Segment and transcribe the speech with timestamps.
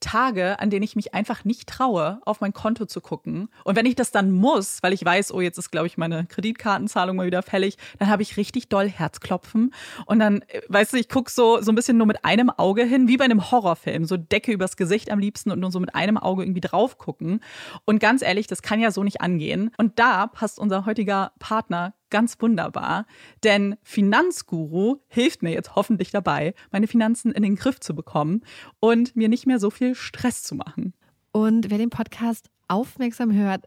[0.00, 3.48] Tage, an denen ich mich einfach nicht traue, auf mein Konto zu gucken.
[3.64, 6.26] Und wenn ich das dann muss, weil ich weiß, oh, jetzt ist, glaube ich, meine
[6.26, 9.72] Kreditkartenzahlung mal wieder fällig, dann habe ich richtig doll Herzklopfen.
[10.06, 12.84] Und dann, äh, weißt du, ich gucke so, so ein bisschen nur mit einem Auge
[12.84, 14.04] hin, wie bei einem Horrorfilm.
[14.04, 17.40] So Decke übers Gesicht am liebsten und nur so mit einem Auge irgendwie drauf gucken.
[17.84, 19.70] Und ganz ehrlich, das kann ja so nicht angehen.
[19.78, 23.06] Und da passt unser heutiger Partner ganz wunderbar,
[23.42, 28.42] denn Finanzguru hilft mir jetzt hoffentlich dabei, meine Finanzen in den Griff zu bekommen
[28.80, 30.94] und mir nicht mehr so viel Stress zu machen.
[31.32, 33.66] Und wer den Podcast aufmerksam hört,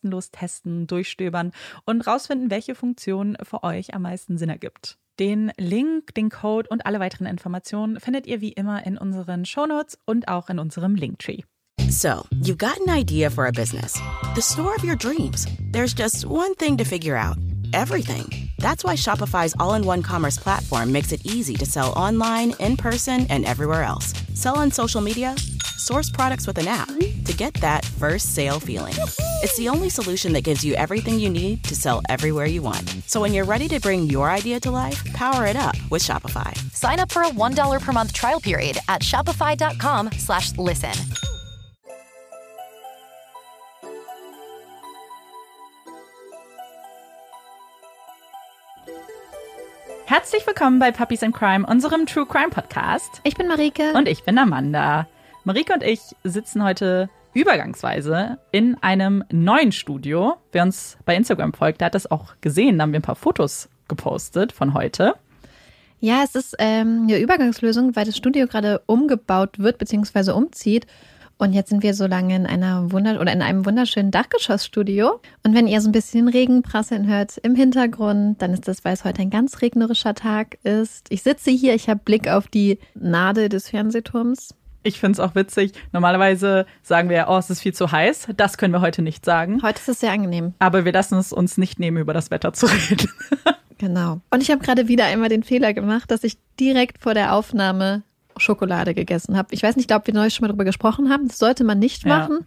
[0.01, 1.51] kostenlos testen, durchstöbern
[1.85, 4.97] und rausfinden, welche Funktion für euch am meisten Sinn ergibt.
[5.19, 9.99] Den Link, den Code und alle weiteren Informationen findet ihr wie immer in unseren Shownotes
[10.05, 11.43] und auch in unserem Linktree.
[11.89, 14.01] So, you've got an idea for a business.
[14.35, 15.45] The store of your dreams.
[15.71, 17.37] There's just one thing to figure out.
[17.73, 18.49] Everything.
[18.59, 23.45] That's why Shopify's all-in-one commerce platform makes it easy to sell online, in person, and
[23.45, 24.13] everywhere else.
[24.33, 25.35] Sell on social media,
[25.81, 28.93] source products with an app to get that first sale feeling.
[29.41, 32.87] It's the only solution that gives you everything you need to sell everywhere you want.
[33.07, 36.55] So when you're ready to bring your idea to life, power it up with Shopify.
[36.73, 40.93] Sign up for a $1 per month trial period at shopify.com slash listen.
[50.11, 53.21] Herzlich willkommen bei Puppies and Crime, unserem True Crime Podcast.
[53.23, 53.93] Ich bin Marike.
[53.93, 55.07] Und ich bin Amanda.
[55.43, 60.35] Marike und ich sitzen heute übergangsweise in einem neuen Studio.
[60.51, 62.77] Wer uns bei Instagram folgt, der hat das auch gesehen.
[62.77, 65.15] Da haben wir ein paar Fotos gepostet von heute.
[65.99, 70.31] Ja, es ist ähm, eine Übergangslösung, weil das Studio gerade umgebaut wird bzw.
[70.31, 70.85] umzieht.
[71.39, 75.21] Und jetzt sind wir so lange in einer Wunder oder in einem wunderschönen Dachgeschossstudio.
[75.43, 78.93] Und wenn ihr so ein bisschen Regen prasseln hört im Hintergrund, dann ist das, weil
[78.93, 81.07] es heute ein ganz regnerischer Tag ist.
[81.09, 84.53] Ich sitze hier, ich habe Blick auf die Nadel des Fernsehturms.
[84.83, 85.73] Ich finde es auch witzig.
[85.91, 88.29] Normalerweise sagen wir, oh, es ist viel zu heiß.
[88.35, 89.61] Das können wir heute nicht sagen.
[89.61, 90.53] Heute ist es sehr angenehm.
[90.59, 93.09] Aber wir lassen es uns nicht nehmen, über das Wetter zu reden.
[93.77, 94.21] genau.
[94.31, 98.01] Und ich habe gerade wieder einmal den Fehler gemacht, dass ich direkt vor der Aufnahme
[98.37, 99.49] Schokolade gegessen habe.
[99.53, 101.27] Ich weiß nicht, ob wir neulich schon mal darüber gesprochen haben.
[101.27, 102.39] Das sollte man nicht machen.
[102.41, 102.45] Ja.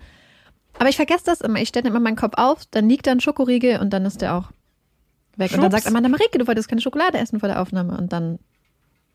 [0.81, 1.61] Aber ich vergesse das immer.
[1.61, 4.35] Ich stelle immer meinen Kopf auf, dann liegt da ein Schokoriegel und dann ist der
[4.35, 4.51] auch
[5.37, 5.53] weg.
[5.53, 7.97] Und dann sagt Amanda Marike, du wolltest keine Schokolade essen vor der Aufnahme.
[7.97, 8.41] Und dann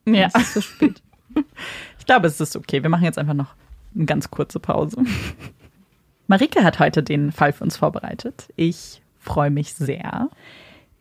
[0.05, 0.27] Ja.
[0.27, 1.01] ist es zu spät.
[1.99, 2.81] Ich glaube, es ist okay.
[2.81, 3.53] Wir machen jetzt einfach noch
[3.95, 5.03] eine ganz kurze Pause.
[6.27, 8.49] Marike hat heute den Fall für uns vorbereitet.
[8.55, 10.29] Ich freue mich sehr.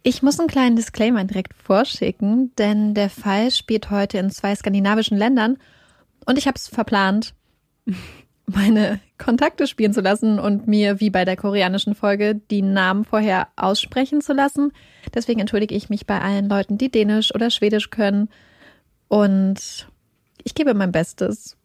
[0.02, 5.18] Ich muss einen kleinen Disclaimer direkt vorschicken, denn der Fall spielt heute in zwei skandinavischen
[5.18, 5.58] Ländern
[6.24, 7.34] und ich habe es verplant,
[8.46, 13.48] meine Kontakte spielen zu lassen und mir, wie bei der koreanischen Folge, die Namen vorher
[13.56, 14.72] aussprechen zu lassen.
[15.14, 18.30] Deswegen entschuldige ich mich bei allen Leuten, die Dänisch oder Schwedisch können.
[19.08, 19.88] Und
[20.44, 21.56] ich gebe mein Bestes.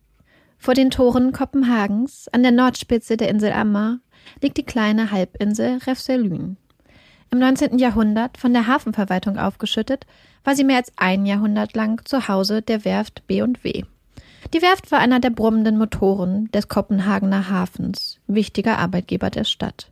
[0.58, 4.00] Vor den Toren Kopenhagens, an der Nordspitze der Insel Ammer,
[4.42, 6.58] liegt die kleine Halbinsel Refselyn.
[7.32, 7.80] Im 19.
[7.80, 10.06] Jahrhundert von der Hafenverwaltung aufgeschüttet,
[10.44, 13.84] war sie mehr als ein Jahrhundert lang zu Hause der Werft B&W.
[14.54, 19.90] Die Werft war einer der brummenden Motoren des Kopenhagener Hafens, wichtiger Arbeitgeber der Stadt.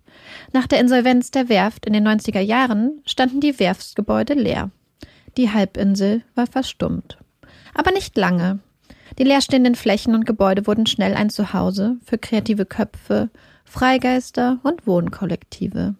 [0.54, 4.69] Nach der Insolvenz der Werft in den 90er Jahren standen die Werftsgebäude leer.
[5.38, 7.18] Die Halbinsel war verstummt.
[7.74, 8.60] Aber nicht lange.
[9.18, 13.30] Die leerstehenden Flächen und Gebäude wurden schnell ein Zuhause für kreative Köpfe,
[13.66, 15.96] Freigeister und Wohnkollektive.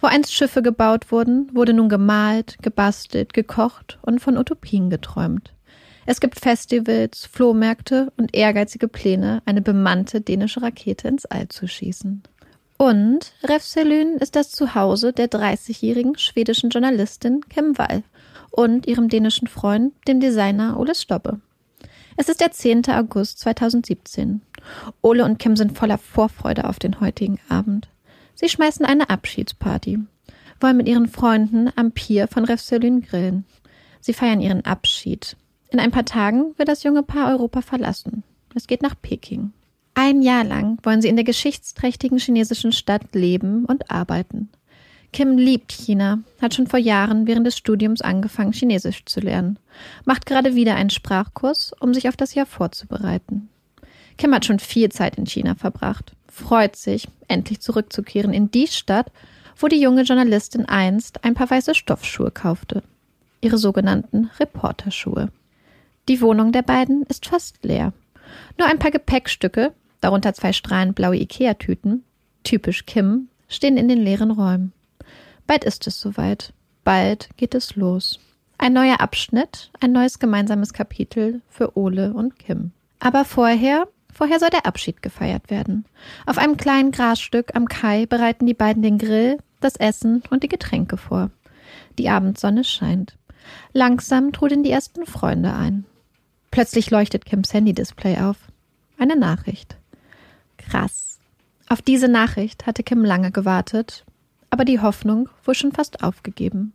[0.00, 5.52] Wo einst Schiffe gebaut wurden, wurde nun gemalt, gebastelt, gekocht und von Utopien geträumt.
[6.06, 12.22] Es gibt Festivals, Flohmärkte und ehrgeizige Pläne, eine bemannte dänische Rakete ins All zu schießen.
[12.78, 18.02] Und Refselyn ist das Zuhause der 30-jährigen schwedischen Journalistin Kim Wall
[18.50, 21.40] und ihrem dänischen Freund, dem Designer Ole Stobbe.
[22.16, 22.88] Es ist der 10.
[22.88, 24.42] August 2017.
[25.02, 27.88] Ole und Kim sind voller Vorfreude auf den heutigen Abend.
[28.34, 29.98] Sie schmeißen eine Abschiedsparty,
[30.60, 33.44] wollen mit ihren Freunden am Pier von Refselyn grillen.
[34.00, 35.36] Sie feiern ihren Abschied.
[35.70, 38.24] In ein paar Tagen wird das junge Paar Europa verlassen.
[38.54, 39.52] Es geht nach Peking.
[39.94, 44.48] Ein Jahr lang wollen sie in der geschichtsträchtigen chinesischen Stadt leben und arbeiten.
[45.12, 49.58] Kim liebt China, hat schon vor Jahren während des Studiums angefangen, Chinesisch zu lernen,
[50.04, 53.48] macht gerade wieder einen Sprachkurs, um sich auf das Jahr vorzubereiten.
[54.18, 59.10] Kim hat schon viel Zeit in China verbracht, freut sich, endlich zurückzukehren in die Stadt,
[59.56, 62.82] wo die junge Journalistin einst ein paar weiße Stoffschuhe kaufte.
[63.40, 65.30] Ihre sogenannten Reporterschuhe.
[66.08, 67.92] Die Wohnung der beiden ist fast leer.
[68.58, 72.04] Nur ein paar Gepäckstücke, darunter zwei strahlend blaue Ikea-Tüten,
[72.44, 74.72] typisch Kim, stehen in den leeren Räumen.
[75.50, 76.52] Bald ist es soweit.
[76.84, 78.20] Bald geht es los.
[78.56, 82.70] Ein neuer Abschnitt, ein neues gemeinsames Kapitel für Ole und Kim.
[83.00, 85.86] Aber vorher, vorher soll der Abschied gefeiert werden.
[86.24, 90.48] Auf einem kleinen Grasstück am Kai bereiten die beiden den Grill, das Essen und die
[90.48, 91.32] Getränke vor.
[91.98, 93.16] Die Abendsonne scheint.
[93.72, 95.84] Langsam trudeln die ersten Freunde ein.
[96.52, 98.36] Plötzlich leuchtet Kims Handy-Display auf.
[98.98, 99.78] Eine Nachricht.
[100.58, 101.18] Krass.
[101.68, 104.04] Auf diese Nachricht hatte Kim lange gewartet,
[104.50, 106.72] aber die Hoffnung wohl schon fast aufgegeben.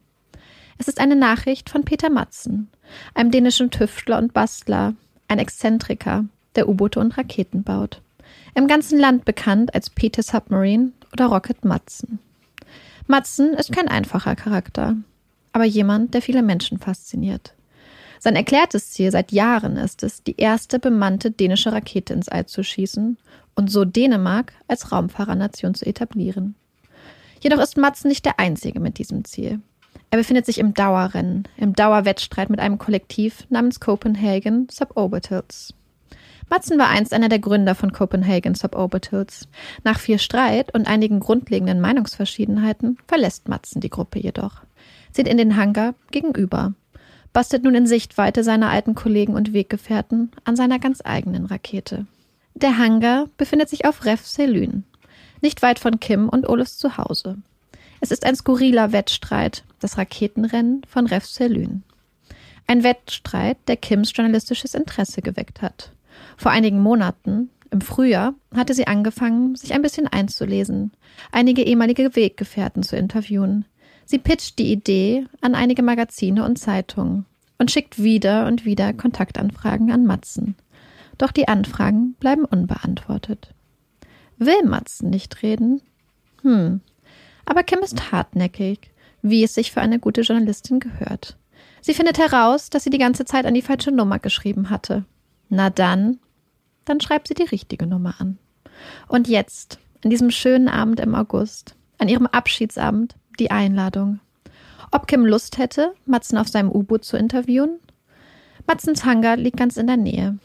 [0.78, 2.70] Es ist eine Nachricht von Peter Matzen,
[3.14, 4.94] einem dänischen Tüftler und Bastler,
[5.28, 6.26] ein Exzentriker,
[6.56, 8.02] der U-Boote und Raketen baut.
[8.56, 12.20] Im ganzen Land bekannt als Peter Submarine oder Rocket Matzen.
[13.08, 14.96] Matzen ist kein einfacher Charakter,
[15.54, 17.54] aber jemand, der viele Menschen fasziniert.
[18.20, 22.64] Sein erklärtes Ziel seit Jahren ist es, die erste bemannte dänische Rakete ins All zu
[22.64, 23.18] schießen
[23.56, 26.56] und so Dänemark als Raumfahrernation zu etablieren.
[27.42, 29.60] Jedoch ist Matzen nicht der Einzige mit diesem Ziel.
[30.12, 35.74] Er befindet sich im Dauerrennen, im Dauerwettstreit mit einem Kollektiv namens Copenhagen Suborbitals.
[36.50, 39.48] Matzen war einst einer der Gründer von Copenhagen Suborbitals.
[39.84, 44.62] Nach viel Streit und einigen grundlegenden Meinungsverschiedenheiten verlässt Matzen die Gruppe jedoch,
[45.12, 46.74] zieht in den Hangar gegenüber,
[47.34, 52.06] bastelt nun in Sichtweite seiner alten Kollegen und Weggefährten an seiner ganz eigenen Rakete.
[52.54, 54.86] Der Hangar befindet sich auf Ref Selyn,
[55.42, 57.38] nicht weit von Kim und Oles Zuhause.
[58.02, 61.84] Es ist ein skurriler Wettstreit, das Raketenrennen von Ref Selyn.
[62.68, 65.92] Ein Wettstreit, der Kims journalistisches Interesse geweckt hat.
[66.38, 70.92] Vor einigen Monaten, im Frühjahr, hatte sie angefangen, sich ein bisschen einzulesen,
[71.32, 73.66] einige ehemalige Weggefährten zu interviewen.
[74.06, 77.26] Sie pitcht die Idee an einige Magazine und Zeitungen
[77.58, 80.56] und schickt wieder und wieder Kontaktanfragen an Matzen.
[81.18, 83.55] Doch die Anfragen bleiben unbeantwortet.
[84.38, 85.82] Will Matzen nicht reden?
[86.42, 86.82] Hm.
[87.46, 91.38] Aber Kim ist hartnäckig, wie es sich für eine gute Journalistin gehört.
[91.82, 95.06] Sie findet heraus, dass sie die ganze Zeit an die falsche Nummer geschrieben hatte.
[95.50, 96.20] Na dann,
[96.86, 98.38] dann schreibt sie die richtige Nummer an.
[99.08, 104.20] Und jetzt, an diesem schönen Abend im August, an ihrem Abschiedsabend, die Einladung.
[104.92, 107.80] Ob Kim Lust hätte, Matzen auf seinem U-Boot zu interviewen?
[108.68, 110.38] Matzens Hangar liegt ganz in der Nähe.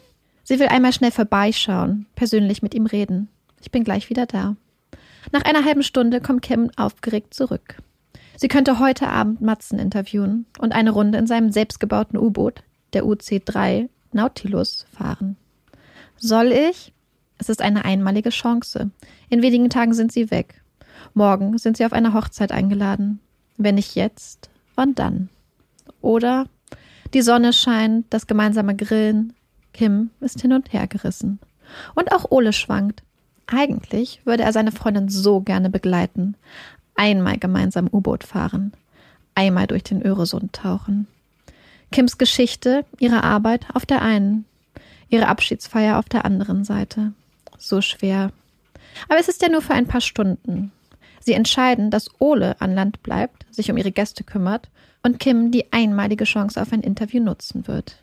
[0.43, 3.29] Sie will einmal schnell vorbeischauen, persönlich mit ihm reden.
[3.61, 4.57] Ich bin gleich wieder da.
[5.33, 7.77] Nach einer halben Stunde kommt Kim aufgeregt zurück.
[8.37, 12.63] Sie könnte heute Abend Matzen interviewen und eine Runde in seinem selbstgebauten U-Boot,
[12.95, 15.37] der UC-3 Nautilus, fahren.
[16.17, 16.93] Soll ich?
[17.39, 18.91] Es ist eine einmalige Chance.
[19.29, 20.63] In wenigen Tagen sind sie weg.
[21.15, 23.21] Morgen sind sie auf einer Hochzeit eingeladen.
[23.57, 25.29] Wenn nicht jetzt, wann dann?
[26.01, 26.47] Oder
[27.15, 29.33] die Sonne scheint, das gemeinsame Grillen.
[29.73, 31.41] Kim ist hin und her gerissen.
[31.95, 33.03] Und auch Ole schwankt.
[33.51, 36.37] Eigentlich würde er seine Freundin so gerne begleiten.
[36.95, 38.73] Einmal gemeinsam U-Boot fahren.
[39.35, 41.09] Einmal durch den Öresund tauchen.
[41.91, 44.45] Kims Geschichte, ihre Arbeit auf der einen,
[45.09, 47.13] ihre Abschiedsfeier auf der anderen Seite.
[47.59, 48.31] So schwer.
[49.09, 50.71] Aber es ist ja nur für ein paar Stunden.
[51.19, 54.69] Sie entscheiden, dass Ole an Land bleibt, sich um ihre Gäste kümmert
[55.03, 57.97] und Kim die einmalige Chance auf ein Interview nutzen wird.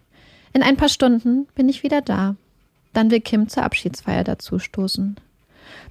[0.53, 2.35] In ein paar Stunden bin ich wieder da.
[2.93, 5.17] Dann will Kim zur Abschiedsfeier dazustoßen.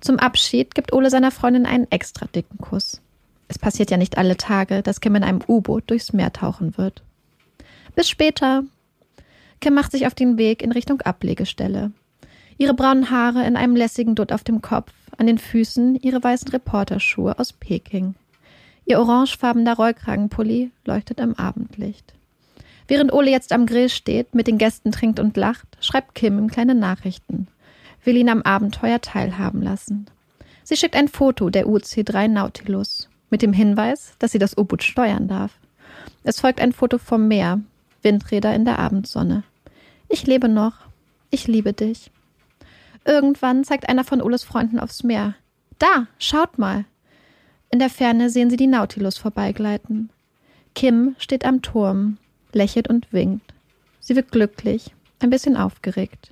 [0.00, 3.00] Zum Abschied gibt Ole seiner Freundin einen extra dicken Kuss.
[3.48, 7.02] Es passiert ja nicht alle Tage, dass Kim in einem U-Boot durchs Meer tauchen wird.
[7.94, 8.64] Bis später.
[9.60, 11.92] Kim macht sich auf den Weg in Richtung Ablegestelle.
[12.58, 16.48] Ihre braunen Haare in einem lässigen Dutt auf dem Kopf, an den Füßen ihre weißen
[16.48, 18.14] Reporterschuhe aus Peking.
[18.84, 22.14] Ihr orangefarbener Rollkragenpulli leuchtet im Abendlicht.
[22.88, 26.48] Während Ole jetzt am Grill steht, mit den Gästen trinkt und lacht, schreibt Kim ihm
[26.48, 27.48] kleine Nachrichten.
[28.06, 30.06] Will ihn am Abenteuer teilhaben lassen.
[30.62, 35.26] Sie schickt ein Foto der UC-3 Nautilus mit dem Hinweis, dass sie das U-Boot steuern
[35.26, 35.58] darf.
[36.22, 37.60] Es folgt ein Foto vom Meer,
[38.02, 39.42] Windräder in der Abendsonne.
[40.08, 40.74] Ich lebe noch.
[41.30, 42.12] Ich liebe dich.
[43.04, 45.34] Irgendwann zeigt einer von Oles Freunden aufs Meer.
[45.80, 46.84] Da, schaut mal.
[47.70, 50.10] In der Ferne sehen sie die Nautilus vorbeigleiten.
[50.76, 52.18] Kim steht am Turm,
[52.52, 53.52] lächelt und winkt.
[53.98, 56.30] Sie wird glücklich, ein bisschen aufgeregt,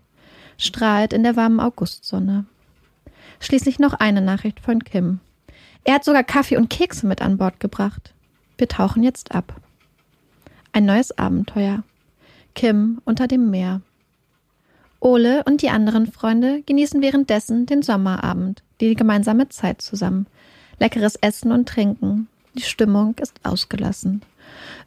[0.58, 2.44] strahlt in der warmen Augustsonne.
[3.40, 5.20] Schließlich noch eine Nachricht von Kim.
[5.84, 8.14] Er hat sogar Kaffee und Kekse mit an Bord gebracht.
[8.56, 9.60] Wir tauchen jetzt ab.
[10.72, 11.82] Ein neues Abenteuer.
[12.54, 13.80] Kim unter dem Meer.
[15.00, 20.26] Ole und die anderen Freunde genießen währenddessen den Sommerabend, die gemeinsame Zeit zusammen,
[20.78, 22.28] leckeres Essen und Trinken.
[22.54, 24.22] Die Stimmung ist ausgelassen.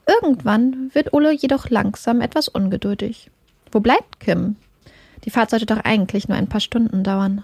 [0.07, 3.29] Irgendwann wird Ole jedoch langsam etwas ungeduldig.
[3.71, 4.55] Wo bleibt Kim?
[5.27, 7.43] Die Fahrt sollte doch eigentlich nur ein paar Stunden dauern.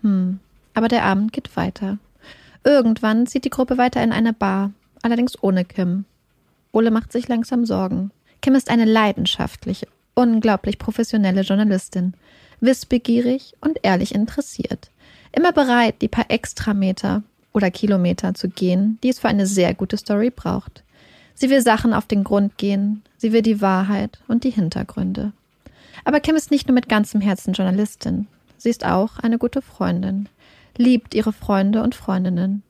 [0.00, 0.40] Hm,
[0.72, 1.98] aber der Abend geht weiter.
[2.64, 6.06] Irgendwann zieht die Gruppe weiter in eine Bar, allerdings ohne Kim.
[6.72, 8.12] Ole macht sich langsam Sorgen.
[8.40, 12.14] Kim ist eine leidenschaftliche, unglaublich professionelle Journalistin,
[12.60, 14.90] wissbegierig und ehrlich interessiert.
[15.30, 19.98] Immer bereit, die paar Extrameter oder Kilometer zu gehen, die es für eine sehr gute
[19.98, 20.82] Story braucht.
[21.34, 25.32] Sie will Sachen auf den Grund gehen, sie will die Wahrheit und die Hintergründe.
[26.04, 28.26] Aber Kim ist nicht nur mit ganzem Herzen Journalistin,
[28.56, 30.28] sie ist auch eine gute Freundin,
[30.76, 32.62] liebt ihre Freunde und Freundinnen.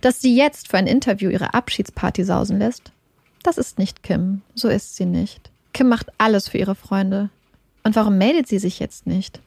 [0.00, 2.92] Dass sie jetzt für ein Interview ihre Abschiedsparty sausen lässt,
[3.42, 5.50] das ist nicht Kim, so ist sie nicht.
[5.72, 7.30] Kim macht alles für ihre Freunde.
[7.84, 9.40] Und warum meldet sie sich jetzt nicht?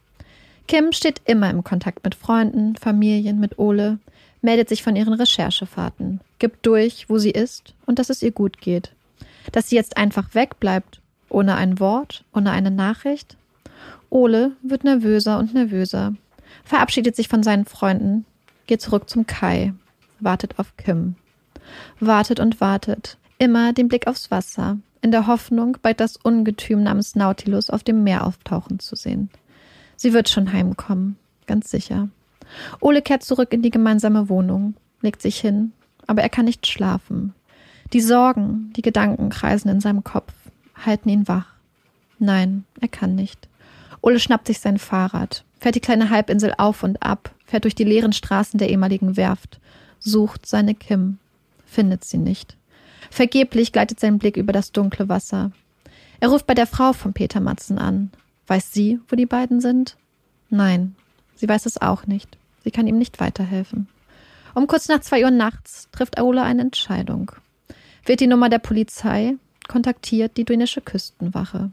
[0.66, 3.98] Kim steht immer im Kontakt mit Freunden, Familien, mit Ole,
[4.42, 8.60] meldet sich von ihren Recherchefahrten, gibt durch, wo sie ist und dass es ihr gut
[8.60, 8.92] geht.
[9.52, 13.36] Dass sie jetzt einfach wegbleibt, ohne ein Wort, ohne eine Nachricht.
[14.10, 16.14] Ole wird nervöser und nervöser,
[16.64, 18.24] verabschiedet sich von seinen Freunden,
[18.66, 19.74] geht zurück zum Kai,
[20.20, 21.16] wartet auf Kim.
[21.98, 27.14] Wartet und wartet, immer den Blick aufs Wasser, in der Hoffnung, bald das Ungetüm namens
[27.14, 29.30] Nautilus auf dem Meer auftauchen zu sehen.
[29.96, 31.16] Sie wird schon heimkommen,
[31.46, 32.08] ganz sicher.
[32.80, 35.72] Ole kehrt zurück in die gemeinsame Wohnung, legt sich hin,
[36.06, 37.34] aber er kann nicht schlafen.
[37.92, 40.32] Die Sorgen, die Gedanken kreisen in seinem Kopf,
[40.84, 41.46] halten ihn wach.
[42.18, 43.48] Nein, er kann nicht.
[44.00, 47.84] Ole schnappt sich sein Fahrrad, fährt die kleine Halbinsel auf und ab, fährt durch die
[47.84, 49.60] leeren Straßen der ehemaligen Werft,
[49.98, 51.18] sucht seine Kim,
[51.64, 52.56] findet sie nicht.
[53.10, 55.50] Vergeblich gleitet sein Blick über das dunkle Wasser.
[56.20, 58.10] Er ruft bei der Frau von Peter Matzen an.
[58.46, 59.96] Weiß sie, wo die beiden sind?
[60.50, 60.94] Nein,
[61.34, 62.38] sie weiß es auch nicht.
[62.64, 63.88] Sie kann ihm nicht weiterhelfen.
[64.54, 67.32] Um kurz nach zwei Uhr nachts trifft Aula eine Entscheidung.
[68.04, 69.34] Wird die Nummer der Polizei,
[69.68, 71.70] kontaktiert die dänische Küstenwache.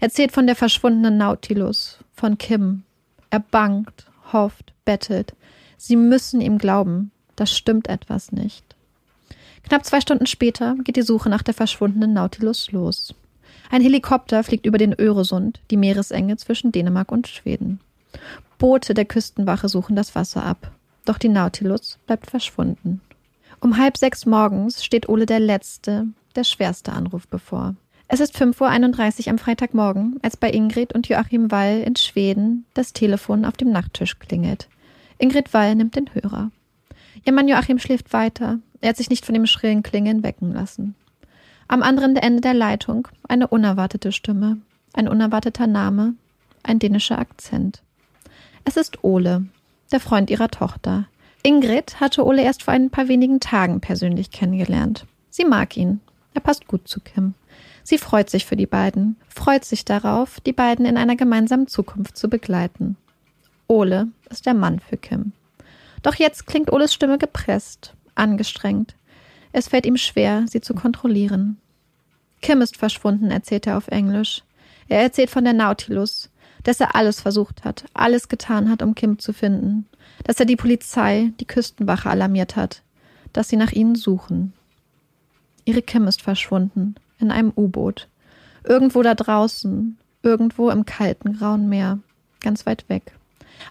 [0.00, 2.82] Erzählt von der verschwundenen Nautilus, von Kim.
[3.30, 5.34] Er bangt, hofft, bettelt.
[5.76, 8.64] Sie müssen ihm glauben, das stimmt etwas nicht.
[9.62, 13.14] Knapp zwei Stunden später geht die Suche nach der verschwundenen Nautilus los.
[13.70, 17.80] Ein Helikopter fliegt über den Öresund, die Meeresenge zwischen Dänemark und Schweden.
[18.58, 20.72] Boote der Küstenwache suchen das Wasser ab.
[21.04, 23.00] Doch die Nautilus bleibt verschwunden.
[23.60, 27.74] Um halb sechs morgens steht Ole der letzte, der schwerste Anruf bevor.
[28.08, 32.92] Es ist 5.31 Uhr am Freitagmorgen, als bei Ingrid und Joachim Wall in Schweden das
[32.92, 34.68] Telefon auf dem Nachttisch klingelt.
[35.18, 36.50] Ingrid Wall nimmt den Hörer.
[37.24, 38.58] Ihr Mann Joachim schläft weiter.
[38.80, 40.94] Er hat sich nicht von dem schrillen Klingen wecken lassen.
[41.68, 44.58] Am anderen Ende der Leitung eine unerwartete Stimme,
[44.92, 46.14] ein unerwarteter Name,
[46.64, 47.82] ein dänischer Akzent.
[48.64, 49.44] Es ist Ole,
[49.92, 51.06] der Freund ihrer Tochter.
[51.42, 55.06] Ingrid hatte Ole erst vor ein paar wenigen Tagen persönlich kennengelernt.
[55.30, 56.00] Sie mag ihn.
[56.34, 57.34] Er passt gut zu Kim.
[57.82, 62.16] Sie freut sich für die beiden, freut sich darauf, die beiden in einer gemeinsamen Zukunft
[62.16, 62.96] zu begleiten.
[63.66, 65.32] Ole ist der Mann für Kim.
[66.02, 68.94] Doch jetzt klingt Oles Stimme gepresst, angestrengt.
[69.52, 71.58] Es fällt ihm schwer, sie zu kontrollieren.
[72.42, 74.42] Kim ist verschwunden, erzählt er auf Englisch.
[74.88, 76.30] Er erzählt von der Nautilus,
[76.62, 79.86] dass er alles versucht hat, alles getan hat, um Kim zu finden,
[80.24, 82.82] dass er die Polizei, die Küstenwache alarmiert hat,
[83.32, 84.52] dass sie nach ihnen suchen.
[85.64, 88.08] Ihre Kim ist verschwunden, in einem U-Boot.
[88.64, 91.98] Irgendwo da draußen, irgendwo im kalten, grauen Meer,
[92.40, 93.12] ganz weit weg.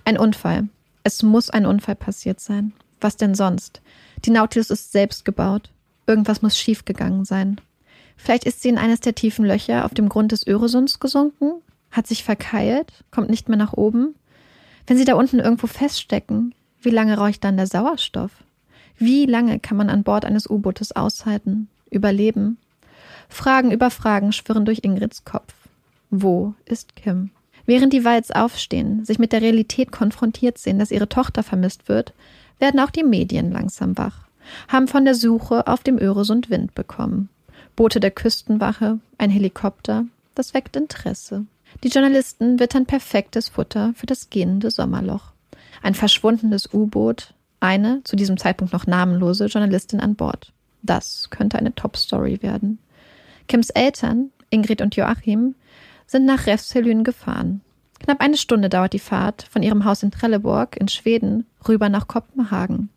[0.06, 0.68] Ein Unfall.
[1.04, 2.74] Es muss ein Unfall passiert sein.
[3.02, 3.82] Was denn sonst?
[4.26, 5.70] Die Nautilus ist selbst gebaut.
[6.08, 7.62] Irgendwas muss schiefgegangen sein.
[8.18, 11.54] Vielleicht ist sie in eines der tiefen Löcher auf dem Grund des Öresunds gesunken,
[11.92, 14.16] hat sich verkeilt, kommt nicht mehr nach oben.
[14.88, 18.32] Wenn sie da unten irgendwo feststecken, wie lange raucht dann der Sauerstoff?
[18.98, 22.58] Wie lange kann man an Bord eines U-Bootes aushalten, überleben?
[23.28, 25.54] Fragen über Fragen schwirren durch Ingrids Kopf.
[26.10, 27.32] Wo ist Kim?
[27.66, 32.14] Während die Walds aufstehen, sich mit der Realität konfrontiert sehen, dass ihre Tochter vermisst wird,
[32.58, 34.28] werden auch die Medien langsam wach,
[34.68, 37.30] haben von der Suche auf dem Öresund Wind bekommen.
[37.76, 40.06] Boote der Küstenwache, ein Helikopter,
[40.36, 41.46] das weckt Interesse.
[41.84, 45.34] Die Journalisten wittern perfektes Futter für das gehende Sommerloch.
[45.84, 50.52] Ein verschwundenes U-Boot, eine, zu diesem Zeitpunkt noch namenlose Journalistin an Bord.
[50.82, 52.80] Das könnte eine Top-Story werden.
[53.48, 55.56] Kims Eltern, Ingrid und Joachim,
[56.08, 57.62] sind nach Refshelyn gefahren.
[58.00, 62.08] Knapp eine Stunde dauert die Fahrt von ihrem Haus in Trelleborg in Schweden rüber nach
[62.08, 62.90] Kopenhagen.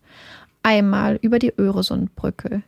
[0.63, 2.63] Einmal über die Öresundbrücke.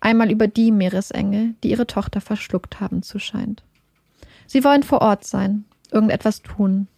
[0.00, 3.62] Einmal über die Meeresenge, die ihre Tochter verschluckt haben zu scheint.
[4.46, 6.88] Sie wollen vor Ort sein, irgendetwas tun.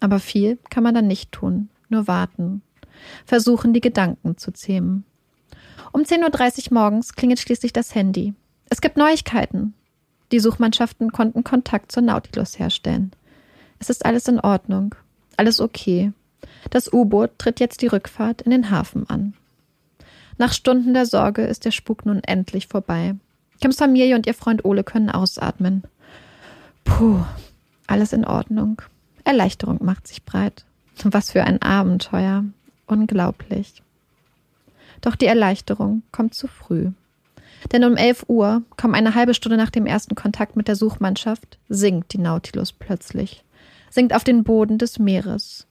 [0.00, 2.62] Aber viel kann man dann nicht tun, nur warten.
[3.24, 5.04] Versuchen, die Gedanken zu zähmen.
[5.92, 8.34] Um 10.30 Uhr morgens klingelt schließlich das Handy.
[8.68, 9.74] Es gibt Neuigkeiten.
[10.32, 13.12] Die Suchmannschaften konnten Kontakt zur Nautilus herstellen.
[13.80, 14.94] Es ist alles in Ordnung.
[15.36, 16.12] Alles okay.
[16.70, 19.34] Das U-Boot tritt jetzt die Rückfahrt in den Hafen an.
[20.38, 23.16] Nach Stunden der Sorge ist der Spuk nun endlich vorbei.
[23.60, 25.82] Kims Familie und ihr Freund Ole können ausatmen.
[26.84, 27.24] Puh,
[27.86, 28.80] alles in Ordnung.
[29.24, 30.64] Erleichterung macht sich breit.
[31.02, 32.44] Was für ein Abenteuer.
[32.86, 33.82] Unglaublich.
[35.00, 36.90] Doch die Erleichterung kommt zu früh.
[37.72, 41.58] Denn um 11 Uhr, kaum eine halbe Stunde nach dem ersten Kontakt mit der Suchmannschaft,
[41.68, 43.44] sinkt die Nautilus plötzlich.
[43.90, 45.66] Sinkt auf den Boden des Meeres.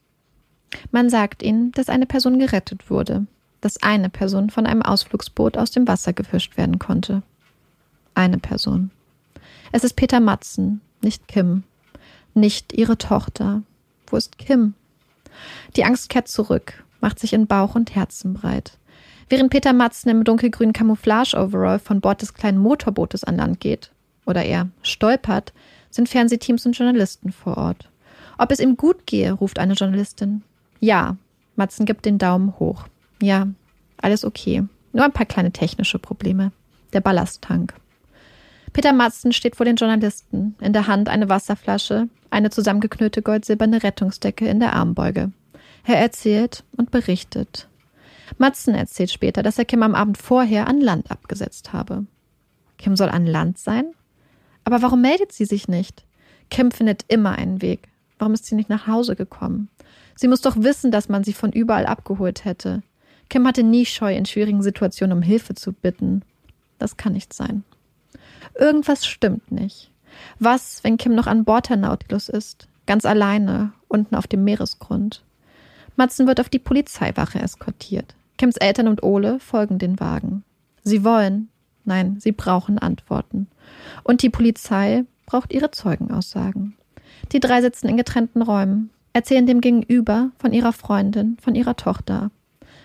[0.91, 3.25] Man sagt ihnen, dass eine Person gerettet wurde,
[3.61, 7.23] dass eine Person von einem Ausflugsboot aus dem Wasser gefischt werden konnte.
[8.13, 8.91] Eine Person.
[9.71, 11.63] Es ist Peter Matzen, nicht Kim.
[12.33, 13.63] Nicht ihre Tochter.
[14.07, 14.73] Wo ist Kim?
[15.75, 18.77] Die Angst kehrt zurück, macht sich in Bauch und Herzen breit.
[19.29, 23.91] Während Peter Matzen im dunkelgrünen Camouflage-Overall von Bord des kleinen Motorbootes an Land geht,
[24.25, 25.53] oder er stolpert,
[25.91, 27.89] sind Fernsehteams und Journalisten vor Ort.
[28.39, 30.43] Ob es ihm gut gehe, ruft eine Journalistin.
[30.79, 31.17] Ja,
[31.55, 32.85] Matzen gibt den Daumen hoch.
[33.21, 33.47] Ja,
[33.97, 34.63] alles okay.
[34.93, 36.51] Nur ein paar kleine technische Probleme.
[36.93, 37.75] Der Ballasttank.
[38.73, 44.47] Peter Matzen steht vor den Journalisten, in der Hand eine Wasserflasche, eine zusammengeknüllte goldsilberne Rettungsdecke
[44.47, 45.31] in der Armbeuge.
[45.85, 47.67] Er erzählt und berichtet,
[48.37, 52.05] Matzen erzählt später, dass er Kim am Abend vorher an Land abgesetzt habe.
[52.77, 53.93] Kim soll an Land sein?
[54.63, 56.05] Aber warum meldet sie sich nicht?
[56.49, 57.89] Kim findet immer einen Weg.
[58.17, 59.69] Warum ist sie nicht nach Hause gekommen?
[60.15, 62.81] Sie muss doch wissen, dass man sie von überall abgeholt hätte.
[63.29, 66.23] Kim hatte nie Scheu, in schwierigen Situationen um Hilfe zu bitten.
[66.77, 67.63] Das kann nicht sein.
[68.55, 69.91] Irgendwas stimmt nicht.
[70.39, 75.23] Was, wenn Kim noch an Bord der Nautilus ist, ganz alleine, unten auf dem Meeresgrund?
[75.95, 78.15] Matzen wird auf die Polizeiwache eskortiert.
[78.39, 80.45] Kims Eltern und Ole folgen den Wagen.
[80.81, 81.49] Sie wollen,
[81.83, 83.47] nein, sie brauchen Antworten.
[84.03, 86.77] Und die Polizei braucht ihre Zeugenaussagen.
[87.33, 92.31] Die drei sitzen in getrennten Räumen, erzählen dem Gegenüber von ihrer Freundin, von ihrer Tochter.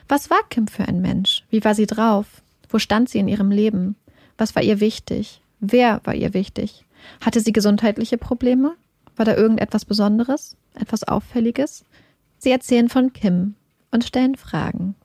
[0.08, 1.44] Was war Kim für ein Mensch?
[1.50, 2.42] Wie war sie drauf?
[2.68, 3.94] Wo stand sie in ihrem Leben?
[4.36, 5.40] Was war ihr wichtig?
[5.60, 6.84] Wer war ihr wichtig?
[7.20, 8.74] Hatte sie gesundheitliche Probleme?
[9.14, 10.56] War da irgendetwas Besonderes?
[10.74, 11.84] Etwas Auffälliges?
[12.38, 13.54] Sie erzählen von Kim
[13.92, 14.96] und stellen Fragen.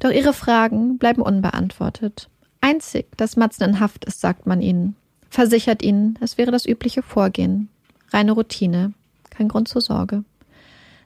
[0.00, 2.28] Doch ihre Fragen bleiben unbeantwortet.
[2.60, 4.96] Einzig, dass Matzen in Haft ist, sagt man ihnen.
[5.30, 7.68] Versichert ihnen, es wäre das übliche Vorgehen.
[8.10, 8.92] Reine Routine.
[9.30, 10.24] Kein Grund zur Sorge.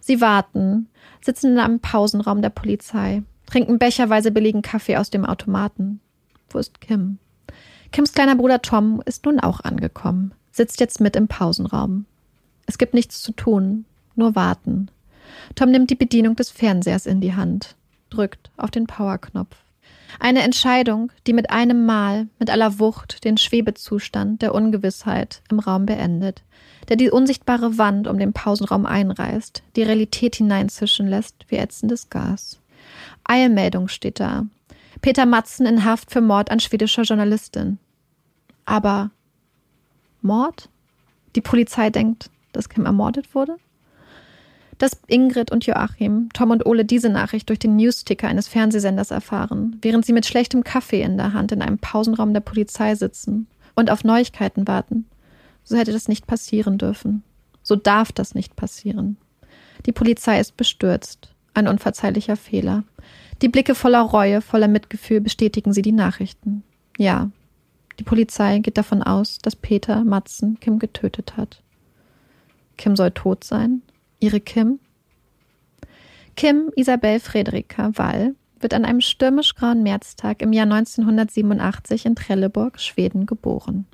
[0.00, 0.88] Sie warten,
[1.20, 6.00] sitzen in einem Pausenraum der Polizei, trinken becherweise billigen Kaffee aus dem Automaten.
[6.48, 7.18] Wo ist Kim?
[7.92, 12.06] Kims kleiner Bruder Tom ist nun auch angekommen, sitzt jetzt mit im Pausenraum.
[12.66, 14.88] Es gibt nichts zu tun, nur warten.
[15.54, 17.74] Tom nimmt die Bedienung des Fernsehers in die Hand,
[18.10, 19.56] drückt auf den Powerknopf.
[20.18, 25.86] Eine Entscheidung, die mit einem Mal, mit aller Wucht, den Schwebezustand der Ungewissheit im Raum
[25.86, 26.42] beendet,
[26.88, 32.60] der die unsichtbare Wand um den Pausenraum einreißt, die Realität hineinzischen lässt wie ätzendes Gas.
[33.24, 34.46] Eilmeldung steht da.
[35.00, 37.78] Peter Matzen in Haft für Mord an schwedischer Journalistin.
[38.64, 39.10] Aber
[40.20, 40.68] Mord?
[41.36, 43.56] Die Polizei denkt, dass Kim ermordet wurde?
[44.80, 49.76] Dass Ingrid und Joachim, Tom und Ole diese Nachricht durch den Newsticker eines Fernsehsenders erfahren,
[49.82, 53.90] während sie mit schlechtem Kaffee in der Hand in einem Pausenraum der Polizei sitzen und
[53.90, 55.04] auf Neuigkeiten warten.
[55.64, 57.22] So hätte das nicht passieren dürfen.
[57.62, 59.18] So darf das nicht passieren.
[59.84, 61.34] Die Polizei ist bestürzt.
[61.52, 62.84] Ein unverzeihlicher Fehler.
[63.42, 66.62] Die Blicke voller Reue, voller Mitgefühl bestätigen sie die Nachrichten.
[66.96, 67.30] Ja,
[67.98, 71.62] die Polizei geht davon aus, dass Peter Matzen Kim getötet hat.
[72.78, 73.82] Kim soll tot sein?
[74.20, 74.80] Ihre Kim?
[76.36, 83.24] Kim Isabel Frederika Wall wird an einem stürmisch-grauen Märztag im Jahr 1987 in Trelleborg, Schweden,
[83.24, 83.86] geboren.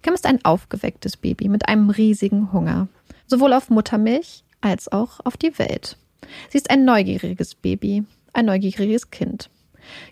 [0.00, 2.88] Kim ist ein aufgewecktes Baby mit einem riesigen Hunger,
[3.26, 5.98] sowohl auf Muttermilch als auch auf die Welt.
[6.48, 9.50] Sie ist ein neugieriges Baby, ein neugieriges Kind.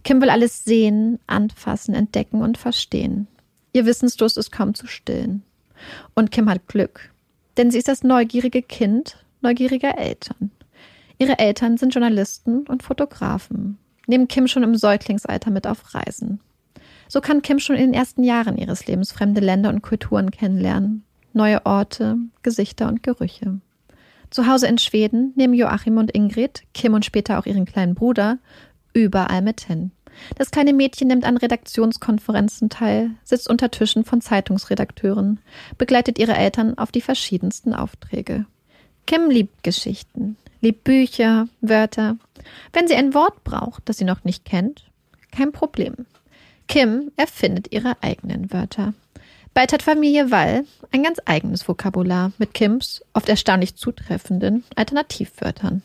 [0.04, 3.28] Kim will alles sehen, anfassen, entdecken und verstehen.
[3.72, 5.42] Ihr Wissensdurst ist kaum zu stillen.
[6.14, 7.12] Und Kim hat Glück,
[7.56, 10.50] denn sie ist das neugierige Kind neugieriger Eltern.
[11.18, 13.78] Ihre Eltern sind Journalisten und Fotografen,
[14.08, 16.40] nehmen Kim schon im Säuglingsalter mit auf Reisen.
[17.08, 21.04] So kann Kim schon in den ersten Jahren ihres Lebens fremde Länder und Kulturen kennenlernen,
[21.32, 23.60] neue Orte, Gesichter und Gerüche.
[24.30, 28.38] Zu Hause in Schweden nehmen Joachim und Ingrid, Kim und später auch ihren kleinen Bruder,
[28.92, 29.92] überall mit hin.
[30.36, 35.40] Das kleine Mädchen nimmt an Redaktionskonferenzen teil, sitzt unter Tischen von Zeitungsredakteuren,
[35.78, 38.46] begleitet ihre Eltern auf die verschiedensten Aufträge.
[39.06, 42.16] Kim liebt Geschichten, liebt Bücher, Wörter.
[42.72, 44.84] Wenn sie ein Wort braucht, das sie noch nicht kennt,
[45.30, 46.06] kein Problem.
[46.68, 48.94] Kim erfindet ihre eigenen Wörter.
[49.52, 55.82] Bald hat Familie Wall ein ganz eigenes Vokabular mit Kims oft erstaunlich zutreffenden Alternativwörtern.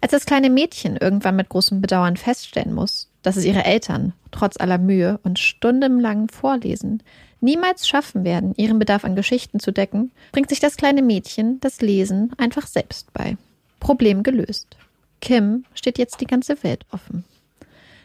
[0.00, 4.56] Als das kleine Mädchen irgendwann mit großem Bedauern feststellen muss, dass es ihre Eltern, trotz
[4.58, 7.02] aller Mühe und stundenlangen Vorlesen,
[7.40, 11.80] niemals schaffen werden, ihren Bedarf an Geschichten zu decken, bringt sich das kleine Mädchen das
[11.80, 13.36] Lesen einfach selbst bei.
[13.78, 14.76] Problem gelöst.
[15.20, 17.24] Kim steht jetzt die ganze Welt offen.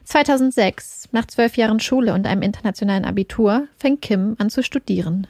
[0.06, 5.28] 2006, nach zwölf Jahren Schule und einem internationalen Abitur, fängt Kim an zu studieren.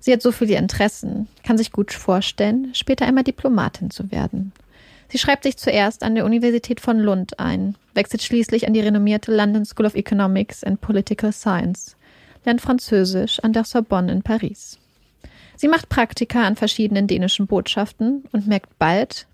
[0.00, 4.52] Sie hat so viele Interessen, kann sich gut vorstellen, später einmal Diplomatin zu werden.
[5.08, 9.34] Sie schreibt sich zuerst an der Universität von Lund ein, wechselt schließlich an die renommierte
[9.34, 11.96] London School of Economics and Political Science
[12.44, 14.78] lernt Französisch an der Sorbonne in Paris.
[15.56, 19.26] Sie macht Praktika an verschiedenen dänischen Botschaften und merkt bald,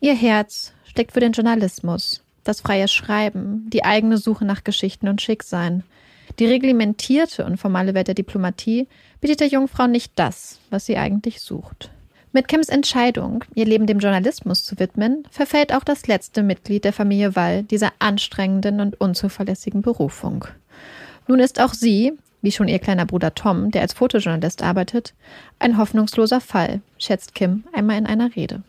[0.00, 5.22] ihr Herz steckt für den Journalismus, das freie Schreiben, die eigene Suche nach Geschichten und
[5.22, 5.84] Schicksalen.
[6.38, 8.88] Die reglementierte und formale Welt der Diplomatie
[9.20, 11.90] bietet der Jungfrau nicht das, was sie eigentlich sucht.
[12.34, 16.94] Mit Kims Entscheidung, ihr Leben dem Journalismus zu widmen, verfällt auch das letzte Mitglied der
[16.94, 20.46] Familie Wall dieser anstrengenden und unzuverlässigen Berufung.
[21.28, 25.14] Nun ist auch sie, wie schon ihr kleiner Bruder Tom, der als Fotojournalist arbeitet,
[25.58, 28.62] ein hoffnungsloser Fall, schätzt Kim einmal in einer Rede.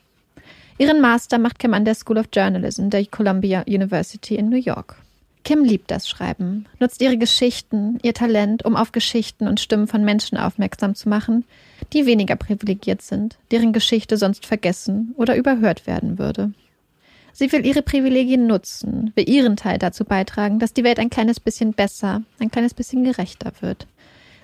[0.78, 4.96] Ihren Master macht Kim an der School of Journalism der Columbia University in New York.
[5.44, 10.06] Kim liebt das Schreiben, nutzt ihre Geschichten, ihr Talent, um auf Geschichten und Stimmen von
[10.06, 11.44] Menschen aufmerksam zu machen,
[11.92, 16.54] die weniger privilegiert sind, deren Geschichte sonst vergessen oder überhört werden würde.
[17.34, 21.40] Sie will ihre Privilegien nutzen, will ihren Teil dazu beitragen, dass die Welt ein kleines
[21.40, 23.88] bisschen besser, ein kleines bisschen gerechter wird.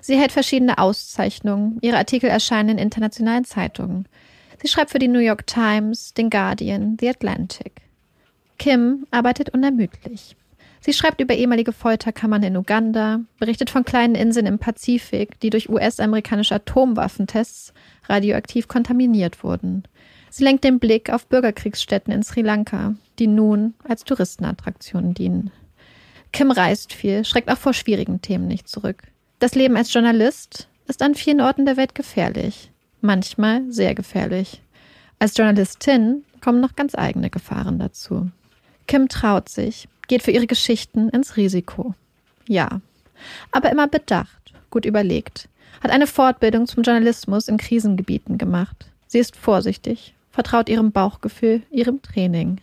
[0.00, 4.06] Sie hält verschiedene Auszeichnungen, ihre Artikel erscheinen in internationalen Zeitungen.
[4.60, 7.82] Sie schreibt für die New York Times, den Guardian, The Atlantic.
[8.58, 10.36] Kim arbeitet unermüdlich.
[10.80, 15.68] Sie schreibt über ehemalige Folterkammern in Uganda, berichtet von kleinen Inseln im Pazifik, die durch
[15.68, 17.74] US-amerikanische Atomwaffentests
[18.08, 19.84] radioaktiv kontaminiert wurden.
[20.30, 25.50] Sie lenkt den Blick auf Bürgerkriegsstätten in Sri Lanka, die nun als Touristenattraktionen dienen.
[26.32, 29.02] Kim reist viel, schreckt auch vor schwierigen Themen nicht zurück.
[29.40, 34.62] Das Leben als Journalist ist an vielen Orten der Welt gefährlich, manchmal sehr gefährlich.
[35.18, 38.30] Als Journalistin kommen noch ganz eigene Gefahren dazu.
[38.86, 41.94] Kim traut sich, geht für ihre Geschichten ins Risiko.
[42.46, 42.80] Ja,
[43.50, 45.48] aber immer bedacht, gut überlegt,
[45.82, 48.86] hat eine Fortbildung zum Journalismus in Krisengebieten gemacht.
[49.08, 52.58] Sie ist vorsichtig, vertraut ihrem Bauchgefühl, ihrem Training.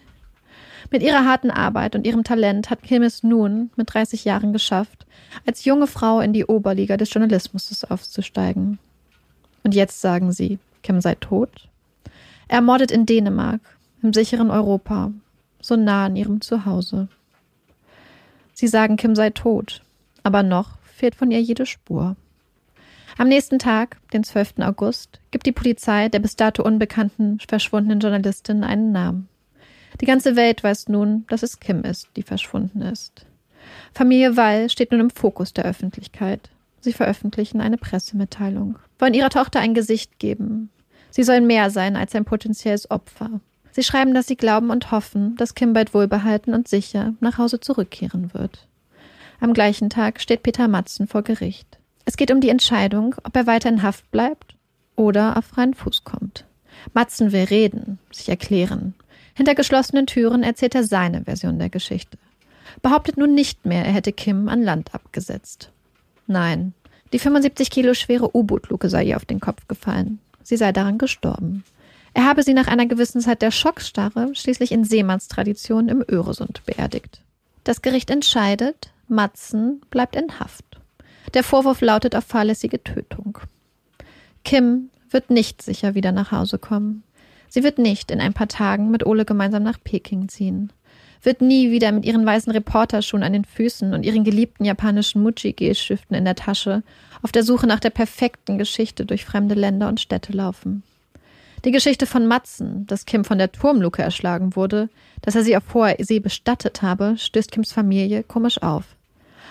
[0.89, 5.05] Mit ihrer harten Arbeit und ihrem Talent hat Kim es nun mit 30 Jahren geschafft,
[5.45, 8.79] als junge Frau in die Oberliga des Journalismus aufzusteigen.
[9.63, 11.67] Und jetzt sagen sie, Kim sei tot?
[12.47, 13.59] Ermordet in Dänemark,
[14.01, 15.11] im sicheren Europa,
[15.59, 17.09] so nah an ihrem Zuhause.
[18.53, 19.81] Sie sagen, Kim sei tot,
[20.23, 22.15] aber noch fehlt von ihr jede Spur.
[23.19, 24.59] Am nächsten Tag, den 12.
[24.59, 29.27] August, gibt die Polizei der bis dato unbekannten verschwundenen Journalistin einen Namen.
[29.99, 33.25] Die ganze Welt weiß nun, dass es Kim ist, die verschwunden ist.
[33.91, 36.51] Familie Wall steht nun im Fokus der Öffentlichkeit.
[36.79, 40.69] Sie veröffentlichen eine Pressemitteilung, wollen ihrer Tochter ein Gesicht geben.
[41.09, 43.41] Sie sollen mehr sein als ein potenzielles Opfer.
[43.71, 47.59] Sie schreiben, dass sie glauben und hoffen, dass Kim bald wohlbehalten und sicher nach Hause
[47.59, 48.67] zurückkehren wird.
[49.39, 51.79] Am gleichen Tag steht Peter Matzen vor Gericht.
[52.07, 54.55] Es geht um die Entscheidung, ob er weiter in Haft bleibt
[54.95, 56.45] oder auf freien Fuß kommt.
[56.93, 58.93] Matzen will reden, sich erklären.
[59.33, 62.17] Hinter geschlossenen Türen erzählt er seine Version der Geschichte.
[62.81, 65.69] Behauptet nun nicht mehr, er hätte Kim an Land abgesetzt.
[66.27, 66.73] Nein,
[67.11, 70.19] die 75 Kilo schwere U-Boot-Luke sei ihr auf den Kopf gefallen.
[70.43, 71.65] Sie sei daran gestorben.
[72.13, 77.21] Er habe sie nach einer gewissen Zeit der Schockstarre schließlich in Seemannstradition im Öresund beerdigt.
[77.65, 80.66] Das Gericht entscheidet, Matzen bleibt in Haft.
[81.33, 83.39] Der Vorwurf lautet auf fahrlässige Tötung.
[84.43, 87.03] Kim wird nicht sicher wieder nach Hause kommen.
[87.49, 90.71] Sie wird nicht in ein paar Tagen mit Ole gemeinsam nach Peking ziehen.
[91.21, 96.15] Wird nie wieder mit ihren weißen Reporterschuhen an den Füßen und ihren geliebten japanischen Muji-Gelstiften
[96.15, 96.83] in der Tasche
[97.21, 100.83] auf der Suche nach der perfekten Geschichte durch fremde Länder und Städte laufen.
[101.65, 104.89] Die Geschichte von Matzen, dass Kim von der Turmluke erschlagen wurde,
[105.21, 108.96] dass er sie auf hoher See bestattet habe, stößt Kims Familie komisch auf.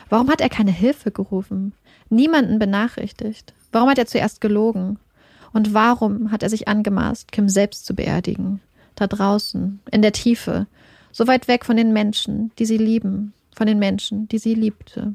[0.09, 1.73] Warum hat er keine Hilfe gerufen?
[2.09, 3.55] Niemanden benachrichtigt?
[3.73, 4.99] Warum hat er zuerst gelogen?
[5.53, 8.61] Und warum hat er sich angemaßt, Kim selbst zu beerdigen?
[8.95, 10.67] Da draußen, in der Tiefe,
[11.13, 15.15] so weit weg von den Menschen, die sie lieben, von den Menschen, die sie liebte.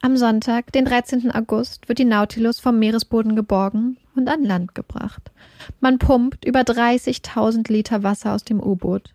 [0.00, 1.30] Am Sonntag, den 13.
[1.30, 5.30] August, wird die Nautilus vom Meeresboden geborgen und an Land gebracht.
[5.80, 9.14] Man pumpt über 30.000 Liter Wasser aus dem U-Boot,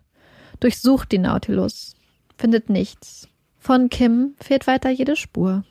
[0.60, 1.94] durchsucht die Nautilus,
[2.38, 3.28] findet nichts.
[3.68, 5.62] Von Kim fehlt weiter jede Spur.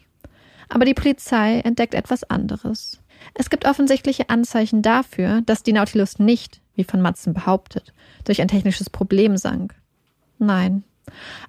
[0.69, 3.01] Aber die Polizei entdeckt etwas anderes.
[3.33, 8.49] Es gibt offensichtliche Anzeichen dafür, dass die Nautilus nicht, wie von Matzen behauptet, durch ein
[8.49, 9.73] technisches Problem sank.
[10.37, 10.83] Nein,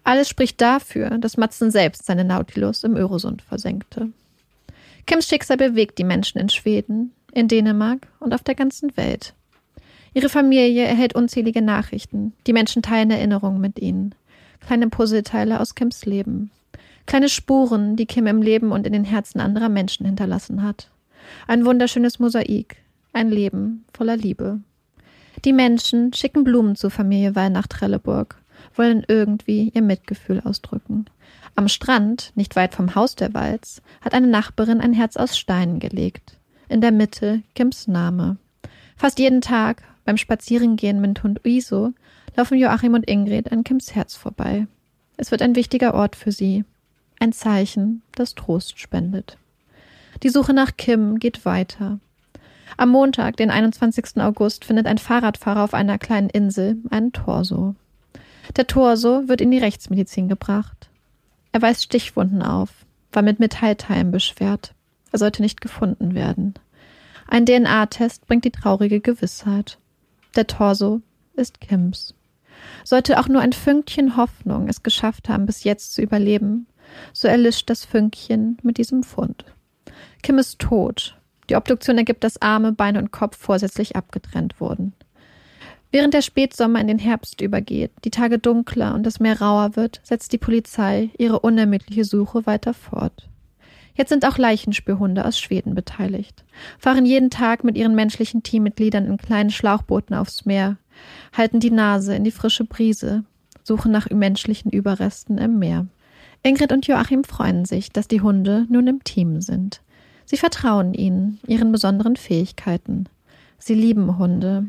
[0.04, 4.08] alles spricht dafür, dass Matzen selbst seine Nautilus im Öresund versenkte.
[5.06, 9.34] Kims Schicksal bewegt die Menschen in Schweden, in Dänemark und auf der ganzen Welt.
[10.14, 12.32] Ihre Familie erhält unzählige Nachrichten.
[12.46, 14.14] Die Menschen teilen Erinnerungen mit ihnen.
[14.60, 16.50] Kleine Puzzleteile aus Kims Leben.
[17.06, 20.90] Kleine Spuren, die Kim im Leben und in den Herzen anderer Menschen hinterlassen hat.
[21.46, 22.76] Ein wunderschönes Mosaik,
[23.12, 24.60] ein Leben voller Liebe.
[25.44, 28.36] Die Menschen schicken Blumen zur Familie Weil nach Trelleburg,
[28.74, 31.06] wollen irgendwie ihr Mitgefühl ausdrücken.
[31.54, 35.80] Am Strand, nicht weit vom Haus der Walz, hat eine Nachbarin ein Herz aus Steinen
[35.80, 36.38] gelegt.
[36.68, 38.36] In der Mitte Kims Name.
[38.96, 41.92] Fast jeden Tag beim Spazierengehen mit Hund Iso
[42.38, 44.68] laufen Joachim und Ingrid an Kims Herz vorbei.
[45.16, 46.64] Es wird ein wichtiger Ort für sie.
[47.18, 49.36] Ein Zeichen, das Trost spendet.
[50.22, 51.98] Die Suche nach Kim geht weiter.
[52.76, 54.18] Am Montag, den 21.
[54.22, 57.74] August, findet ein Fahrradfahrer auf einer kleinen Insel einen Torso.
[58.56, 60.90] Der Torso wird in die Rechtsmedizin gebracht.
[61.50, 62.70] Er weist Stichwunden auf,
[63.10, 64.74] war mit Metallteilen beschwert.
[65.10, 66.54] Er sollte nicht gefunden werden.
[67.26, 69.78] Ein DNA-Test bringt die traurige Gewissheit.
[70.36, 71.00] Der Torso
[71.34, 72.14] ist Kims.
[72.84, 76.66] Sollte auch nur ein Fünkchen Hoffnung es geschafft haben, bis jetzt zu überleben,
[77.12, 79.44] so erlischt das Fünkchen mit diesem Fund.
[80.22, 81.16] Kim ist tot.
[81.50, 84.92] Die Obduktion ergibt, dass Arme, Beine und Kopf vorsätzlich abgetrennt wurden.
[85.90, 90.00] Während der Spätsommer in den Herbst übergeht, die Tage dunkler und das Meer rauer wird,
[90.02, 93.28] setzt die Polizei ihre unermüdliche Suche weiter fort.
[93.94, 96.44] Jetzt sind auch Leichenspürhunde aus Schweden beteiligt,
[96.78, 100.76] fahren jeden Tag mit ihren menschlichen Teammitgliedern in kleinen Schlauchbooten aufs Meer,
[101.32, 103.24] halten die Nase in die frische Brise,
[103.62, 105.86] suchen nach menschlichen Überresten im Meer.
[106.42, 109.82] Ingrid und Joachim freuen sich, dass die Hunde nun im Team sind.
[110.24, 113.08] Sie vertrauen ihnen, ihren besonderen Fähigkeiten.
[113.58, 114.68] Sie lieben Hunde,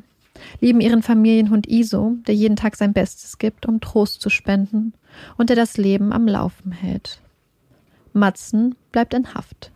[0.61, 4.93] lieben ihren Familienhund Iso, der jeden Tag sein Bestes gibt, um Trost zu spenden
[5.37, 7.19] und der das Leben am Laufen hält.
[8.13, 9.71] Matzen bleibt in Haft,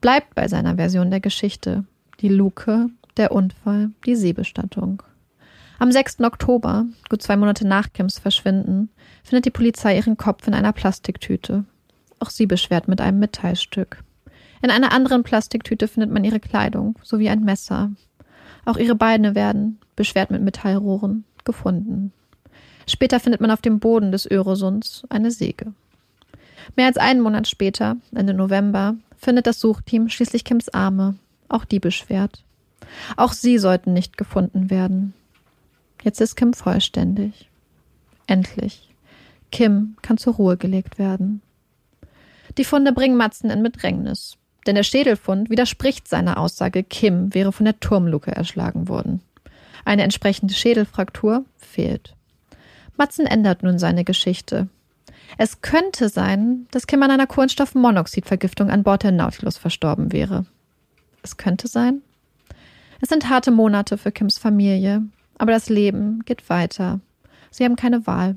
[0.00, 1.84] bleibt bei seiner Version der Geschichte,
[2.20, 5.02] die Luke, der Unfall, die Seebestattung.
[5.80, 6.22] Am 6.
[6.22, 8.90] Oktober, gut zwei Monate nach Kims Verschwinden,
[9.22, 11.64] findet die Polizei ihren Kopf in einer Plastiktüte.
[12.18, 14.02] Auch sie beschwert mit einem Metallstück.
[14.60, 17.92] In einer anderen Plastiktüte findet man ihre Kleidung sowie ein Messer.
[18.64, 22.12] Auch ihre Beine werden, beschwert mit Metallrohren, gefunden.
[22.88, 25.74] Später findet man auf dem Boden des Öresunds eine Säge.
[26.74, 31.14] Mehr als einen Monat später, Ende November, findet das Suchteam schließlich Kims Arme,
[31.48, 32.42] auch die beschwert.
[33.16, 35.14] Auch sie sollten nicht gefunden werden.
[36.02, 37.48] Jetzt ist Kim vollständig.
[38.26, 38.88] Endlich.
[39.50, 41.42] Kim kann zur Ruhe gelegt werden.
[42.56, 47.64] Die Funde bringen Matzen in Bedrängnis, denn der Schädelfund widerspricht seiner Aussage, Kim wäre von
[47.64, 49.22] der Turmluke erschlagen worden.
[49.84, 52.14] Eine entsprechende Schädelfraktur fehlt.
[52.96, 54.68] Matzen ändert nun seine Geschichte.
[55.36, 60.46] Es könnte sein, dass Kim an einer Kohlenstoffmonoxidvergiftung an Bord der Nautilus verstorben wäre.
[61.22, 62.02] Es könnte sein.
[63.00, 65.02] Es sind harte Monate für Kims Familie,
[65.38, 67.00] aber das Leben geht weiter.
[67.50, 68.36] Sie haben keine Wahl,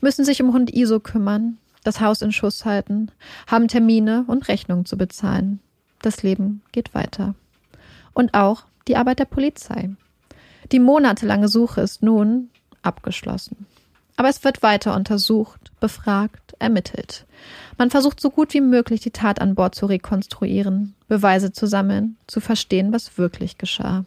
[0.00, 3.10] müssen sich um Hund Iso kümmern, das Haus in Schuss halten,
[3.46, 5.60] haben Termine und Rechnungen zu bezahlen.
[6.02, 7.34] Das Leben geht weiter.
[8.12, 9.90] Und auch die Arbeit der Polizei.
[10.72, 12.50] Die monatelange Suche ist nun
[12.82, 13.66] abgeschlossen.
[14.16, 17.26] Aber es wird weiter untersucht, befragt, ermittelt.
[17.76, 22.16] Man versucht so gut wie möglich die Tat an Bord zu rekonstruieren, Beweise zu sammeln,
[22.26, 24.04] zu verstehen, was wirklich geschah.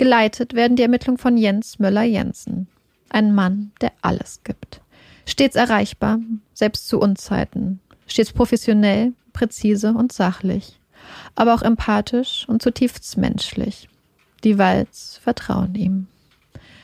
[0.00, 2.68] Geleitet werden die Ermittlungen von Jens Möller-Jensen,
[3.10, 4.80] ein Mann, der alles gibt.
[5.26, 6.20] Stets erreichbar,
[6.54, 10.80] selbst zu Unzeiten, stets professionell, präzise und sachlich,
[11.34, 13.90] aber auch empathisch und zutiefst menschlich.
[14.42, 16.06] Die Walz vertrauen ihm.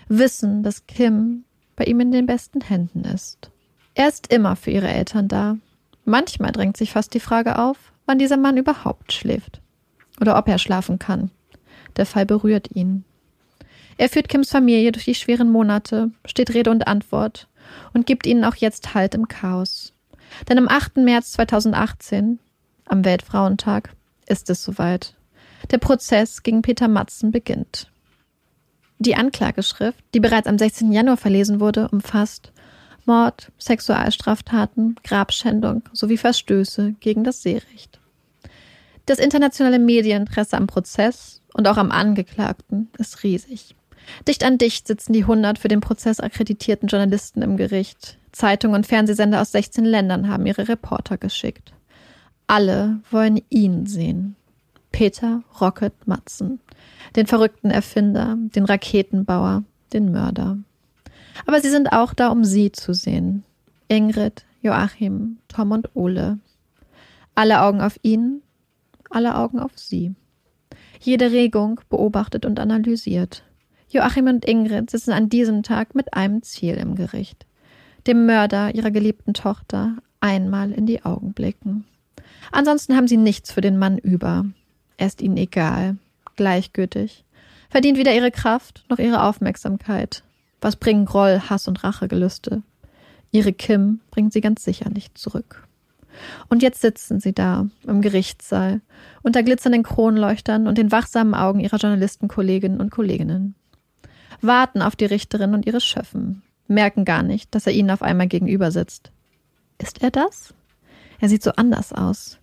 [0.09, 3.50] Wissen, dass Kim bei ihm in den besten Händen ist.
[3.94, 5.57] Er ist immer für ihre Eltern da.
[6.05, 9.62] Manchmal drängt sich fast die Frage auf, wann dieser Mann überhaupt schläft.
[10.20, 11.31] Oder ob er schlafen kann.
[11.97, 13.05] Der Fall berührt ihn.
[13.99, 17.49] Er führt Kims Familie durch die schweren Monate, steht Rede und Antwort
[17.95, 19.95] und gibt ihnen auch jetzt Halt im Chaos.
[20.49, 20.99] Denn am 8.
[20.99, 22.39] März 2018,
[22.85, 23.95] am Weltfrauentag,
[24.27, 25.15] ist es soweit.
[25.71, 27.91] Der Prozess gegen Peter Matzen beginnt.
[28.99, 30.93] Die Anklageschrift, die bereits am 16.
[30.93, 32.53] Januar verlesen wurde, umfasst
[33.05, 38.01] Mord, Sexualstraftaten, Grabschändung sowie Verstöße gegen das Seerecht.
[39.07, 43.75] Das internationale Medieninteresse am Prozess und auch am Angeklagten ist riesig.
[44.29, 48.19] Dicht an dicht sitzen die 100 für den Prozess akkreditierten Journalisten im Gericht.
[48.31, 51.73] Zeitungen und Fernsehsender aus 16 Ländern haben ihre Reporter geschickt.
[52.47, 54.37] Alle wollen ihn sehen.
[54.92, 56.61] Peter Rocket Matzen,
[57.16, 60.59] den verrückten Erfinder, den Raketenbauer, den Mörder.
[61.47, 63.45] Aber sie sind auch da, um sie zu sehen.
[63.88, 66.38] Ingrid, Joachim, Tom und Ole.
[67.35, 68.42] Alle Augen auf ihn,
[69.11, 70.14] alle Augen auf sie.
[71.01, 73.45] Jede Regung beobachtet und analysiert.
[73.89, 77.47] Joachim und Ingrid sitzen an diesem Tag mit einem Ziel im Gericht.
[78.07, 81.85] Dem Mörder ihrer geliebten Tochter einmal in die Augen blicken.
[82.53, 84.45] Ansonsten haben sie nichts für den Mann über.
[84.97, 85.97] Er ist ihnen egal,
[86.37, 87.25] gleichgültig,
[87.69, 90.23] verdient weder ihre Kraft noch ihre Aufmerksamkeit.
[90.61, 92.63] Was bringen Groll, Hass und Rachegelüste?
[93.31, 95.65] Ihre Kim bringt sie ganz sicher nicht zurück.
[96.48, 98.81] Und jetzt sitzen sie da im Gerichtssaal
[99.22, 103.55] unter glitzernden Kronleuchtern und den wachsamen Augen ihrer Journalistenkolleginnen und Kolleginnen
[104.40, 108.29] warten auf die Richterin und ihre Schöffen, merken gar nicht, dass er ihnen auf einmal
[108.29, 109.12] gegenüber sitzt.
[109.79, 110.55] Ist er das?
[111.20, 112.38] Er sieht so anders aus.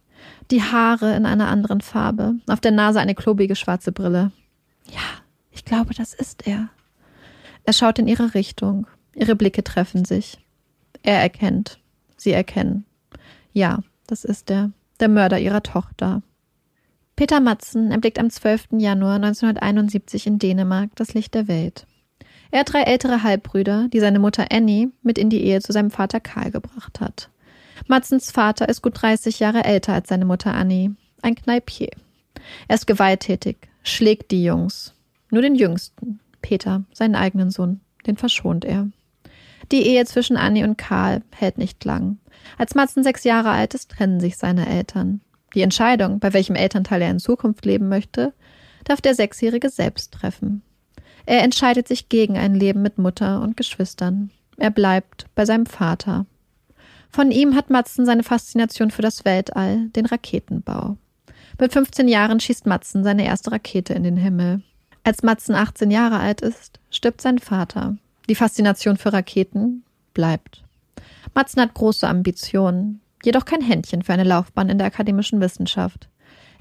[0.51, 4.31] Die Haare in einer anderen Farbe, auf der Nase eine klobige schwarze Brille.
[4.89, 6.69] Ja, ich glaube, das ist er.
[7.65, 8.87] Er schaut in ihre Richtung.
[9.15, 10.39] Ihre Blicke treffen sich.
[11.01, 11.79] Er erkennt.
[12.17, 12.85] Sie erkennen.
[13.53, 14.71] Ja, das ist er.
[14.99, 16.21] Der Mörder ihrer Tochter.
[17.15, 18.69] Peter Matzen erblickt am 12.
[18.79, 21.85] Januar 1971 in Dänemark das Licht der Welt.
[22.49, 25.91] Er hat drei ältere Halbbrüder, die seine Mutter Annie mit in die Ehe zu seinem
[25.91, 27.29] Vater Karl gebracht hat.
[27.87, 31.89] Matzens Vater ist gut 30 Jahre älter als seine Mutter Annie, ein Kneipier.
[32.67, 34.93] Er ist gewalttätig, schlägt die Jungs.
[35.29, 38.89] Nur den Jüngsten, Peter, seinen eigenen Sohn, den verschont er.
[39.71, 42.17] Die Ehe zwischen Annie und Karl hält nicht lang.
[42.57, 45.21] Als Matzen sechs Jahre alt ist, trennen sich seine Eltern.
[45.55, 48.33] Die Entscheidung, bei welchem Elternteil er in Zukunft leben möchte,
[48.83, 50.61] darf der Sechsjährige selbst treffen.
[51.25, 54.31] Er entscheidet sich gegen ein Leben mit Mutter und Geschwistern.
[54.57, 56.25] Er bleibt bei seinem Vater.
[57.09, 60.97] Von ihm hat Matzen seine Faszination für das Weltall, den Raketenbau.
[61.59, 64.61] Mit 15 Jahren schießt Matzen seine erste Rakete in den Himmel.
[65.03, 67.97] Als Matzen 18 Jahre alt ist, stirbt sein Vater.
[68.29, 70.62] Die Faszination für Raketen bleibt.
[71.33, 76.09] Matzen hat große Ambitionen jedoch kein Händchen für eine Laufbahn in der akademischen Wissenschaft.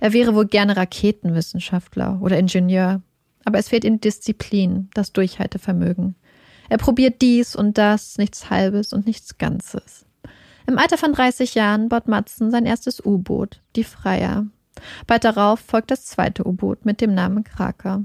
[0.01, 3.03] Er wäre wohl gerne Raketenwissenschaftler oder Ingenieur,
[3.45, 6.17] aber es fehlt ihm Disziplin, das Durchhaltevermögen.
[6.69, 10.07] Er probiert dies und das, nichts Halbes und nichts Ganzes.
[10.67, 14.47] Im Alter von 30 Jahren baut Matzen sein erstes U-Boot, die Freier.
[15.07, 18.05] Bald darauf folgt das zweite U-Boot mit dem Namen Kraker.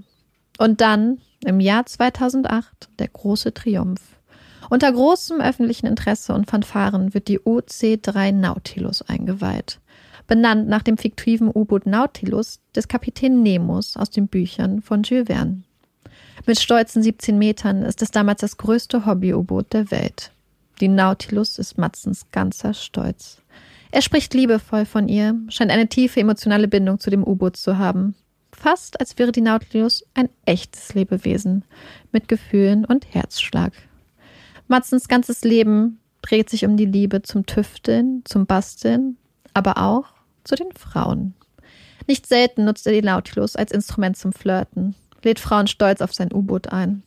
[0.57, 4.16] Und dann, im Jahr 2008, der große Triumph.
[4.69, 9.79] Unter großem öffentlichen Interesse und Fanfaren wird die OC-3 Nautilus eingeweiht.
[10.27, 15.63] Benannt nach dem fiktiven U-Boot Nautilus des Kapitän Nemos aus den Büchern von Jules Verne.
[16.45, 20.31] Mit stolzen 17 Metern ist es damals das größte Hobby-U-Boot der Welt.
[20.81, 23.41] Die Nautilus ist Matzens ganzer Stolz.
[23.91, 28.15] Er spricht liebevoll von ihr, scheint eine tiefe emotionale Bindung zu dem U-Boot zu haben.
[28.51, 31.63] Fast als wäre die Nautilus ein echtes Lebewesen
[32.11, 33.71] mit Gefühlen und Herzschlag.
[34.67, 39.17] Matzens ganzes Leben dreht sich um die Liebe zum Tüfteln, zum Basteln,
[39.53, 40.05] aber auch
[40.43, 41.33] zu den Frauen.
[42.07, 46.33] Nicht selten nutzt er die Nautilus als Instrument zum Flirten, lädt Frauen stolz auf sein
[46.33, 47.03] U-Boot ein.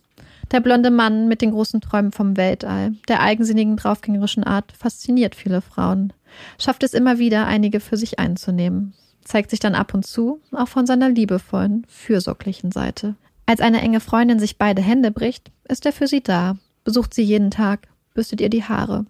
[0.52, 5.60] Der blonde Mann mit den großen Träumen vom Weltall, der eigensinnigen draufgängerischen Art, fasziniert viele
[5.60, 6.12] Frauen,
[6.58, 10.68] schafft es immer wieder, einige für sich einzunehmen, zeigt sich dann ab und zu auch
[10.68, 13.14] von seiner liebevollen, fürsorglichen Seite.
[13.46, 17.22] Als eine enge Freundin sich beide Hände bricht, ist er für sie da, besucht sie
[17.22, 19.06] jeden Tag, bürstet ihr die Haare.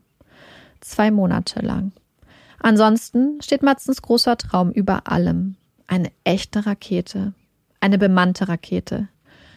[0.81, 1.93] Zwei Monate lang.
[2.59, 5.57] Ansonsten steht Matzens großer Traum über allem.
[5.87, 7.33] Eine echte Rakete.
[7.81, 9.09] Eine bemannte Rakete.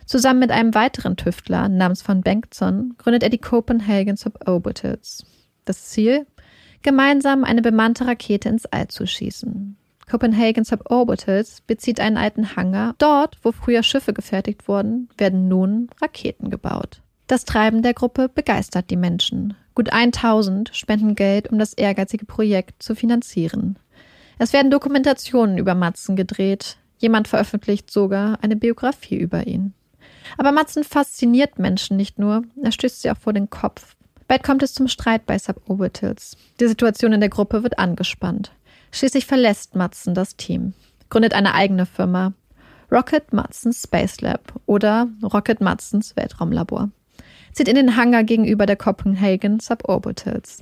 [0.06, 5.26] Zusammen mit einem weiteren Tüftler namens von Bengtson gründet er die Copenhagen Suborbitals.
[5.66, 6.26] Das Ziel?
[6.82, 9.78] Gemeinsam eine bemannte Rakete ins All zu schießen.
[10.10, 12.96] Copenhagen Suborbitals bezieht einen alten Hangar.
[12.98, 17.03] Dort, wo früher Schiffe gefertigt wurden, werden nun Raketen gebaut.
[17.28, 19.56] Das Treiben der Gruppe begeistert die Menschen.
[19.76, 23.80] Gut 1000 spenden Geld, um das ehrgeizige Projekt zu finanzieren.
[24.38, 26.78] Es werden Dokumentationen über Matzen gedreht.
[26.98, 29.74] Jemand veröffentlicht sogar eine Biografie über ihn.
[30.38, 33.96] Aber Matzen fasziniert Menschen nicht nur, er stößt sie auch vor den Kopf.
[34.28, 36.38] Bald kommt es zum Streit bei Suborbitals.
[36.60, 38.52] Die Situation in der Gruppe wird angespannt.
[38.92, 40.74] Schließlich verlässt Matzen das Team,
[41.10, 42.34] gründet eine eigene Firma,
[42.92, 46.92] Rocket Matzens Space Lab oder Rocket Matzens Weltraumlabor
[47.54, 50.62] zieht in den Hangar gegenüber der Copenhagen Suborbitals.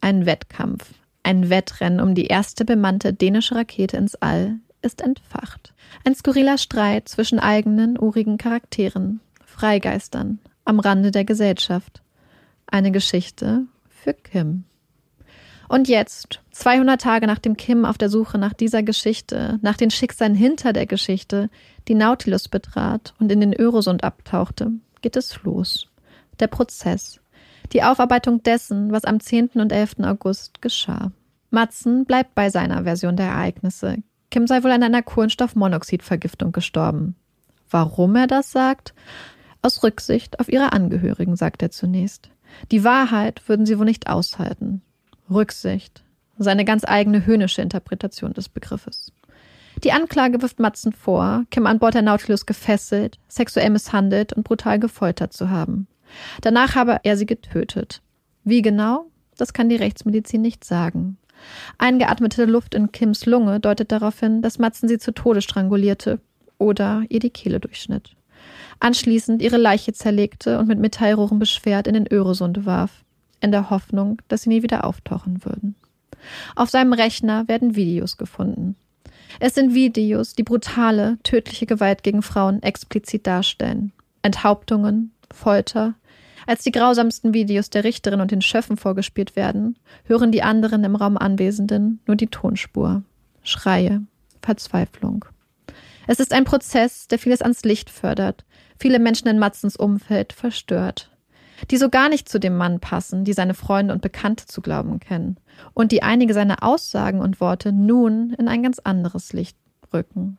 [0.00, 5.72] Ein Wettkampf, ein Wettrennen um die erste bemannte dänische Rakete ins All ist entfacht.
[6.04, 12.02] Ein skurriler Streit zwischen eigenen, urigen Charakteren, Freigeistern, am Rande der Gesellschaft.
[12.66, 14.64] Eine Geschichte für Kim.
[15.68, 20.34] Und jetzt, 200 Tage nachdem Kim auf der Suche nach dieser Geschichte, nach den Schicksalen
[20.34, 21.48] hinter der Geschichte,
[21.88, 25.88] die Nautilus betrat und in den Öresund abtauchte, geht es los
[26.40, 27.20] der Prozess,
[27.72, 29.50] die Aufarbeitung dessen, was am 10.
[29.54, 30.00] und 11.
[30.02, 31.12] August geschah.
[31.50, 33.98] Matzen bleibt bei seiner Version der Ereignisse.
[34.30, 37.14] Kim sei wohl an einer Kohlenstoffmonoxidvergiftung gestorben.
[37.70, 38.94] Warum er das sagt?
[39.62, 42.30] Aus Rücksicht auf ihre Angehörigen, sagt er zunächst.
[42.70, 44.82] Die Wahrheit würden sie wohl nicht aushalten.
[45.30, 46.04] Rücksicht.
[46.36, 49.12] Seine ganz eigene höhnische Interpretation des Begriffes.
[49.82, 54.78] Die Anklage wirft Matzen vor, Kim an Bord der Nautilus gefesselt, sexuell misshandelt und brutal
[54.78, 55.86] gefoltert zu haben.
[56.40, 58.02] Danach habe er sie getötet.
[58.44, 59.06] Wie genau?
[59.36, 61.16] Das kann die Rechtsmedizin nicht sagen.
[61.78, 66.20] Eingeatmete Luft in Kims Lunge deutet darauf hin, dass Matzen sie zu Tode strangulierte
[66.58, 68.16] oder ihr die Kehle durchschnitt.
[68.80, 73.04] Anschließend ihre Leiche zerlegte und mit Metallrohren beschwert in den Öresund warf,
[73.40, 75.74] in der Hoffnung, dass sie nie wieder auftauchen würden.
[76.56, 78.76] Auf seinem Rechner werden Videos gefunden.
[79.40, 83.92] Es sind Videos, die brutale, tödliche Gewalt gegen Frauen explizit darstellen.
[84.22, 85.94] Enthauptungen, Folter,
[86.46, 90.96] als die grausamsten Videos der Richterin und den Schöffen vorgespielt werden, hören die anderen im
[90.96, 93.02] Raum Anwesenden nur die Tonspur.
[93.42, 94.02] Schreie,
[94.42, 95.24] Verzweiflung.
[96.06, 98.44] Es ist ein Prozess, der vieles ans Licht fördert,
[98.78, 101.10] viele Menschen in Matzens Umfeld verstört,
[101.70, 105.00] die so gar nicht zu dem Mann passen, die seine Freunde und Bekannte zu glauben
[105.00, 105.38] kennen,
[105.72, 109.56] und die einige seiner Aussagen und Worte nun in ein ganz anderes Licht
[109.92, 110.38] rücken.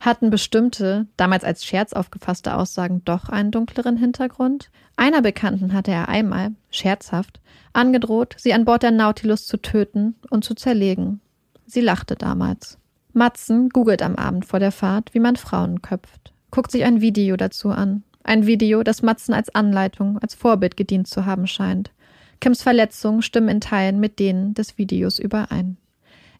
[0.00, 4.70] Hatten bestimmte, damals als Scherz aufgefasste Aussagen doch einen dunkleren Hintergrund?
[4.96, 7.40] Einer Bekannten hatte er einmal, scherzhaft,
[7.72, 11.20] angedroht, sie an Bord der Nautilus zu töten und zu zerlegen.
[11.66, 12.78] Sie lachte damals.
[13.12, 17.36] Matzen googelt am Abend vor der Fahrt, wie man Frauen köpft, guckt sich ein Video
[17.36, 18.02] dazu an.
[18.24, 21.92] Ein Video, das Matzen als Anleitung, als Vorbild gedient zu haben scheint.
[22.40, 25.76] Kims Verletzungen stimmen in Teilen mit denen des Videos überein.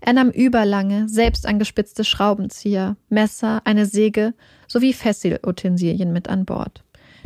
[0.06, 4.34] Er nahm überlange, selbst angespitzte Schraubenzieher, Messer, eine Säge
[4.68, 6.84] sowie Fessilutensilien mit an Bord.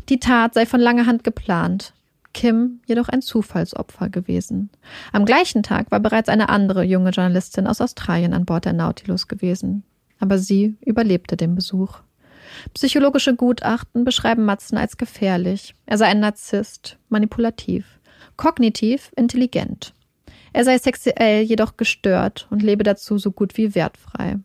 [0.09, 1.93] Die Tat sei von langer Hand geplant,
[2.33, 4.71] Kim jedoch ein Zufallsopfer gewesen.
[5.13, 9.29] Am gleichen Tag war bereits eine andere junge Journalistin aus Australien an Bord der Nautilus
[9.29, 9.85] gewesen.
[10.19, 11.99] Aber sie überlebte den Besuch.
[12.73, 15.75] Psychologische Gutachten beschreiben Matzen als gefährlich.
[15.85, 18.01] Er sei ein Narzisst, manipulativ,
[18.39, 19.93] kognitiv intelligent.
[20.53, 24.39] Er sei sexuell jedoch gestört und lebe dazu so gut wie wertfrei.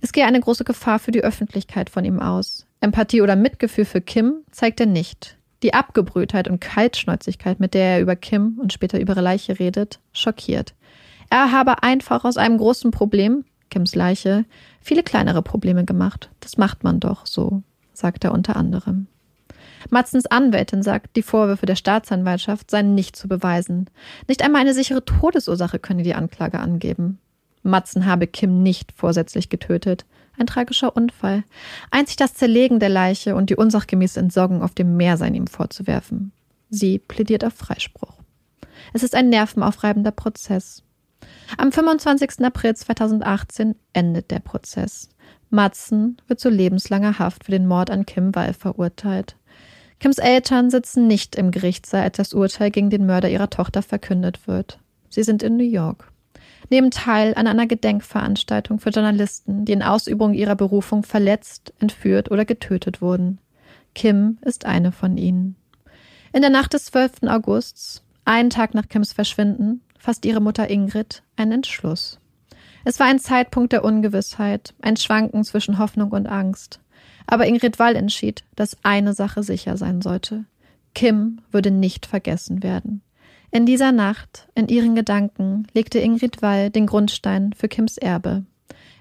[0.00, 2.66] Es gehe eine große Gefahr für die Öffentlichkeit von ihm aus.
[2.80, 5.36] Empathie oder Mitgefühl für Kim zeigt er nicht.
[5.62, 10.00] Die Abgebrühtheit und Kaltschnäuzigkeit, mit der er über Kim und später über ihre Leiche redet,
[10.12, 10.74] schockiert.
[11.30, 14.44] Er habe einfach aus einem großen Problem, Kims Leiche,
[14.80, 16.30] viele kleinere Probleme gemacht.
[16.40, 17.62] Das macht man doch so,
[17.92, 19.08] sagt er unter anderem.
[19.90, 23.88] Matzens Anwältin sagt, die Vorwürfe der Staatsanwaltschaft seien nicht zu beweisen.
[24.28, 27.18] Nicht einmal eine sichere Todesursache könne die Anklage angeben.
[27.62, 30.06] Matzen habe Kim nicht vorsätzlich getötet.
[30.38, 31.44] Ein tragischer Unfall.
[31.90, 36.32] Einzig das Zerlegen der Leiche und die unsachgemäße Entsorgung auf dem Meer seien ihm vorzuwerfen.
[36.68, 38.14] Sie plädiert auf Freispruch.
[38.92, 40.82] Es ist ein nervenaufreibender Prozess.
[41.56, 42.44] Am 25.
[42.44, 45.08] April 2018 endet der Prozess.
[45.48, 49.36] Matzen wird zu lebenslanger Haft für den Mord an Kim Wall verurteilt.
[49.98, 54.46] Kims Eltern sitzen nicht im Gerichtssaal, als das Urteil gegen den Mörder ihrer Tochter verkündet
[54.46, 54.78] wird.
[55.08, 56.12] Sie sind in New York.
[56.68, 62.44] Nehmen teil an einer Gedenkveranstaltung für Journalisten, die in Ausübung ihrer Berufung verletzt, entführt oder
[62.44, 63.38] getötet wurden.
[63.94, 65.56] Kim ist eine von ihnen.
[66.32, 67.22] In der Nacht des 12.
[67.28, 72.18] Augusts, einen Tag nach Kims Verschwinden, fasst ihre Mutter Ingrid einen Entschluss.
[72.84, 76.80] Es war ein Zeitpunkt der Ungewissheit, ein Schwanken zwischen Hoffnung und Angst.
[77.26, 80.44] Aber Ingrid Wall entschied, dass eine Sache sicher sein sollte.
[80.94, 83.02] Kim würde nicht vergessen werden.
[83.50, 88.44] In dieser Nacht, in ihren Gedanken, legte Ingrid Wall den Grundstein für Kims Erbe.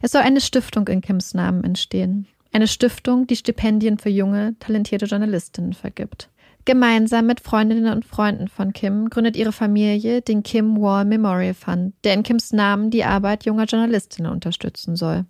[0.02, 2.28] Es soll eine Stiftung in Kims Namen entstehen.
[2.52, 6.30] Eine Stiftung, die Stipendien für junge, talentierte Journalistinnen vergibt.
[6.64, 11.94] Gemeinsam mit Freundinnen und Freunden von Kim gründet ihre Familie den Kim Wall Memorial Fund,
[12.04, 15.26] der in Kims Namen die Arbeit junger Journalistinnen unterstützen soll.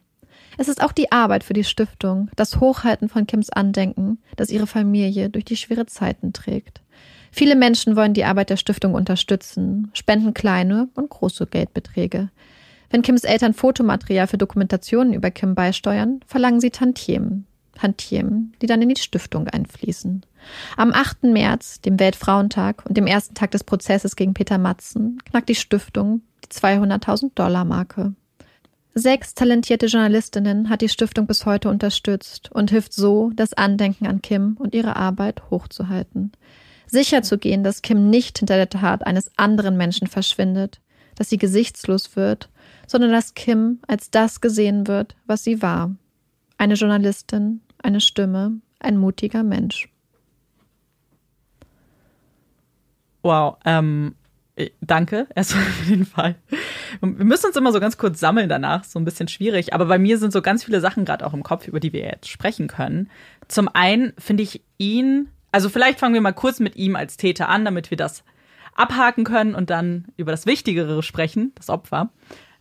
[0.58, 4.68] Es ist auch die Arbeit für die Stiftung, das Hochhalten von Kims Andenken, das ihre
[4.68, 6.82] Familie durch die schwere Zeiten trägt.
[7.32, 12.30] Viele Menschen wollen die Arbeit der Stiftung unterstützen, spenden kleine und große Geldbeträge.
[12.89, 17.45] Wenn Kims Eltern Fotomaterial für Dokumentationen über Kim beisteuern, verlangen sie Tantiemen.
[17.76, 20.26] Tantiemen, die dann in die Stiftung einfließen.
[20.78, 21.24] Am 8.
[21.24, 26.22] März, dem Weltfrauentag und dem ersten Tag des Prozesses gegen Peter Matzen, knackt die Stiftung
[26.45, 28.14] die 200.000 Dollar Marke.
[28.98, 34.22] Sechs talentierte Journalistinnen hat die Stiftung bis heute unterstützt und hilft so, das Andenken an
[34.22, 36.32] Kim und ihre Arbeit hochzuhalten.
[36.88, 40.80] Sicherzugehen, dass Kim nicht hinter der Tat eines anderen Menschen verschwindet,
[41.16, 42.50] dass sie gesichtslos wird,
[42.88, 45.93] sondern dass Kim als das gesehen wird, was sie war.
[46.58, 49.89] Eine Journalistin, eine Stimme, ein mutiger Mensch.
[53.24, 54.16] Wow, ähm,
[54.56, 56.36] äh, danke, erstmal auf jeden Fall.
[57.02, 59.74] Wir müssen uns immer so ganz kurz sammeln danach, so ein bisschen schwierig.
[59.74, 62.02] Aber bei mir sind so ganz viele Sachen gerade auch im Kopf, über die wir
[62.02, 63.10] jetzt sprechen können.
[63.48, 67.50] Zum einen finde ich ihn, also vielleicht fangen wir mal kurz mit ihm als Täter
[67.50, 68.24] an, damit wir das
[68.76, 72.10] abhaken können und dann über das Wichtigere sprechen, das Opfer.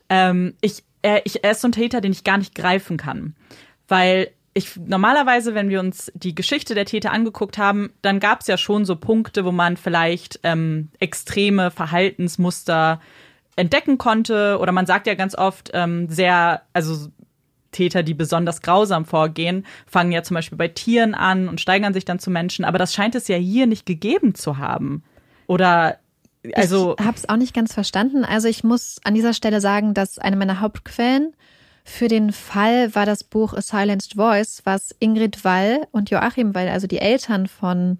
[0.08, 3.34] Ähm, ich, er, ich, er ist so ein Täter, den ich gar nicht greifen kann.
[3.88, 8.46] Weil ich normalerweise, wenn wir uns die Geschichte der Täter angeguckt haben, dann gab es
[8.46, 13.00] ja schon so Punkte, wo man vielleicht ähm, extreme Verhaltensmuster
[13.56, 14.58] entdecken konnte.
[14.60, 17.08] Oder man sagt ja ganz oft ähm, sehr, also
[17.70, 22.04] Täter, die besonders grausam vorgehen, fangen ja zum Beispiel bei Tieren an und steigern sich
[22.04, 22.64] dann zu Menschen.
[22.64, 25.02] Aber das scheint es ja hier nicht gegeben zu haben.
[25.46, 25.98] Oder
[26.54, 26.94] also.
[26.98, 28.24] Ich habe es auch nicht ganz verstanden.
[28.24, 31.34] Also ich muss an dieser Stelle sagen, dass eine meiner Hauptquellen
[31.84, 36.68] für den Fall war das Buch A Silenced Voice, was Ingrid Wall und Joachim Wall,
[36.68, 37.98] also die Eltern von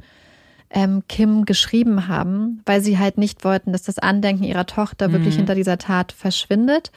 [0.71, 5.13] ähm, Kim, geschrieben haben, weil sie halt nicht wollten, dass das Andenken ihrer Tochter mhm.
[5.13, 6.91] wirklich hinter dieser Tat verschwindet.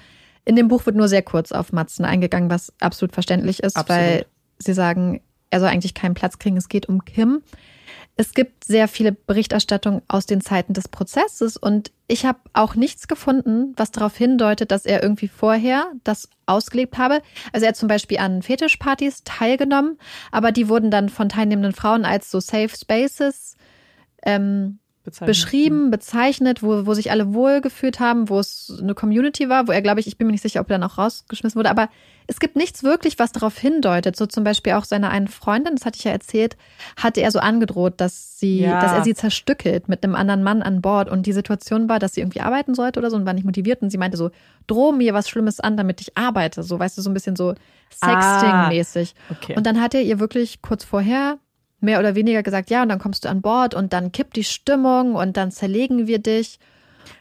[0.45, 4.01] In dem Buch wird nur sehr kurz auf Matzen eingegangen, was absolut verständlich ist, absolut.
[4.01, 4.25] weil
[4.59, 7.41] sie sagen, er soll eigentlich keinen Platz kriegen, es geht um Kim.
[8.19, 13.07] Es gibt sehr viele Berichterstattungen aus den Zeiten des Prozesses und ich habe auch nichts
[13.07, 17.21] gefunden, was darauf hindeutet, dass er irgendwie vorher das ausgelebt habe.
[17.53, 19.99] Also er hat zum Beispiel an Fetischpartys teilgenommen,
[20.31, 23.55] aber die wurden dann von teilnehmenden Frauen als so Safe Spaces
[24.23, 25.27] ähm, bezeichnet.
[25.27, 29.81] beschrieben, bezeichnet, wo, wo sich alle wohlgefühlt haben, wo es eine Community war, wo er,
[29.81, 31.87] glaube ich, ich bin mir nicht sicher, ob er dann auch rausgeschmissen wurde, aber
[32.27, 34.17] es gibt nichts wirklich, was darauf hindeutet.
[34.17, 36.57] So zum Beispiel auch seiner einen Freundin, das hatte ich ja erzählt,
[36.97, 38.81] hatte er so angedroht, dass sie, ja.
[38.81, 41.09] dass er sie zerstückelt mit einem anderen Mann an Bord.
[41.09, 43.81] Und die Situation war, dass sie irgendwie arbeiten sollte oder so und war nicht motiviert.
[43.81, 44.29] Und sie meinte so,
[44.67, 46.63] droh mir was Schlimmes an, damit ich arbeite.
[46.63, 47.55] So, weißt du, so ein bisschen so
[47.95, 49.13] Sexting-mäßig.
[49.29, 49.55] Ah, okay.
[49.55, 51.39] Und dann hat er ihr wirklich kurz vorher
[51.79, 54.43] mehr oder weniger gesagt, ja, und dann kommst du an Bord und dann kippt die
[54.43, 56.59] Stimmung und dann zerlegen wir dich.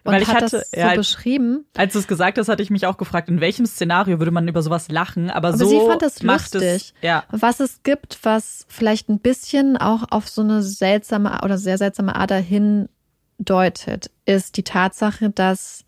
[0.05, 1.65] Und Weil ich hat hatte, das so ja, beschrieben.
[1.77, 4.49] Als du es gesagt hast, hatte ich mich auch gefragt, in welchem Szenario würde man
[4.49, 6.63] über sowas lachen, aber, aber so sie fand das lustig.
[6.63, 7.25] Es, ja.
[7.31, 12.17] Was es gibt, was vielleicht ein bisschen auch auf so eine seltsame oder sehr seltsame
[12.17, 12.89] Art dahin
[13.39, 15.85] deutet, ist die Tatsache, dass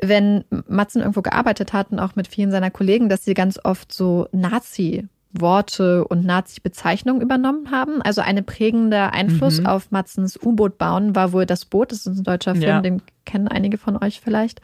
[0.00, 3.92] wenn Matzen irgendwo gearbeitet hat und auch mit vielen seiner Kollegen, dass sie ganz oft
[3.92, 8.00] so Nazi Worte und Nazi-Bezeichnungen übernommen haben.
[8.02, 9.66] Also ein prägender Einfluss Mhm.
[9.66, 11.92] auf Matzens U-Boot bauen war wohl das Boot.
[11.92, 12.80] Das ist ein deutscher Film, Ja.
[12.80, 14.60] den kennen einige von euch vielleicht.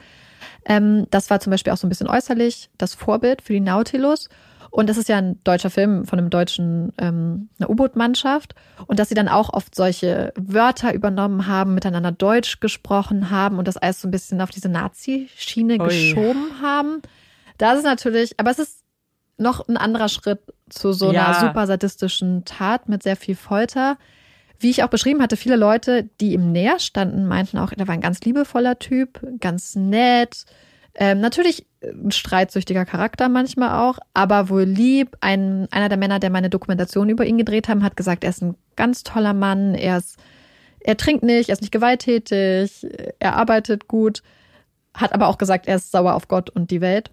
[0.65, 4.29] Ähm, das war zum Beispiel auch so ein bisschen äußerlich das Vorbild für die Nautilus.
[4.71, 8.55] Und das ist ja ein deutscher Film von einem deutschen ähm, U-Boot-Mannschaft.
[8.87, 13.67] Und dass sie dann auch oft solche Wörter übernommen haben, miteinander Deutsch gesprochen haben und
[13.67, 17.01] das alles so ein bisschen auf diese Nazi-Schiene geschoben haben.
[17.59, 18.82] Das ist natürlich, aber es ist
[19.43, 20.39] noch ein anderer Schritt
[20.69, 21.39] zu so einer Ja.
[21.39, 23.97] super sadistischen Tat mit sehr viel Folter.
[24.59, 27.93] Wie ich auch beschrieben hatte, viele Leute, die ihm näher standen, meinten auch, er war
[27.93, 30.45] ein ganz liebevoller Typ, ganz nett.
[30.95, 35.17] Ähm, natürlich ein streitsüchtiger Charakter manchmal auch, aber wohl lieb.
[35.21, 38.41] Ein, einer der Männer, der meine Dokumentation über ihn gedreht haben, hat gesagt, er ist
[38.41, 40.17] ein ganz toller Mann, er ist,
[40.79, 42.87] er trinkt nicht, er ist nicht gewalttätig,
[43.19, 44.21] er arbeitet gut,
[44.93, 47.09] hat aber auch gesagt, er ist sauer auf Gott und die Welt.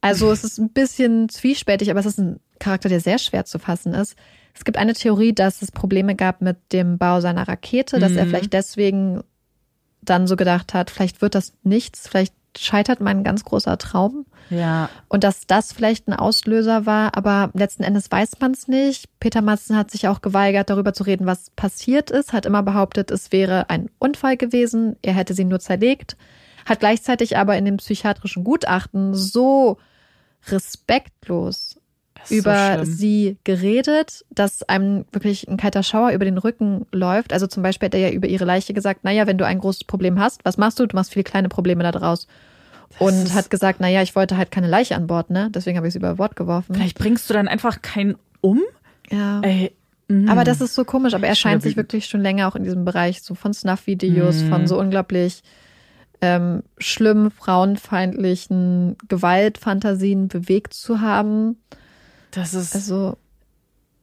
[0.00, 3.58] Also es ist ein bisschen zwiespältig, aber es ist ein Charakter, der sehr schwer zu
[3.58, 4.16] fassen ist.
[4.54, 8.24] Es gibt eine Theorie, dass es Probleme gab mit dem Bau seiner Rakete, dass er
[8.24, 8.30] Mhm.
[8.30, 9.22] vielleicht deswegen
[10.02, 14.24] dann so gedacht hat, vielleicht wird das nichts, vielleicht scheitert mein ganz großer Traum.
[14.50, 14.88] Ja.
[15.08, 19.06] Und dass das vielleicht ein Auslöser war, aber letzten Endes weiß man es nicht.
[19.20, 23.10] Peter Matzen hat sich auch geweigert, darüber zu reden, was passiert ist, hat immer behauptet,
[23.10, 26.16] es wäre ein Unfall gewesen, er hätte sie nur zerlegt,
[26.68, 29.78] hat gleichzeitig aber in dem psychiatrischen Gutachten so
[30.50, 31.80] respektlos
[32.30, 37.32] über so sie geredet, dass einem wirklich ein kalter Schauer über den Rücken läuft.
[37.32, 39.84] Also zum Beispiel hat er ja über ihre Leiche gesagt, naja, wenn du ein großes
[39.84, 40.86] Problem hast, was machst du?
[40.86, 42.26] Du machst viele kleine Probleme da draus.
[42.98, 45.50] Und hat gesagt, naja, ich wollte halt keine Leiche an Bord, ne?
[45.54, 46.74] Deswegen habe ich sie über Bord geworfen.
[46.74, 48.60] Vielleicht bringst du dann einfach keinen um?
[49.10, 49.40] Ja.
[49.42, 49.72] Ey.
[50.08, 50.28] mm.
[50.28, 52.84] Aber das ist so komisch, aber er scheint sich wirklich schon länger auch in diesem
[52.84, 54.48] Bereich so von Snuff-Videos, Mhm.
[54.48, 55.42] von so unglaublich
[56.20, 61.56] ähm, schlimmen, frauenfeindlichen Gewaltfantasien bewegt zu haben.
[62.30, 63.16] Das ist Also,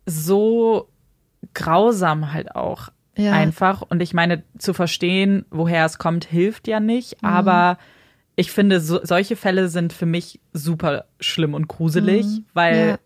[0.06, 0.90] so
[1.54, 3.32] grausam halt auch ja.
[3.34, 3.82] einfach.
[3.82, 7.22] Und ich meine, zu verstehen, woher es kommt, hilft ja nicht.
[7.22, 7.28] Mhm.
[7.30, 7.78] Aber
[8.36, 12.90] ich finde, so, solche Fälle sind für mich super schlimm und gruselig, weil Mhm.
[12.92, 12.98] Ja.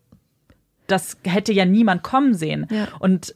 [0.88, 2.66] das hätte ja niemand kommen sehen.
[2.72, 2.88] Ja.
[3.00, 3.36] Und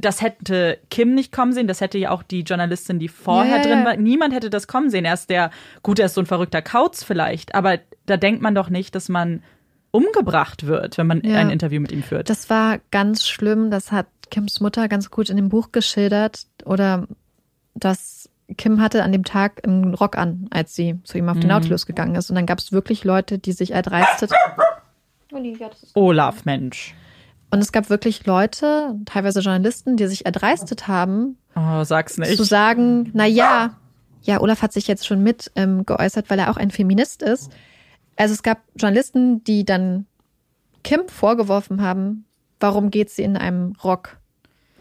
[0.00, 3.62] das hätte Kim nicht kommen sehen, das hätte ja auch die Journalistin, die vorher Ja,
[3.62, 3.96] drin war.
[3.96, 5.04] Niemand hätte das kommen sehen.
[5.04, 5.50] Er ist der,
[5.82, 9.08] gut, er ist so ein verrückter Kauz vielleicht, aber da denkt man doch nicht, dass
[9.08, 9.42] man
[9.90, 11.38] umgebracht wird, wenn man Ja.
[11.38, 12.30] ein Interview mit ihm führt.
[12.30, 13.70] Das war ganz schlimm.
[13.70, 16.46] Das hat Kims Mutter ganz gut in dem Buch geschildert.
[16.64, 17.08] Oder
[17.74, 21.48] dass Kim hatte an dem Tag einen Rock an, als sie zu ihm auf den
[21.48, 22.28] Nautilus gegangen ist.
[22.30, 24.30] Und dann gab es wirklich Leute, die sich erdreistet.
[25.94, 26.94] Olaf, Mensch.
[27.50, 32.36] Und es gab wirklich Leute, teilweise Journalisten, die sich erdreistet haben, Oh, sag's nicht.
[32.36, 33.76] zu sagen, na ja,
[34.22, 37.50] ja, Olaf hat sich jetzt schon mit ähm, geäußert, weil er auch ein Feminist ist.
[38.16, 40.06] Also es gab Journalisten, die dann
[40.84, 42.26] Kim vorgeworfen haben,
[42.60, 44.18] warum geht sie in einem Rock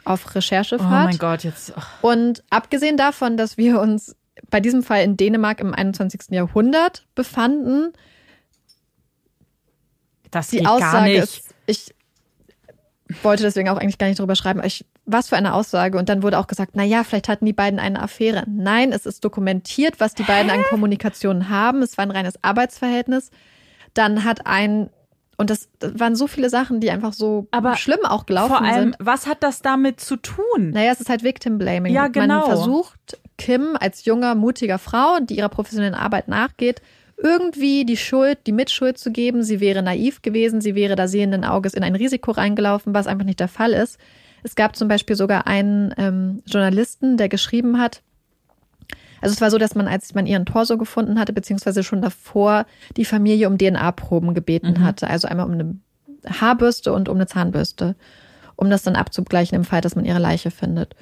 [0.03, 1.05] auf Oh Recherchefahrt?
[1.05, 1.73] mein Gott, jetzt.
[1.75, 4.15] ach, Und abgesehen davon, dass wir uns
[4.49, 6.31] bei diesem Fall in Dänemark im 21.
[6.31, 7.93] Jahrhundert befanden,
[10.31, 11.23] das die Aussage nicht.
[11.23, 11.95] ist, ich
[13.23, 15.97] wollte deswegen auch eigentlich gar nicht drüber schreiben, ich, was für eine Aussage.
[15.97, 18.43] Und dann wurde auch gesagt, na ja, vielleicht hatten die beiden eine Affäre.
[18.47, 21.81] Nein, es ist dokumentiert, was die beiden an Kommunikation haben.
[21.81, 23.31] Es war ein reines Arbeitsverhältnis.
[23.93, 24.89] Dann hat ein,
[25.37, 28.91] und das waren so viele Sachen, die einfach so Aber schlimm auch gelaufen Vor allem,
[28.91, 28.95] sind.
[28.99, 30.71] was hat das damit zu tun?
[30.71, 31.93] Naja, es ist halt Victim Blaming.
[31.93, 32.39] Ja, genau.
[32.39, 36.81] Man versucht, Kim als junger, mutiger Frau, die ihrer professionellen Arbeit nachgeht,
[37.17, 39.43] irgendwie die Schuld, die Mitschuld zu geben.
[39.43, 43.25] Sie wäre naiv gewesen, sie wäre da sehenden Auges in ein Risiko reingelaufen, was einfach
[43.25, 43.97] nicht der Fall ist.
[44.43, 48.01] Es gab zum Beispiel sogar einen ähm, Journalisten, der geschrieben hat,
[49.21, 52.65] also es war so, dass man, als man ihren Torso gefunden hatte, beziehungsweise schon davor
[52.95, 55.09] die Familie um DNA-Proben gebeten hatte.
[55.09, 55.75] Also einmal um eine
[56.39, 57.95] Haarbürste und um eine Zahnbürste,
[58.55, 60.95] um das dann abzugleichen im Fall, dass man ihre Leiche findet.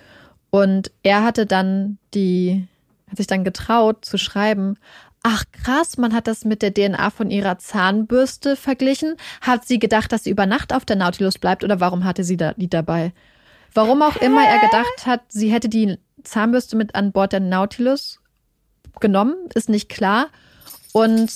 [0.49, 2.68] Und er hatte dann die,
[3.09, 4.78] hat sich dann getraut zu schreiben,
[5.28, 9.16] ach krass, man hat das mit der DNA von ihrer Zahnbürste verglichen.
[9.42, 12.38] Hat sie gedacht, dass sie über Nacht auf der Nautilus bleibt oder warum hatte sie
[12.38, 13.12] da die dabei?
[13.74, 18.20] Warum auch immer er gedacht hat, sie hätte die Zahnbürste mit an Bord der Nautilus
[19.00, 20.28] genommen, ist nicht klar.
[20.94, 21.32] Und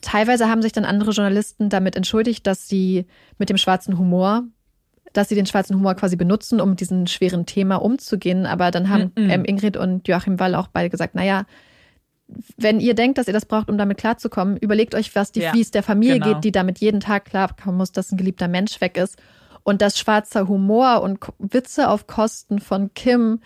[0.00, 3.06] teilweise haben sich dann andere Journalisten damit entschuldigt, dass sie
[3.38, 4.44] mit dem schwarzen Humor,
[5.12, 8.46] dass sie den schwarzen Humor quasi benutzen, um mit diesem schweren Thema umzugehen.
[8.46, 9.30] Aber dann haben Mhm.
[9.30, 11.44] ähm, Ingrid und Joachim Wall auch beide gesagt, naja,
[12.56, 15.52] wenn ihr denkt, dass ihr das braucht, um damit klarzukommen, überlegt euch, was die, Ja,
[15.54, 16.34] wie es der Familie genau.
[16.34, 19.16] geht, die damit jeden Tag klarkommen muss, dass ein geliebter Mensch weg ist.
[19.64, 23.40] Und dass schwarzer Humor und Witze auf Kosten von Kim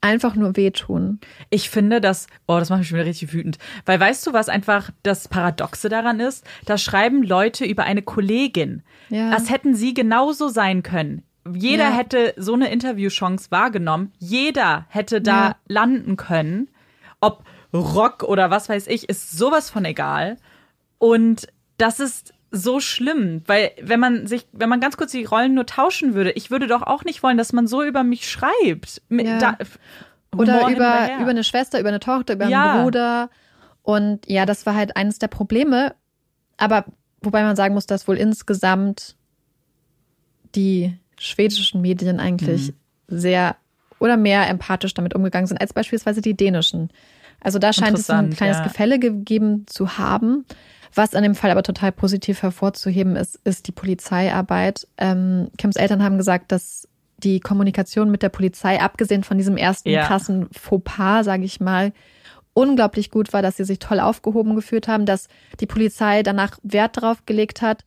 [0.00, 1.18] einfach nur wehtun.
[1.50, 3.58] Ich finde das, oh, das macht mich schon wieder richtig wütend.
[3.84, 6.44] Weil weißt du, was einfach das Paradoxe daran ist?
[6.66, 8.82] Da schreiben Leute über eine Kollegin.
[9.08, 9.30] Ja.
[9.32, 11.22] Das hätten sie genauso sein können.
[11.52, 11.96] Jeder Ja.
[11.96, 14.12] hätte so eine Interviewchance wahrgenommen.
[14.18, 15.56] Jeder hätte da Ja.
[15.66, 16.68] landen können.
[17.20, 17.42] Ob
[17.80, 20.36] Rock oder was weiß ich, ist sowas von egal.
[20.98, 21.46] Und
[21.78, 25.66] das ist so schlimm, weil wenn man sich, wenn man ganz kurz die Rollen nur
[25.66, 29.02] tauschen würde, ich würde doch auch nicht wollen, dass man so über mich schreibt.
[29.10, 29.38] Ja.
[29.38, 29.58] da-
[30.36, 32.72] Oder über, über eine Schwester, über eine Tochter, über Ja.
[32.74, 33.30] einen Bruder.
[33.82, 35.94] Und ja, das war halt eines der Probleme.
[36.56, 36.84] Aber
[37.20, 39.16] wobei man sagen muss, dass wohl insgesamt
[40.54, 42.74] die schwedischen Medien eigentlich Mhm.
[43.18, 43.56] sehr
[43.98, 46.90] oder mehr empathisch damit umgegangen sind als beispielsweise die dänischen.
[47.40, 48.62] Also da scheint es ein kleines ja.
[48.64, 50.44] Gefälle gegeben zu haben.
[50.94, 54.86] Was an dem Fall aber total positiv hervorzuheben ist, ist die Polizeiarbeit.
[54.96, 59.90] Ähm, Kims Eltern haben gesagt, dass die Kommunikation mit der Polizei, abgesehen von diesem ersten
[59.90, 60.06] Ja.
[60.06, 61.92] krassen Fauxpas, sage ich mal,
[62.54, 65.28] unglaublich gut war, dass sie sich toll aufgehoben gefühlt haben, dass
[65.60, 67.84] die Polizei danach Wert darauf gelegt hat,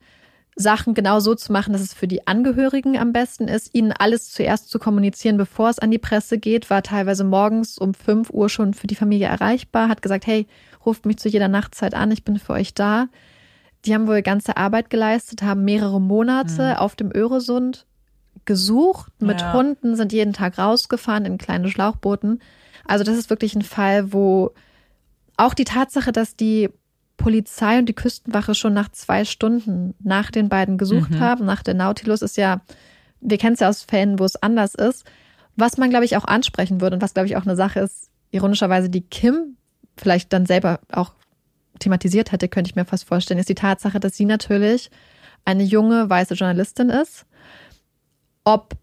[0.56, 4.30] Sachen genau so zu machen, dass es für die Angehörigen am besten ist, ihnen alles
[4.30, 8.48] zuerst zu kommunizieren, bevor es an die Presse geht, war teilweise morgens um 5 Uhr
[8.48, 10.46] schon für die Familie erreichbar, hat gesagt, hey,
[10.84, 13.06] ruft mich zu jeder Nachtzeit an, ich bin für euch da.
[13.84, 17.86] Die haben wohl ganze Arbeit geleistet, haben mehrere Monate auf dem Öresund
[18.44, 19.52] gesucht, mit Ja.
[19.52, 22.40] Hunden, sind jeden Tag rausgefahren in kleine Schlauchbooten.
[22.86, 24.52] Also das ist wirklich ein Fall, wo
[25.36, 26.68] auch die Tatsache, dass die
[27.20, 31.74] Polizei und die Küstenwache schon nach zwei Stunden nach den beiden gesucht haben, nach der
[31.74, 32.62] Nautilus, ist ja,
[33.20, 35.04] wir kennen es ja aus Fällen, wo es anders ist.
[35.54, 38.08] Was man, glaube ich, auch ansprechen würde und was, glaube ich, auch eine Sache ist,
[38.30, 39.56] ironischerweise, die Kim
[39.98, 41.12] vielleicht dann selber auch
[41.78, 44.90] thematisiert hätte, könnte ich mir fast vorstellen, ist die Tatsache, dass sie natürlich
[45.44, 47.26] eine junge weiße Journalistin ist.
[48.44, 48.76] Ob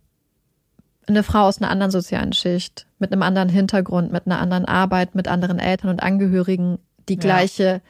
[1.07, 5.15] eine Frau aus einer anderen sozialen Schicht, mit einem anderen Hintergrund, mit einer anderen Arbeit,
[5.15, 6.77] mit anderen Eltern und Angehörigen
[7.09, 7.81] die gleiche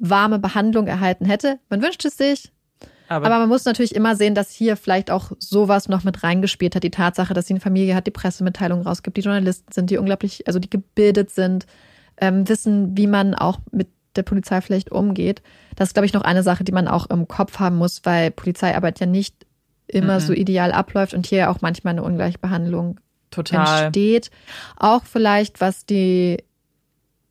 [0.00, 1.60] warme Behandlung erhalten hätte.
[1.68, 2.50] Man wünscht es sich,
[3.08, 6.76] aber, aber man muss natürlich immer sehen, dass hier vielleicht auch sowas noch mit reingespielt
[6.76, 6.84] hat.
[6.84, 10.46] Die Tatsache, dass sie eine Familie hat, die Pressemitteilungen rausgibt, die Journalisten sind, die unglaublich,
[10.46, 11.66] also die gebildet sind,
[12.20, 15.42] ähm, wissen, wie man auch mit der Polizei vielleicht umgeht.
[15.74, 18.30] Das ist, glaube ich, noch eine Sache, die man auch im Kopf haben muss, weil
[18.30, 19.34] Polizeiarbeit ja nicht
[19.88, 23.00] immer so ideal abläuft und hier auch manchmal eine Ungleichbehandlung
[23.32, 23.86] total.
[23.86, 24.30] entsteht.
[24.76, 26.44] Auch vielleicht, was die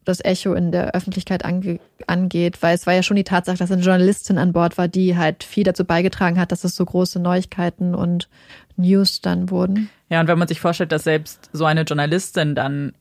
[0.10, 3.72] das Echo in der Öffentlichkeit ange angeht, weil es war ja schon die Tatsache, dass
[3.72, 7.20] eine Journalistin an Bord war, die halt viel dazu beigetragen hat, dass es so große
[7.20, 8.28] Neuigkeiten und
[8.76, 9.90] News dann wurden.
[10.10, 12.94] Ja, und wenn man sich vorstellt, dass selbst so eine Journalistin dann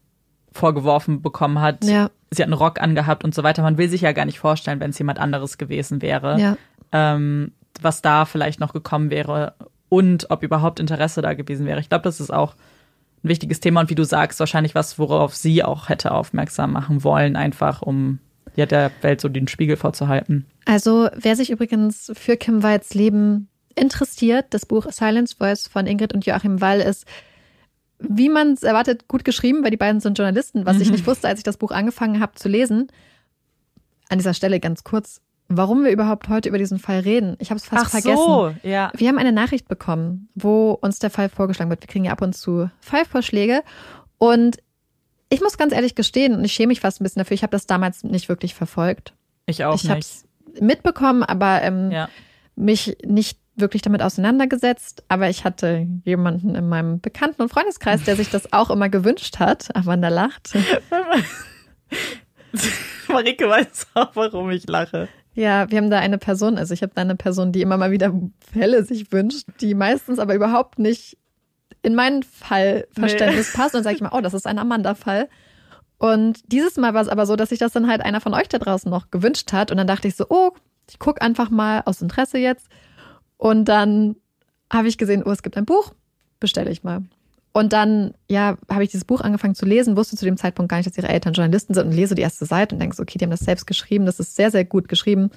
[0.53, 2.11] vorgeworfen bekommen hat, Ja.
[2.31, 4.81] sie hat einen Rock angehabt und so weiter, man will sich ja gar nicht vorstellen,
[4.81, 6.57] wenn es jemand anderes gewesen wäre, Ja.
[6.93, 9.55] ähm, was da vielleicht noch gekommen wäre
[9.89, 11.81] und ob überhaupt Interesse da gewesen wäre.
[11.81, 12.55] Ich glaube, das ist auch
[13.23, 17.05] ein wichtiges Thema und wie du sagst, wahrscheinlich was, worauf sie auch hätte aufmerksam machen
[17.05, 18.19] wollen, einfach um
[18.57, 20.47] ja, der Welt so den Spiegel vorzuhalten.
[20.65, 26.13] Also, wer sich übrigens für Kim Walls Leben interessiert, das Buch Silence Voice von Ingrid
[26.13, 27.07] und Joachim Wall ist,
[28.01, 31.29] wie man es erwartet, gut geschrieben, weil die beiden sind Journalisten, was ich nicht wusste,
[31.29, 32.89] als ich das Buch angefangen habe zu lesen.
[34.09, 37.37] An dieser Stelle ganz kurz, warum wir überhaupt heute über diesen Fall reden.
[37.39, 38.61] Ich habe es fast vergessen.
[38.63, 38.91] ja.
[38.95, 41.83] Wir haben eine Nachricht bekommen, wo uns der Fall vorgeschlagen wird.
[41.83, 43.63] Wir kriegen ja ab und zu Fallvorschläge.
[44.19, 44.59] Und
[45.31, 47.51] ich muss ganz ehrlich gestehen, und ich schäme mich fast ein bisschen dafür, ich habe
[47.53, 49.15] das damals nicht wirklich verfolgt.
[49.47, 50.09] Ich auch ich habe nicht.
[50.55, 52.09] es mitbekommen, aber ähm, Ja.
[52.57, 55.03] mich nicht wirklich damit auseinandergesetzt.
[55.09, 59.39] Aber ich hatte jemanden in meinem Bekannten- und Freundeskreis, der sich das auch immer gewünscht
[59.39, 59.75] hat.
[59.75, 60.53] Amanda lacht.
[63.09, 65.09] Marike weiß auch, warum ich lache.
[65.39, 67.93] Ja, wir haben da eine Person, also ich habe da eine Person, die immer mal
[67.93, 71.17] wieder Fälle sich wünscht, die meistens aber überhaupt nicht
[71.83, 73.77] in mein Fallverständnis passt.
[73.77, 75.29] Und sage ich mal, oh, das ist ein Amanda-Fall.
[75.97, 78.49] Und dieses Mal war es aber so, dass sich das dann halt einer von euch
[78.49, 79.71] da draußen noch gewünscht hat.
[79.71, 80.51] Und dann dachte ich so, oh,
[80.91, 82.67] ich guck einfach mal aus Interesse jetzt.
[83.37, 84.17] Und dann
[84.73, 85.95] habe ich gesehen, oh, es gibt ein Buch,
[86.41, 87.03] bestelle ich mal.
[87.53, 90.77] Und dann, ja, habe ich dieses Buch angefangen zu lesen, wusste zu dem Zeitpunkt gar
[90.77, 93.19] nicht, dass ihre Eltern Journalisten sind und lese die erste Seite und denke so, okay,
[93.19, 95.31] die haben das selbst geschrieben, das ist sehr, sehr gut geschrieben.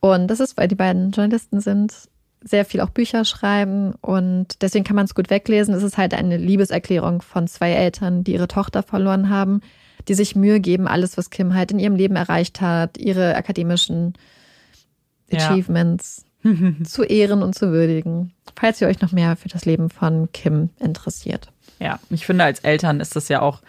[0.00, 1.92] Und das ist, weil die beiden Journalisten sind,
[2.42, 5.74] sehr viel auch Bücher schreiben und deswegen kann man es gut weglesen.
[5.74, 9.62] Es ist halt eine Liebeserklärung von zwei Eltern, die ihre Tochter verloren haben,
[10.08, 14.12] die sich Mühe geben, alles, was Kim halt in ihrem Leben erreicht hat, ihre akademischen
[15.30, 15.38] Ja.
[15.38, 16.26] Achievements
[16.84, 18.33] zu ehren und zu würdigen.
[18.56, 21.48] Falls ihr euch noch mehr für das Leben von Kim interessiert.
[21.80, 23.60] Ja, ich finde, als Eltern ist das ja auch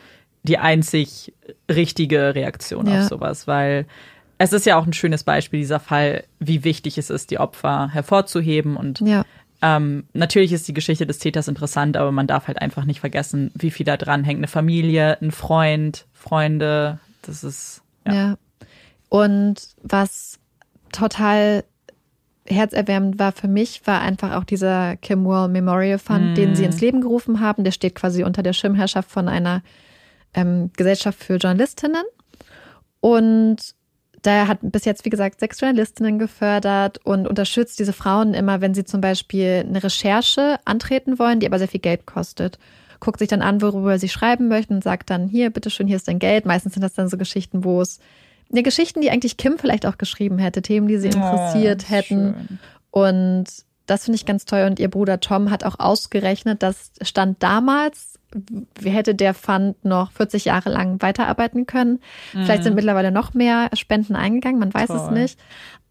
[0.43, 1.33] die einzig
[1.69, 3.01] richtige Reaktion Ja.
[3.01, 3.85] auf sowas, weil
[4.37, 7.89] es ist ja auch ein schönes Beispiel, dieser Fall, wie wichtig es ist, die Opfer
[7.91, 9.25] hervorzuheben und Ja.
[9.61, 13.51] Ähm, natürlich ist die Geschichte des Täters interessant, aber man darf halt einfach nicht vergessen,
[13.55, 14.39] wie viel da dran hängt.
[14.39, 17.81] Eine Familie, ein Freund, Freunde, das ist.
[18.05, 18.13] Ja.
[18.13, 18.37] ja.
[19.09, 20.39] Und was
[20.91, 21.63] total
[22.47, 26.35] herzerwärmend war für mich, war einfach auch dieser Kim Wall Memorial Fund, mm.
[26.35, 27.63] den sie ins Leben gerufen haben.
[27.63, 29.63] Der steht quasi unter der Schirmherrschaft von einer
[30.33, 32.03] ähm, Gesellschaft für Journalistinnen.
[32.99, 33.75] Und
[34.25, 38.73] der hat bis jetzt, wie gesagt, sechs Journalistinnen gefördert und unterstützt diese Frauen immer, wenn
[38.73, 42.57] sie zum Beispiel eine Recherche antreten wollen, die aber sehr viel Geld kostet.
[42.99, 46.07] Guckt sich dann an, worüber sie schreiben möchten und sagt dann, hier, bitteschön, hier ist
[46.07, 46.45] dein Geld.
[46.45, 47.99] Meistens sind das dann so Geschichten, wo es
[48.51, 51.91] ja, Geschichten, die eigentlich Kim vielleicht auch geschrieben hätte, Themen, die sie oh, interessiert oh,
[51.91, 52.35] hätten.
[52.35, 52.59] Schön.
[52.91, 53.45] Und
[53.85, 54.63] das finde ich ganz toll.
[54.63, 58.19] Und ihr Bruder Tom hat auch ausgerechnet, dass stand damals,
[58.79, 61.99] wie hätte der Fund noch 40 Jahre lang weiterarbeiten können.
[62.33, 62.45] Mhm.
[62.45, 65.01] Vielleicht sind mittlerweile noch mehr Spenden eingegangen, man weiß toll.
[65.03, 65.39] es nicht.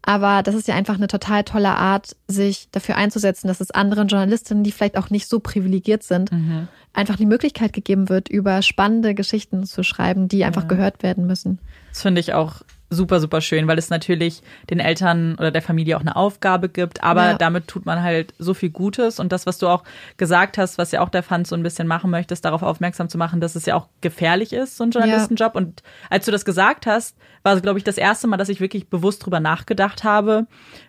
[0.01, 4.07] Aber das ist ja einfach eine total tolle Art, sich dafür einzusetzen, dass es anderen
[4.07, 6.67] Journalistinnen, die vielleicht auch nicht so privilegiert sind, mhm.
[6.93, 10.67] einfach die Möglichkeit gegeben wird, über spannende Geschichten zu schreiben, die einfach ja.
[10.67, 11.59] gehört werden müssen.
[11.95, 12.55] Das finde ich auch
[12.89, 17.01] super, super schön, weil es natürlich den Eltern oder der Familie auch eine Aufgabe gibt,
[17.05, 17.37] aber ja.
[17.37, 19.85] damit tut man halt so viel Gutes und das, was du auch
[20.17, 23.07] gesagt hast, was ja auch der Fund so ein bisschen machen möchte, ist darauf aufmerksam
[23.07, 25.61] zu machen, dass es ja auch gefährlich ist, so ein Journalistenjob ja.
[25.61, 28.59] und als du das gesagt hast, war es, glaube ich, das erste Mal, dass ich
[28.59, 30.47] wirklich bewusst drüber nachgedacht habe,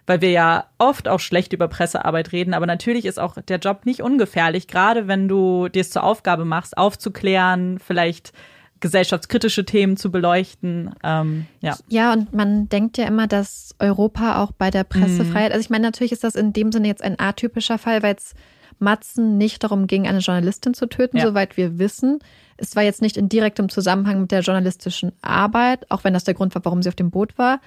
[0.09, 3.87] weil wir ja oft auch schlecht über Pressearbeit reden, aber natürlich ist auch der Job
[3.87, 8.33] nicht ungefährlich, gerade wenn du dir es zur Aufgabe machst, aufzuklären, vielleicht
[8.81, 10.95] gesellschaftskritische Themen zu beleuchten.
[11.03, 11.77] Ähm, ja.
[11.89, 15.55] ja, und man denkt ja immer, dass Europa auch bei der Pressefreiheit, mhm.
[15.55, 18.35] also ich meine, natürlich ist das in dem Sinne jetzt ein atypischer Fall, weil es
[18.79, 21.27] Matzen nicht darum ging, eine Journalistin zu töten, ja.
[21.27, 22.19] soweit wir wissen.
[22.59, 26.35] Es war jetzt nicht in direktem Zusammenhang mit der journalistischen Arbeit, auch wenn das der
[26.35, 27.61] Grund war, warum sie auf dem Boot war.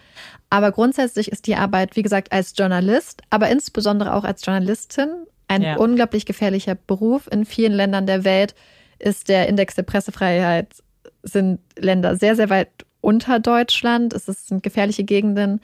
[0.49, 5.09] Aber grundsätzlich ist die Arbeit, wie gesagt, als Journalist, aber insbesondere auch als Journalistin
[5.47, 5.77] ein ja.
[5.77, 7.27] unglaublich gefährlicher Beruf.
[7.31, 8.53] In vielen Ländern der Welt
[8.99, 10.75] ist der Index der Pressefreiheit
[11.23, 12.69] sind Länder sehr, sehr weit
[13.01, 14.13] unter Deutschland.
[14.13, 15.61] Es sind gefährliche Gegenden.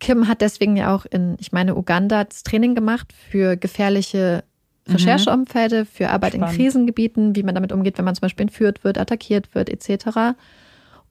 [0.00, 4.44] Kim hat deswegen ja auch in, ich meine, Uganda das Training gemacht für gefährliche
[4.86, 4.94] mhm.
[4.94, 6.52] Rechercheumfelde, für Arbeit Spannend.
[6.52, 10.36] in Krisengebieten, wie man damit umgeht, wenn man zum Beispiel entführt wird, attackiert wird, etc.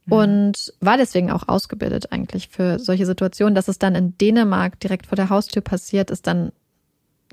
[0.09, 3.55] Und war deswegen auch ausgebildet eigentlich für solche Situationen.
[3.55, 6.53] Dass es dann in Dänemark direkt vor der Haustür passiert, ist dann,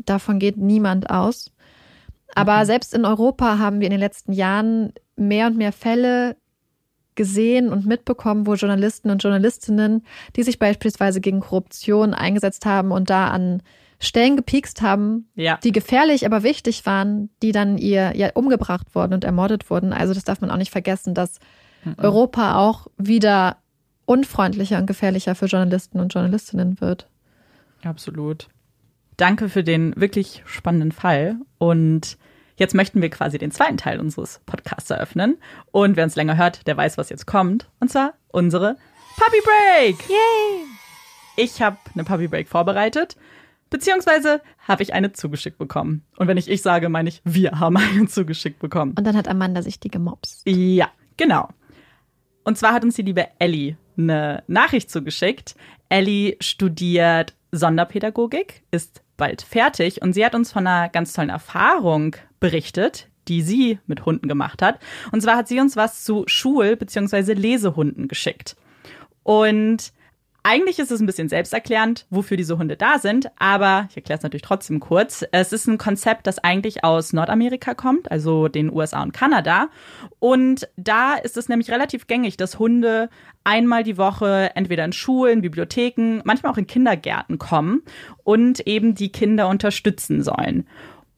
[0.04, 1.52] davon geht niemand aus.
[2.34, 2.64] Aber mhm.
[2.64, 6.36] selbst in Europa haben wir in den letzten Jahren mehr und mehr Fälle
[7.14, 10.04] gesehen und mitbekommen, wo Journalisten und Journalistinnen,
[10.36, 13.62] die sich beispielsweise gegen Korruption eingesetzt haben und da an
[14.00, 15.58] Stellen gepiekst haben, ja.
[15.62, 19.92] die gefährlich, aber wichtig waren, die dann ihr ja umgebracht wurden und ermordet wurden.
[19.92, 21.38] Also das darf man auch nicht vergessen, dass
[21.84, 21.94] mhm.
[21.98, 23.56] Europa auch wieder
[24.04, 27.08] unfreundlicher und gefährlicher für Journalisten und Journalistinnen wird.
[27.82, 28.48] Absolut.
[29.16, 32.18] Danke für den wirklich spannenden Fall und
[32.56, 35.38] Jetzt möchten wir quasi den zweiten Teil unseres Podcasts eröffnen.
[35.72, 37.68] Und wer uns länger hört, der weiß, was jetzt kommt.
[37.80, 38.76] Und zwar unsere
[39.16, 40.08] Puppy Break.
[40.08, 40.66] Yay!
[41.36, 43.16] Ich habe eine Puppy Break vorbereitet.
[43.70, 46.04] Beziehungsweise habe ich eine zugeschickt bekommen.
[46.16, 48.94] Und wenn ich ich sage, meine ich, wir haben eine zugeschickt bekommen.
[48.96, 50.42] Und dann hat Amanda sich die gemobst.
[50.46, 51.48] Ja, genau.
[52.44, 55.56] Und zwar hat uns die liebe Ellie eine Nachricht zugeschickt.
[55.88, 62.16] Ellie studiert Sonderpädagogik, ist bald fertig und sie hat uns von einer ganz tollen Erfahrung
[62.44, 64.78] berichtet, die sie mit Hunden gemacht hat.
[65.12, 67.32] Und zwar hat sie uns was zu Schul- bzw.
[67.32, 68.54] Lesehunden geschickt.
[69.22, 69.94] Und
[70.42, 74.22] eigentlich ist es ein bisschen selbsterklärend, wofür diese Hunde da sind, aber ich erkläre es
[74.22, 75.24] natürlich trotzdem kurz.
[75.32, 79.70] Es ist ein Konzept, das eigentlich aus Nordamerika kommt, also den USA und Kanada.
[80.18, 83.08] Und da ist es nämlich relativ gängig, dass Hunde
[83.42, 87.80] einmal die Woche entweder in Schulen, Bibliotheken, manchmal auch in Kindergärten kommen
[88.22, 90.66] und eben die Kinder unterstützen sollen.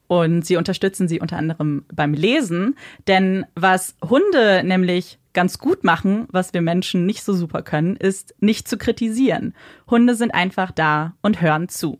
[0.09, 2.77] Und sie unterstützen sie unter anderem beim Lesen,
[3.09, 8.35] denn was Hunde nämlich ganz gut machen, was wir Menschen nicht so super können, ist
[8.41, 9.55] nicht zu kritisieren.
[9.91, 11.99] Hunde sind einfach da und hören zu.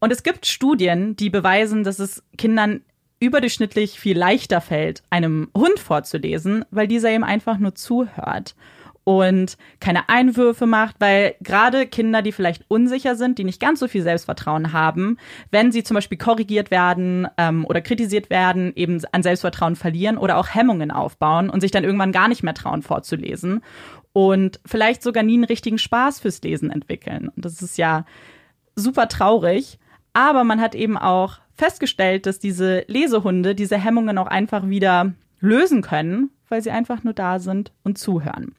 [0.00, 2.82] Und es gibt Studien, die beweisen, dass es Kindern
[3.20, 8.54] überdurchschnittlich viel leichter fällt, einem Hund vorzulesen, weil dieser ihm einfach nur zuhört
[9.08, 13.86] und keine Einwürfe macht, weil gerade Kinder, die vielleicht unsicher sind, die nicht ganz so
[13.86, 15.16] viel Selbstvertrauen haben,
[15.52, 20.36] wenn sie zum Beispiel korrigiert werden ähm, oder kritisiert werden, eben an Selbstvertrauen verlieren oder
[20.38, 23.62] auch Hemmungen aufbauen und sich dann irgendwann gar nicht mehr trauen vorzulesen
[24.12, 27.28] und vielleicht sogar nie einen richtigen Spaß fürs Lesen entwickeln.
[27.28, 28.06] Und das ist ja
[28.74, 29.78] super traurig.
[30.14, 35.12] Aber man hat eben auch festgestellt, dass diese Lesehunde diese Hemmungen auch einfach wieder
[35.46, 38.54] lösen können, weil sie einfach nur da sind und zuhören.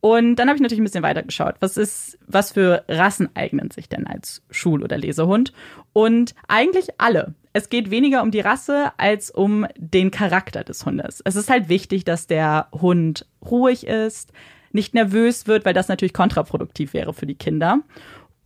[0.00, 1.56] Und dann habe ich natürlich ein bisschen weitergeschaut.
[1.60, 5.52] Was ist, was für Rassen eignen sich denn als Schul- oder Lesehund?
[5.92, 7.34] Und eigentlich alle.
[7.52, 11.22] Es geht weniger um die Rasse als um den Charakter des Hundes.
[11.24, 14.32] Es ist halt wichtig, dass der Hund ruhig ist,
[14.72, 17.80] nicht nervös wird, weil das natürlich kontraproduktiv wäre für die Kinder.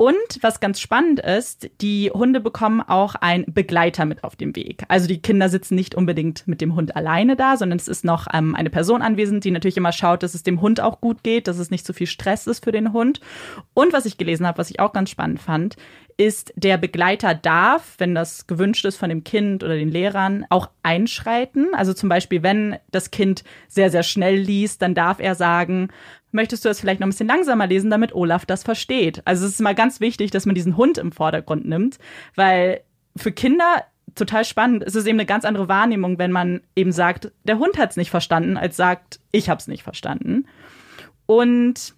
[0.00, 4.82] Und was ganz spannend ist, die Hunde bekommen auch einen Begleiter mit auf dem Weg.
[4.88, 8.26] Also die Kinder sitzen nicht unbedingt mit dem Hund alleine da, sondern es ist noch
[8.32, 11.48] ähm, eine Person anwesend, die natürlich immer schaut, dass es dem Hund auch gut geht,
[11.48, 13.20] dass es nicht zu viel Stress ist für den Hund.
[13.74, 15.76] Und was ich gelesen habe, was ich auch ganz spannend fand,
[16.20, 20.68] ist, der Begleiter darf, wenn das gewünscht ist von dem Kind oder den Lehrern, auch
[20.82, 21.68] einschreiten.
[21.74, 25.88] Also zum Beispiel, wenn das Kind sehr, sehr schnell liest, dann darf er sagen,
[26.30, 29.22] möchtest du das vielleicht noch ein bisschen langsamer lesen, damit Olaf das versteht.
[29.24, 31.98] Also es ist mal ganz wichtig, dass man diesen Hund im Vordergrund nimmt,
[32.34, 32.82] weil
[33.16, 34.84] für Kinder total spannend.
[34.86, 37.96] Es ist eben eine ganz andere Wahrnehmung, wenn man eben sagt, der Hund hat es
[37.96, 40.46] nicht verstanden, als sagt, ich habe es nicht verstanden.
[41.24, 41.94] Und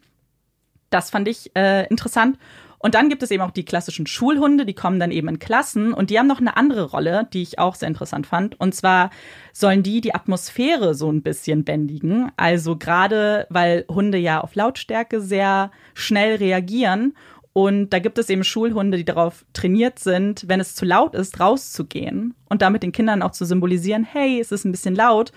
[0.90, 2.38] das fand ich äh, interessant.
[2.82, 5.94] Und dann gibt es eben auch die klassischen Schulhunde, die kommen dann eben in Klassen
[5.94, 8.58] und die haben noch eine andere Rolle, die ich auch sehr interessant fand.
[8.58, 9.10] Und zwar
[9.52, 12.32] sollen die die Atmosphäre so ein bisschen bändigen.
[12.36, 17.14] Also gerade, weil Hunde ja auf Lautstärke sehr schnell reagieren.
[17.52, 21.38] Und da gibt es eben Schulhunde, die darauf trainiert sind, wenn es zu laut ist,
[21.38, 25.30] rauszugehen und damit den Kindern auch zu symbolisieren, hey, es ist ein bisschen laut.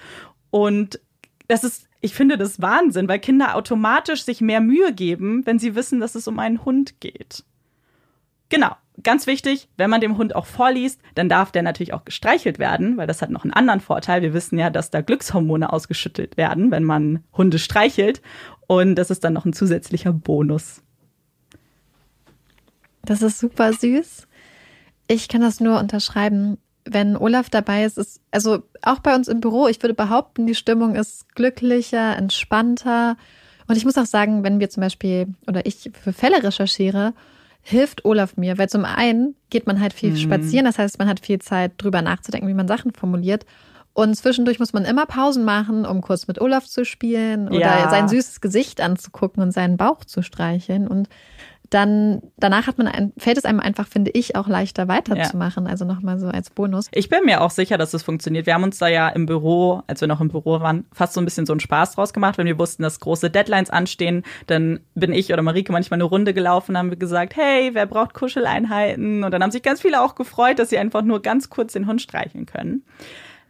[0.50, 1.00] Und
[1.48, 5.74] das ist ich finde das Wahnsinn, weil Kinder automatisch sich mehr Mühe geben, wenn sie
[5.74, 7.43] wissen, dass es um einen Hund geht.
[8.50, 8.76] Genau.
[9.04, 12.96] Ganz wichtig, wenn man dem Hund auch vorliest, dann darf der natürlich auch gestreichelt werden,
[12.96, 14.22] weil das hat noch einen anderen Vorteil.
[14.22, 18.22] Wir wissen ja, dass da Glückshormone ausgeschüttet werden, wenn man Hunde streichelt.
[18.68, 20.82] Und das ist dann noch ein zusätzlicher Bonus.
[23.04, 24.28] Das ist super süß.
[25.08, 29.42] Ich kann das nur unterschreiben wenn Olaf dabei ist, ist, also auch bei uns im
[29.42, 33.18] Büro, ich würde behaupten, die Stimmung ist glücklicher, entspannter.
[33.68, 37.14] Und ich muss auch sagen, wenn wir zum Beispiel oder ich für Fälle recherchiere,
[37.62, 40.18] hilft Olaf mir, weil zum einen geht man halt viel mhm.
[40.18, 43.46] spazieren, das heißt, man hat viel Zeit drüber nachzudenken, wie man Sachen formuliert.
[43.94, 47.90] Und zwischendurch muss man immer Pausen machen, um kurz mit Olaf zu spielen oder ja.
[47.90, 50.86] sein süßes Gesicht anzugucken und seinen Bauch zu streicheln.
[50.86, 51.08] Und
[51.70, 55.66] dann danach hat man ein, fällt es einem einfach, finde ich, auch leichter weiterzumachen.
[55.66, 55.72] Ja.
[55.72, 56.89] Also nochmal so als Bonus.
[56.91, 58.45] Ich bin mir auch sicher, dass es funktioniert.
[58.45, 61.22] Wir haben uns da ja im Büro, als wir noch im Büro waren, fast so
[61.22, 64.24] ein bisschen so einen Spaß draus gemacht, wenn wir wussten, dass große Deadlines anstehen.
[64.47, 68.13] Dann bin ich oder Marike manchmal eine Runde gelaufen, haben wir gesagt, hey, wer braucht
[68.13, 69.24] Kuscheleinheiten?
[69.24, 71.88] Und dann haben sich ganz viele auch gefreut, dass sie einfach nur ganz kurz den
[71.88, 72.84] Hund streicheln können.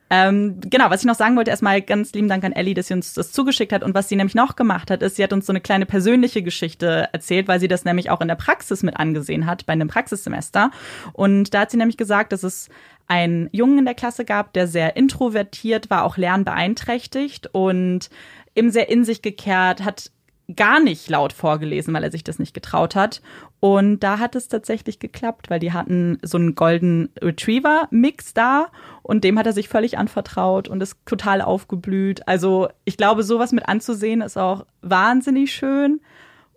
[0.10, 2.94] Ähm, genau, was ich noch sagen wollte, erstmal ganz lieben Dank an Ellie, dass sie
[2.94, 3.84] uns das zugeschickt hat.
[3.84, 6.44] Und was sie nämlich noch gemacht hat, ist, sie hat uns so eine kleine persönliche
[6.44, 9.88] Geschichte erzählt, weil sie das nämlich auch in der Praxis mit angesehen hat, bei einem
[9.88, 10.70] Praxissemester.
[11.14, 12.70] Und da hat sie nämlich gesagt, dass es
[13.08, 18.10] einen Jungen in der Klasse gab, der sehr introvertiert war, auch lernbeeinträchtigt und
[18.56, 20.12] eben sehr in sich gekehrt, hat
[20.54, 23.22] gar nicht laut vorgelesen, weil er sich das nicht getraut hat.
[23.60, 28.68] Und da hat es tatsächlich geklappt, weil die hatten so einen Golden Retriever Mix da
[29.02, 32.28] und dem hat er sich völlig anvertraut und ist total aufgeblüht.
[32.28, 36.02] Also ich glaube, sowas mit anzusehen ist auch wahnsinnig schön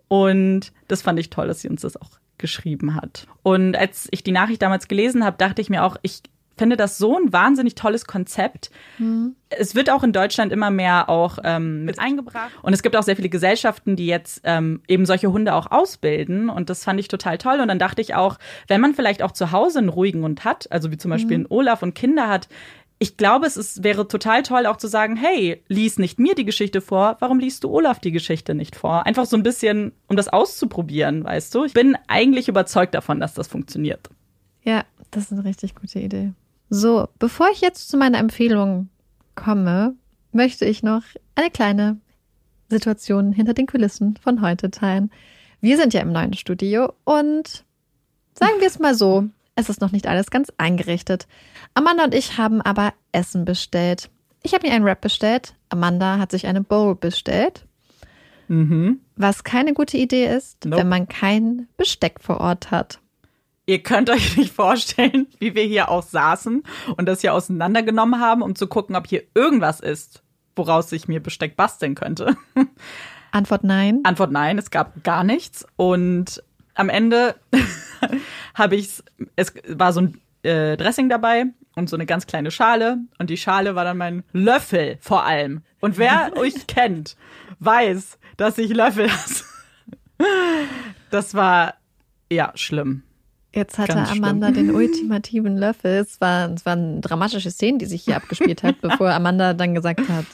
[0.07, 3.27] und das fand ich toll, dass sie uns das auch geschrieben hat.
[3.43, 6.21] Und als ich die Nachricht damals gelesen habe, dachte ich mir auch, ich
[6.59, 8.69] finde das so ein wahnsinnig tolles Konzept.
[8.99, 9.35] Mhm.
[9.49, 12.51] Es wird auch in Deutschland immer mehr auch ähm, mit eingebracht.
[12.61, 16.49] Und es gibt auch sehr viele Gesellschaften, die jetzt ähm, eben solche Hunde auch ausbilden.
[16.49, 17.59] Und das fand ich total toll.
[17.61, 18.37] Und dann dachte ich auch,
[18.67, 21.45] wenn man vielleicht auch zu Hause einen ruhigen Hund hat, also wie zum Beispiel mhm.
[21.45, 22.47] einen Olaf und Kinder hat,
[22.99, 26.43] ich glaube, es ist, wäre total toll, auch zu sagen, hey, lies nicht mir die
[26.43, 29.05] Geschichte vor, warum liest du Olaf die Geschichte nicht vor?
[29.05, 31.63] Einfach so ein bisschen, um das auszuprobieren, weißt du?
[31.63, 34.09] Ich bin eigentlich überzeugt davon, dass das funktioniert.
[34.63, 36.33] Ja, das ist eine richtig gute Idee.
[36.69, 38.89] So, bevor ich jetzt zu meiner Empfehlung
[39.35, 39.95] komme,
[40.31, 41.01] möchte ich noch
[41.35, 41.99] eine kleine
[42.69, 45.11] Situation hinter den Kulissen von heute teilen.
[45.61, 47.65] Wir sind ja im neuen Studio und
[48.33, 51.27] sagen wir es mal so, es ist noch nicht alles ganz eingerichtet.
[51.73, 54.09] Amanda und ich haben aber Essen bestellt.
[54.43, 55.55] Ich habe mir einen Wrap bestellt.
[55.67, 57.65] Amanda hat sich eine Bowl bestellt.
[58.47, 59.01] Mhm.
[59.15, 60.81] Was keine gute Idee ist, nope.
[60.81, 62.99] wenn man kein Besteck vor Ort hat.
[63.69, 66.63] Ihr könnt euch nicht vorstellen, wie wir hier auch saßen
[66.97, 70.23] und das hier auseinandergenommen haben, um zu gucken, ob hier irgendwas ist,
[70.55, 72.35] woraus ich mir Besteck basteln könnte.
[73.31, 73.99] Antwort nein.
[74.05, 75.67] Antwort nein, es gab gar nichts.
[75.75, 76.41] Und
[76.73, 77.35] am Ende
[78.55, 79.03] habe ich
[79.35, 81.45] es war so ein äh, Dressing dabei
[81.75, 82.97] und so eine ganz kleine Schale.
[83.19, 85.61] Und die Schale war dann mein Löffel vor allem.
[85.79, 87.17] Und wer euch kennt,
[87.59, 89.43] weiß, dass ich Löffel hasse.
[91.11, 91.75] Das war
[92.31, 93.03] ja schlimm.
[93.53, 94.67] Jetzt hatte Ganz Amanda schlimm.
[94.67, 95.91] den ultimativen Löffel.
[96.01, 100.07] Es, war, es waren dramatische Szenen, die sich hier abgespielt hat, bevor Amanda dann gesagt
[100.09, 100.25] hat,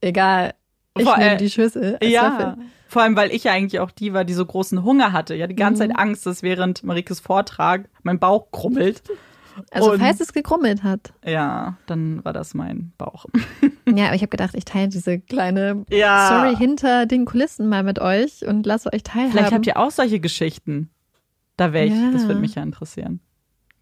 [0.00, 0.54] egal,
[0.98, 1.98] Ich Vor- nehme die Schüssel.
[2.00, 2.28] Als Ja.
[2.28, 2.56] Löffel.
[2.88, 5.34] Vor allem, weil ich ja eigentlich auch die war, die so großen Hunger hatte.
[5.34, 5.88] Ja, die ganze Mhm.
[5.90, 9.02] Zeit Angst, dass während Marikes Vortrag mein Bauch krummelt.
[9.70, 11.12] Also Und- falls es gekrummelt hat.
[11.24, 13.26] Ja, dann war das mein Bauch.
[13.86, 16.26] Ja, aber ich habe gedacht, ich teile diese kleine Ja.
[16.26, 19.32] Story hinter den Kulissen mal mit euch und lasse euch teilhaben.
[19.32, 20.88] Vielleicht habt ihr auch solche Geschichten.
[21.56, 22.10] Da wäre ich, Ja.
[22.12, 23.20] das würde mich ja interessieren.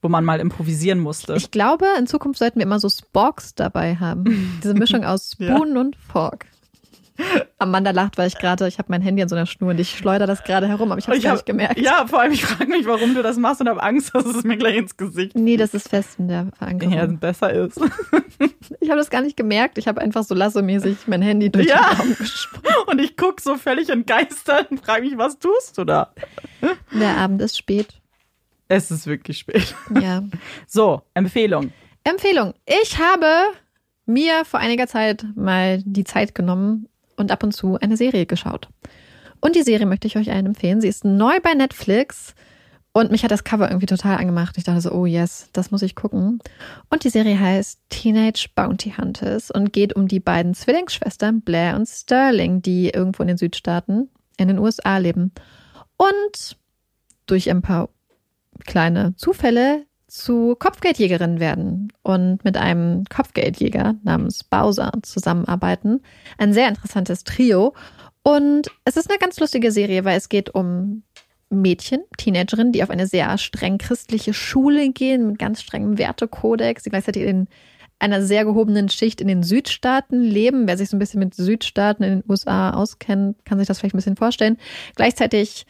[0.02, 1.34] Wo man mal improvisieren musste.
[1.36, 4.58] Ich glaube, in Zukunft sollten wir immer so Sporks dabei haben.
[4.62, 5.54] Diese Mischung aus Ja.
[5.56, 6.46] Spoon und Fork.
[7.58, 9.96] Amanda lacht, weil ich gerade, ich habe mein Handy an so einer Schnur und ich
[9.96, 11.78] schleudere das gerade herum, aber ich habe es gar hab- nicht gemerkt.
[11.78, 14.44] Ja, vor allem, ich frage mich, warum du das machst und habe Angst, dass es
[14.44, 16.94] mir gleich ins Gesicht Nee, das ist fest in der Verankerung.
[16.94, 17.80] ja, besser ist.
[18.80, 19.78] Ich habe das gar nicht gemerkt.
[19.78, 21.90] Ich habe einfach so lassemäßig mein Handy durch Ja.
[21.90, 22.66] den Raum gesprungen.
[22.86, 26.12] Und ich guck so völlig entgeistert und frage mich, was tust du da?
[26.92, 28.00] Der Abend ist spät.
[28.68, 29.74] Es ist wirklich spät.
[30.00, 30.22] Ja.
[30.66, 31.72] So, Empfehlung.
[32.04, 32.54] Empfehlung.
[32.66, 33.26] Ich habe
[34.06, 38.68] mir vor einiger Zeit mal die Zeit genommen und ab und zu eine Serie geschaut.
[39.40, 40.80] Und die Serie möchte ich euch allen empfehlen.
[40.80, 42.34] Sie ist neu bei Netflix
[42.92, 44.58] und mich hat das Cover irgendwie total angemacht.
[44.58, 46.40] Ich dachte so, oh yes, das muss ich gucken.
[46.90, 51.88] Und die Serie heißt Teenage Bounty Hunters und geht um die beiden Zwillingsschwestern Blair und
[51.88, 55.32] Sterling, die irgendwo in den Südstaaten in den USA leben.
[55.96, 56.58] Und
[57.26, 57.88] durch ein paar
[58.66, 66.02] kleine Zufälle zu Kopfgeldjägerinnen werden und mit einem Kopfgeldjäger namens Bowser zusammenarbeiten.
[66.36, 67.72] Ein sehr interessantes Trio.
[68.22, 71.02] Und es ist eine ganz lustige Serie, weil es geht um
[71.48, 76.90] Mädchen, Teenagerinnen, die auf eine sehr streng christliche Schule gehen, mit ganz strengem Wertekodex, die
[76.90, 77.48] gleichzeitig in
[77.98, 80.68] einer sehr gehobenen Schicht in den Südstaaten leben.
[80.68, 83.94] Wer sich so ein bisschen mit Südstaaten in den USA auskennt, kann sich das vielleicht
[83.94, 84.58] ein bisschen vorstellen.
[84.94, 85.64] Gleichzeitig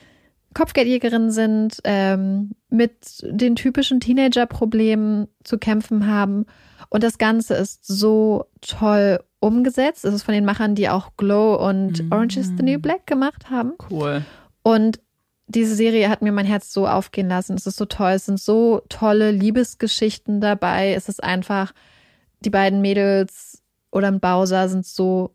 [0.55, 2.93] Kopfgeldjägerinnen sind, ähm, mit
[3.23, 6.47] den typischen Teenager-Problemen zu kämpfen haben.
[6.89, 10.05] Und das Ganze ist so toll umgesetzt.
[10.05, 12.13] Es ist von den Machern, die auch Glow und Mm.
[12.13, 13.73] Orange is the New Black gemacht haben.
[13.91, 14.23] Cool.
[14.63, 15.01] Und
[15.47, 17.55] diese Serie hat mir mein Herz so aufgehen lassen.
[17.57, 18.13] Es ist so toll.
[18.13, 20.95] Es sind so tolle Liebesgeschichten dabei.
[20.95, 21.73] Es ist einfach,
[22.41, 25.35] die beiden Mädels oder ein Bowser sind so.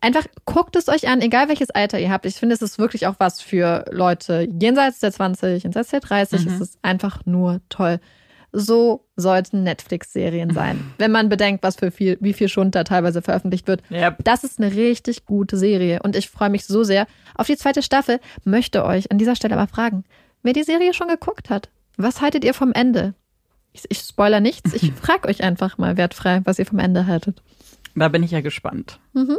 [0.00, 2.24] Einfach guckt es euch an, egal welches Alter ihr habt.
[2.24, 6.46] Ich finde, es ist wirklich auch was für Leute jenseits der 20, jenseits der 30.
[6.46, 6.52] Mhm.
[6.54, 8.00] Es ist einfach nur toll.
[8.52, 10.92] So sollten Netflix-Serien sein.
[10.98, 13.82] Wenn man bedenkt, was für viel, wie viel Schund da teilweise veröffentlicht wird.
[13.90, 17.56] Ja, Das ist eine richtig gute Serie und ich freue mich so sehr auf die
[17.56, 18.18] zweite Staffel.
[18.44, 20.04] Möchte euch an dieser Stelle aber fragen,
[20.42, 23.14] wer die Serie schon geguckt hat, was haltet ihr vom Ende?
[23.72, 27.40] Ich, ich spoiler nichts, ich frage euch einfach mal wertfrei, was ihr vom Ende haltet.
[27.94, 28.98] da bin ich ja gespannt.
[29.12, 29.36] Mhm.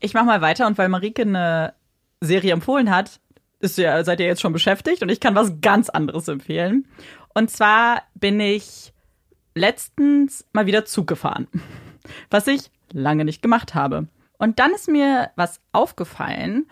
[0.00, 1.74] Ich mache mal weiter und weil Marike eine
[2.20, 3.20] Serie empfohlen hat,
[3.60, 6.86] ist ja, seid ihr jetzt schon beschäftigt und ich kann was ganz anderes empfehlen.
[7.34, 8.92] Und zwar bin ich
[9.54, 11.48] letztens mal wieder Zug gefahren,
[12.30, 14.08] was ich lange nicht gemacht habe.
[14.38, 16.66] Und dann ist mir was aufgefallen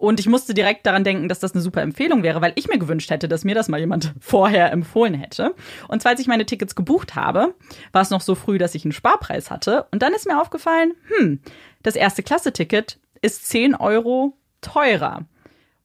[0.00, 2.78] und ich musste direkt daran denken, dass das eine super Empfehlung wäre, weil ich mir
[2.78, 5.54] gewünscht hätte, dass mir das mal jemand vorher empfohlen hätte.
[5.88, 7.54] Und zwar, als ich meine Tickets gebucht habe,
[7.92, 9.86] war es noch so früh, dass ich einen Sparpreis hatte.
[9.92, 11.40] Und dann ist mir aufgefallen, hm,
[11.82, 15.26] das erste Klasse-Ticket ist 10 Euro teurer.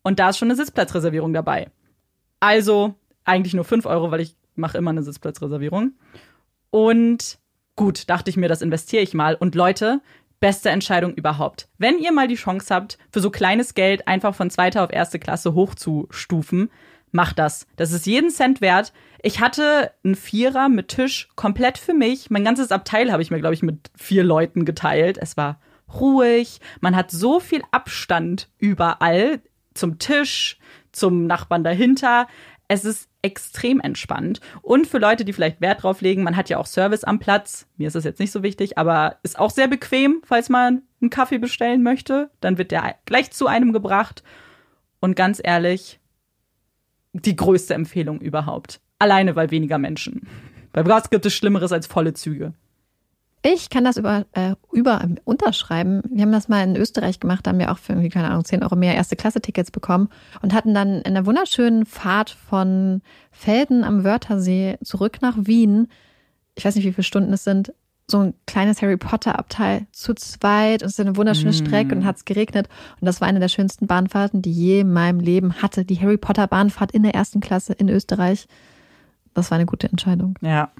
[0.03, 1.69] Und da ist schon eine Sitzplatzreservierung dabei.
[2.39, 5.93] Also eigentlich nur 5 Euro, weil ich mache immer eine Sitzplatzreservierung.
[6.69, 7.39] Und
[7.75, 9.35] gut, dachte ich mir, das investiere ich mal.
[9.35, 10.01] Und Leute,
[10.39, 11.69] beste Entscheidung überhaupt.
[11.77, 15.19] Wenn ihr mal die Chance habt, für so kleines Geld einfach von zweiter auf erste
[15.19, 16.69] Klasse hochzustufen,
[17.11, 17.65] macht das.
[17.77, 18.93] Das ist jeden Cent wert.
[19.23, 22.29] Ich hatte einen Vierer mit Tisch komplett für mich.
[22.29, 25.17] Mein ganzes Abteil habe ich mir, glaube ich, mit vier Leuten geteilt.
[25.17, 25.59] Es war
[25.93, 26.59] ruhig.
[26.81, 29.41] Man hat so viel Abstand überall
[29.73, 30.57] zum Tisch,
[30.91, 32.27] zum Nachbarn dahinter.
[32.67, 34.39] Es ist extrem entspannt.
[34.61, 37.67] Und für Leute, die vielleicht Wert drauf legen, man hat ja auch Service am Platz.
[37.77, 41.09] Mir ist das jetzt nicht so wichtig, aber ist auch sehr bequem, falls man einen
[41.09, 42.29] Kaffee bestellen möchte.
[42.39, 44.23] Dann wird der gleich zu einem gebracht.
[44.99, 45.99] Und ganz ehrlich,
[47.13, 48.79] die größte Empfehlung überhaupt.
[48.99, 50.27] Alleine, weil weniger Menschen.
[50.71, 52.53] Bei was gibt es Schlimmeres als volle Züge?
[53.47, 56.01] Ich kann das über, äh, über unterschreiben.
[56.09, 58.43] Wir haben das mal in Österreich gemacht, da haben wir auch für irgendwie, keine Ahnung,
[58.43, 60.09] 10 Euro mehr erste Klasse-Tickets bekommen
[60.41, 65.89] und hatten dann in einer wunderschönen Fahrt von Felden am Wörthersee zurück nach Wien,
[66.55, 67.71] ich weiß nicht, wie viele Stunden es sind,
[68.09, 72.15] so ein kleines Harry Potter-Abteil zu zweit und es ist eine wunderschöne Strecke und hat
[72.15, 72.67] es geregnet.
[72.99, 75.85] Und das war eine der schönsten Bahnfahrten, die je in meinem Leben hatte.
[75.85, 78.47] Die Harry Potter-Bahnfahrt in der ersten Klasse in Österreich.
[79.35, 80.35] Das war eine gute Entscheidung.
[80.41, 80.71] Ja.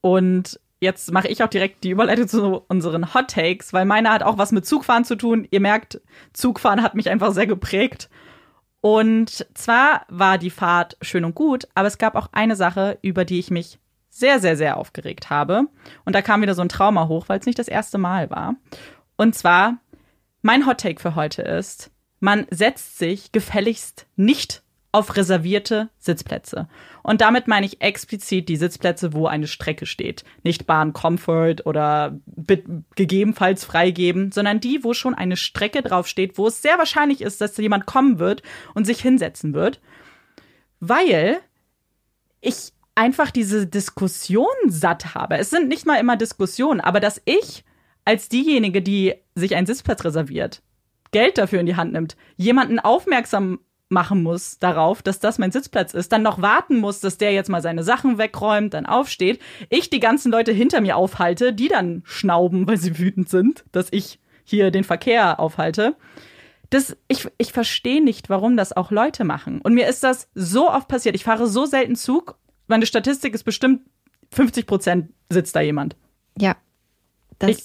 [0.00, 4.24] Und jetzt mache ich auch direkt die Überleitung zu unseren Hot Takes, weil meiner hat
[4.24, 5.46] auch was mit Zugfahren zu tun.
[5.50, 6.00] Ihr merkt,
[6.32, 8.10] Zugfahren hat mich einfach sehr geprägt.
[8.80, 13.24] Und zwar war die Fahrt schön und gut, aber es gab auch eine Sache, über
[13.24, 13.78] die ich mich
[14.10, 15.68] sehr, sehr, sehr aufgeregt habe.
[16.04, 18.56] Und da kam wieder so ein Trauma hoch, weil es nicht das erste Mal war.
[19.16, 19.78] Und zwar,
[20.42, 26.68] mein Hottake für heute ist, man setzt sich gefälligst nicht auf reservierte Sitzplätze.
[27.02, 30.22] Und damit meine ich explizit die Sitzplätze, wo eine Strecke steht.
[30.44, 32.20] Nicht Bahn Comfort oder
[32.94, 37.56] gegebenenfalls freigeben, sondern die, wo schon eine Strecke draufsteht, wo es sehr wahrscheinlich ist, dass
[37.56, 38.42] jemand kommen wird
[38.74, 39.80] und sich hinsetzen wird.
[40.78, 41.40] Weil
[42.42, 45.38] ich einfach diese Diskussion satt habe.
[45.38, 47.64] Es sind nicht mal immer Diskussionen, aber dass ich
[48.04, 50.62] als diejenige, die sich einen Sitzplatz reserviert,
[51.12, 53.60] Geld dafür in die Hand nimmt, jemanden aufmerksam
[53.92, 57.50] machen muss darauf, dass das mein Sitzplatz ist, dann noch warten muss, dass der jetzt
[57.50, 62.02] mal seine Sachen wegräumt, dann aufsteht, ich die ganzen Leute hinter mir aufhalte, die dann
[62.04, 65.94] schnauben, weil sie wütend sind, dass ich hier den Verkehr aufhalte.
[66.70, 69.60] Das, ich, ich verstehe nicht, warum das auch Leute machen.
[69.60, 71.14] Und mir ist das so oft passiert.
[71.14, 72.38] Ich fahre so selten Zug.
[72.66, 73.82] Meine Statistik ist bestimmt
[74.30, 75.96] 50 Prozent sitzt da jemand.
[76.38, 76.56] Ja,
[77.38, 77.64] das ich,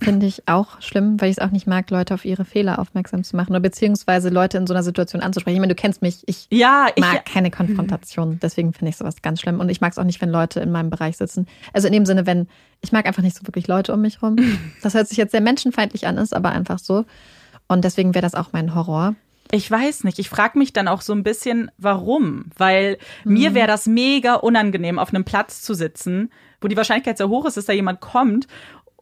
[0.00, 3.22] finde ich auch schlimm, weil ich es auch nicht mag, Leute auf ihre Fehler aufmerksam
[3.22, 5.56] zu machen oder beziehungsweise Leute in so einer Situation anzusprechen.
[5.56, 9.22] Ich meine, du kennst mich, ich ja, mag ich, keine Konfrontation, deswegen finde ich sowas
[9.22, 11.46] ganz schlimm und ich mag es auch nicht, wenn Leute in meinem Bereich sitzen.
[11.72, 12.48] Also in dem Sinne, wenn
[12.80, 14.36] ich mag einfach nicht so wirklich Leute um mich rum.
[14.82, 17.04] Das hört sich jetzt sehr menschenfeindlich an, ist aber einfach so
[17.68, 19.14] und deswegen wäre das auch mein Horror.
[19.50, 20.18] Ich weiß nicht.
[20.18, 22.46] Ich frage mich dann auch so ein bisschen, warum.
[22.56, 23.32] Weil mhm.
[23.34, 26.30] mir wäre das mega unangenehm, auf einem Platz zu sitzen,
[26.60, 28.46] wo die Wahrscheinlichkeit sehr hoch ist, dass da jemand kommt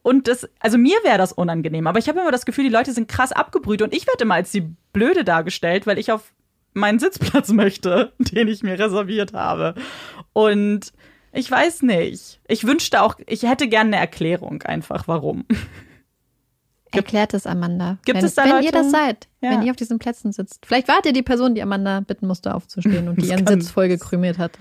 [0.03, 2.91] und das, also mir wäre das unangenehm, aber ich habe immer das Gefühl, die Leute
[2.91, 6.33] sind krass abgebrüht und ich werde immer als die Blöde dargestellt, weil ich auf
[6.73, 9.75] meinen Sitzplatz möchte, den ich mir reserviert habe.
[10.33, 10.91] Und
[11.31, 12.41] ich weiß nicht.
[12.47, 15.45] Ich wünschte auch, ich hätte gerne eine Erklärung einfach, warum.
[16.91, 17.97] Erklärt es Amanda.
[18.05, 18.65] Gibt wenn, es da Wenn Leute?
[18.65, 19.49] ihr das seid, ja.
[19.49, 20.65] wenn ihr auf diesen Plätzen sitzt.
[20.65, 23.87] Vielleicht wart ihr die Person, die Amanda bitten musste aufzustehen und die ihren Sitz voll
[23.87, 24.51] gekrümmelt hat.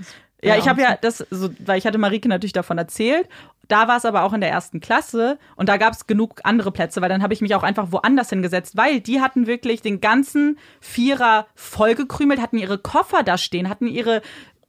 [0.44, 3.28] Ja, ich habe ja das, so, weil ich hatte Marike natürlich davon erzählt.
[3.68, 6.72] Da war es aber auch in der ersten Klasse und da gab es genug andere
[6.72, 10.00] Plätze, weil dann habe ich mich auch einfach woanders hingesetzt, weil die hatten wirklich den
[10.00, 14.20] ganzen Vierer vollgekrümelt, hatten ihre Koffer da stehen, hatten ihre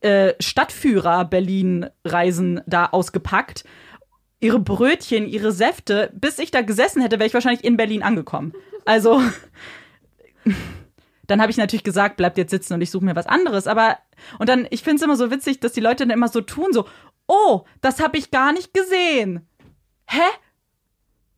[0.02, 3.64] äh, Stadtführer Berlin-Reisen da ausgepackt,
[4.40, 6.12] ihre Brötchen, ihre Säfte.
[6.14, 8.54] Bis ich da gesessen hätte, wäre ich wahrscheinlich in Berlin angekommen.
[8.86, 9.22] Also
[11.28, 13.68] dann habe ich natürlich gesagt, bleibt jetzt sitzen und ich suche mir was anderes.
[13.68, 13.98] Aber
[14.40, 16.74] und dann, ich finde es immer so witzig, dass die Leute dann immer so tun,
[16.74, 16.86] so,
[17.28, 19.48] oh, das habe ich gar nicht gesehen.
[20.08, 20.22] Hä?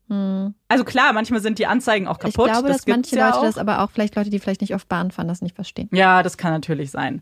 [0.10, 0.54] Hm.
[0.68, 2.48] Also klar, manchmal sind die Anzeigen auch kaputt.
[2.48, 3.44] Ich glaube, das dass manche ja Leute auch.
[3.44, 5.90] das aber auch vielleicht Leute, die vielleicht nicht auf Bahn fahren, das nicht verstehen.
[5.92, 7.22] Ja, das kann natürlich sein.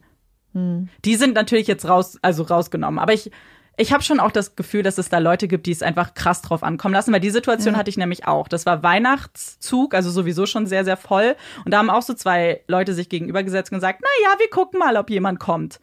[0.54, 0.90] Hm.
[1.06, 3.00] Die sind natürlich jetzt raus, also rausgenommen.
[3.00, 3.32] Aber ich,
[3.78, 6.42] ich habe schon auch das Gefühl, dass es da Leute gibt, die es einfach krass
[6.42, 7.80] drauf ankommen lassen, weil die Situation ja.
[7.80, 8.48] hatte ich nämlich auch.
[8.48, 11.36] Das war Weihnachtszug, also sowieso schon sehr, sehr voll.
[11.66, 14.80] Und da haben auch so zwei Leute sich gegenübergesetzt und gesagt, na ja, wir gucken
[14.80, 15.80] mal, ob jemand kommt.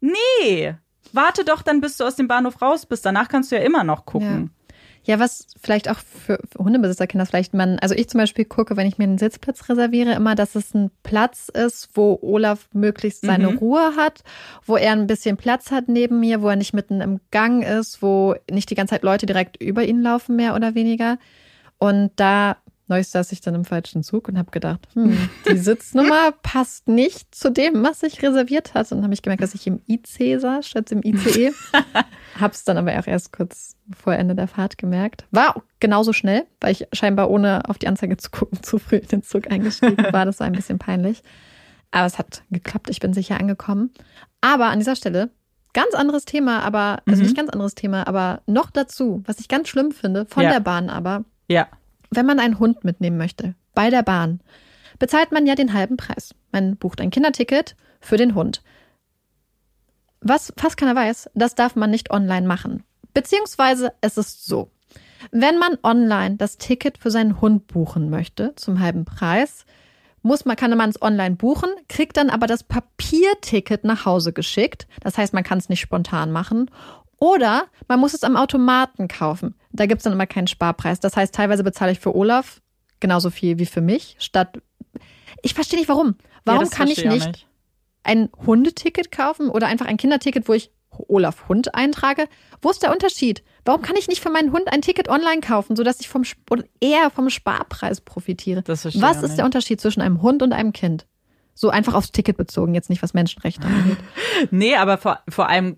[0.00, 0.74] Nee,
[1.12, 3.04] warte doch dann, bis du aus dem Bahnhof raus bist.
[3.04, 4.50] Danach kannst du ja immer noch gucken.
[4.54, 4.61] Ja.
[5.04, 8.86] Ja, was vielleicht auch für, Hundebesitzer Kinder vielleicht man, also ich zum Beispiel gucke, wenn
[8.86, 13.50] ich mir einen Sitzplatz reserviere, immer, dass es ein Platz ist, wo Olaf möglichst seine
[13.50, 13.58] mhm.
[13.58, 14.22] Ruhe hat,
[14.64, 18.00] wo er ein bisschen Platz hat neben mir, wo er nicht mitten im Gang ist,
[18.00, 21.18] wo nicht die ganze Zeit Leute direkt über ihn laufen, mehr oder weniger.
[21.78, 22.58] Und da
[22.92, 27.34] Neulich saß ich dann im falschen Zug und habe gedacht, hm, die Sitznummer passt nicht
[27.34, 28.94] zu dem, was ich reserviert hatte.
[28.94, 31.52] Und habe ich gemerkt, dass ich im IC saß statt im ICE.
[32.38, 35.24] Hab's dann aber auch erst kurz vor Ende der Fahrt gemerkt.
[35.30, 39.08] War genauso schnell, weil ich scheinbar ohne auf die Anzeige zu gucken zu früh in
[39.08, 40.26] den Zug eingestiegen war.
[40.26, 41.22] Das war ein bisschen peinlich.
[41.92, 42.90] Aber es hat geklappt.
[42.90, 43.90] Ich bin sicher angekommen.
[44.42, 45.30] Aber an dieser Stelle
[45.72, 47.28] ganz anderes Thema, aber also mhm.
[47.28, 50.50] nicht ganz anderes Thema, aber noch dazu, was ich ganz schlimm finde von ja.
[50.50, 51.24] der Bahn aber.
[51.48, 51.68] Ja
[52.14, 54.40] wenn man einen Hund mitnehmen möchte, bei der Bahn,
[54.98, 56.34] bezahlt man ja den halben Preis.
[56.52, 58.62] Man bucht ein Kinderticket für den Hund.
[60.20, 62.84] Was fast keiner weiß, das darf man nicht online machen.
[63.12, 64.70] Beziehungsweise es ist so.
[65.30, 69.64] Wenn man online das Ticket für seinen Hund buchen möchte, zum halben Preis,
[70.22, 74.86] muss man, kann man es online buchen, kriegt dann aber das Papierticket nach Hause geschickt.
[75.00, 76.70] Das heißt, man kann es nicht spontan machen.
[77.22, 79.54] Oder man muss es am Automaten kaufen.
[79.70, 80.98] Da gibt es dann immer keinen Sparpreis.
[80.98, 82.60] Das heißt, teilweise bezahle ich für Olaf
[82.98, 84.16] genauso viel wie für mich.
[84.18, 84.60] Statt.
[85.40, 86.16] Ich verstehe nicht warum.
[86.44, 87.46] Warum ja, kann ich nicht, nicht
[88.02, 92.26] ein Hundeticket kaufen oder einfach ein Kinderticket, wo ich Olaf Hund eintrage?
[92.60, 93.44] Wo ist der Unterschied?
[93.64, 96.24] Warum kann ich nicht für meinen Hund ein Ticket online kaufen, sodass ich vom
[96.80, 98.64] eher vom Sparpreis profitiere?
[98.66, 99.38] Was ist nicht.
[99.38, 101.06] der Unterschied zwischen einem Hund und einem Kind?
[101.54, 103.98] So einfach aufs Ticket bezogen, jetzt nicht was Menschenrechte angeht.
[104.50, 105.76] nee, aber vor, vor allem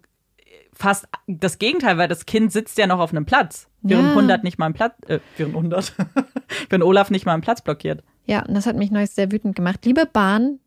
[0.74, 4.10] fast das Gegenteil, weil das Kind sitzt ja noch auf einem Platz, während ja.
[4.10, 5.94] 100 nicht mal einen Platz, äh, während 100,
[6.70, 8.02] wenn Olaf nicht mal einen Platz blockiert.
[8.26, 9.84] Ja, und das hat mich neulich sehr wütend gemacht.
[9.84, 10.58] Liebe Bahn,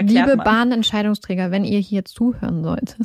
[0.00, 0.42] Erklärt Liebe.
[0.42, 2.96] Bahnentscheidungsträger, wenn ihr hier zuhören solltet,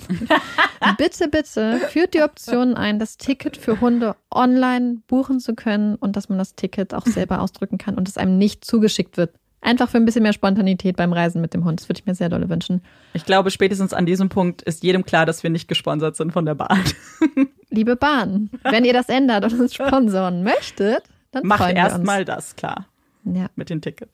[0.97, 6.15] bitte, bitte führt die Option ein, das Ticket für Hunde online buchen zu können und
[6.15, 9.33] dass man das Ticket auch selber ausdrücken kann und es einem nicht zugeschickt wird.
[9.65, 11.79] Einfach für ein bisschen mehr Spontanität beim Reisen mit dem Hund.
[11.81, 12.81] Das würde ich mir sehr dolle wünschen.
[13.13, 16.45] Ich glaube, spätestens an diesem Punkt ist jedem klar, dass wir nicht gesponsert sind von
[16.45, 16.83] der Bahn.
[17.71, 22.85] Liebe Bahn, wenn ihr das ändert und uns sponsoren möchtet, dann Macht erstmal das klar
[23.23, 23.47] Ja.
[23.55, 24.11] mit den Tickets.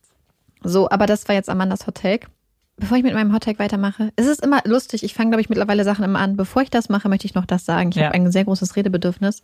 [0.63, 2.27] So, aber das war jetzt Amandas Hot Take.
[2.77, 5.03] Bevor ich mit meinem Hot Take weitermache, es ist immer lustig.
[5.03, 6.37] Ich fange, glaube ich, mittlerweile Sachen immer an.
[6.37, 7.89] Bevor ich das mache, möchte ich noch das sagen.
[7.89, 8.05] Ich Ja.
[8.05, 9.43] habe ein sehr großes Redebedürfnis.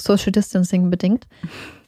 [0.00, 1.26] Social Distancing bedingt.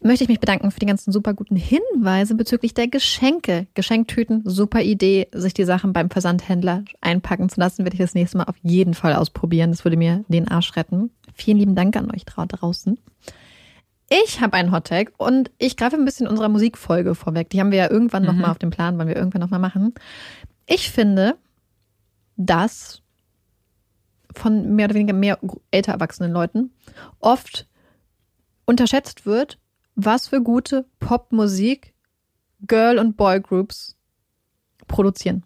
[0.02, 3.66] Möchte ich mich bedanken für die ganzen super guten Hinweise bezüglich der Geschenke.
[3.74, 8.38] Geschenktüten, super Idee, sich die Sachen beim Versandhändler einpacken zu lassen, werde ich das nächste
[8.38, 9.70] Mal auf jeden Fall ausprobieren.
[9.70, 11.10] Das würde mir den Arsch retten.
[11.34, 12.98] Vielen lieben Dank an euch draußen.
[14.08, 17.48] Ich habe einen Hottag und ich greife ein bisschen unserer Musikfolge vorweg.
[17.50, 19.60] Die haben wir ja irgendwann noch mal auf dem Plan, wollen wir irgendwann noch mal
[19.60, 19.94] machen.
[20.66, 21.36] Ich finde,
[22.36, 23.02] dass
[24.34, 25.38] von mehr oder weniger mehr
[25.70, 26.72] älter erwachsenen Leuten
[27.20, 27.68] oft
[28.70, 29.58] unterschätzt wird,
[29.96, 31.92] was für gute Popmusik
[32.66, 33.96] Girl- und Boygroups
[34.86, 35.44] produzieren.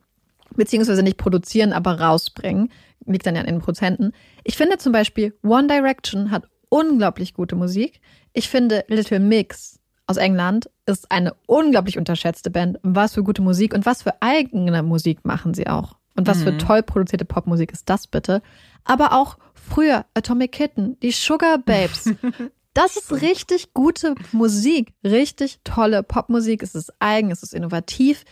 [0.54, 2.70] Beziehungsweise nicht produzieren, aber rausbringen.
[3.06, 4.12] Liegt dann ja an den Prozenten.
[4.44, 8.00] Ich finde zum Beispiel One Direction hat unglaublich gute Musik.
[8.32, 12.78] Ich finde Little Mix aus England ist eine unglaublich unterschätzte Band.
[12.82, 15.96] Was für gute Musik und was für eigene Musik machen sie auch.
[16.16, 18.42] Und was für toll produzierte Popmusik ist das bitte.
[18.84, 22.10] Aber auch früher Atomic Kitten, die Sugar Babes.
[22.74, 26.62] Das ist richtig gute Musik, richtig tolle Popmusik.
[26.62, 28.24] Es ist eigen, es ist innovativ.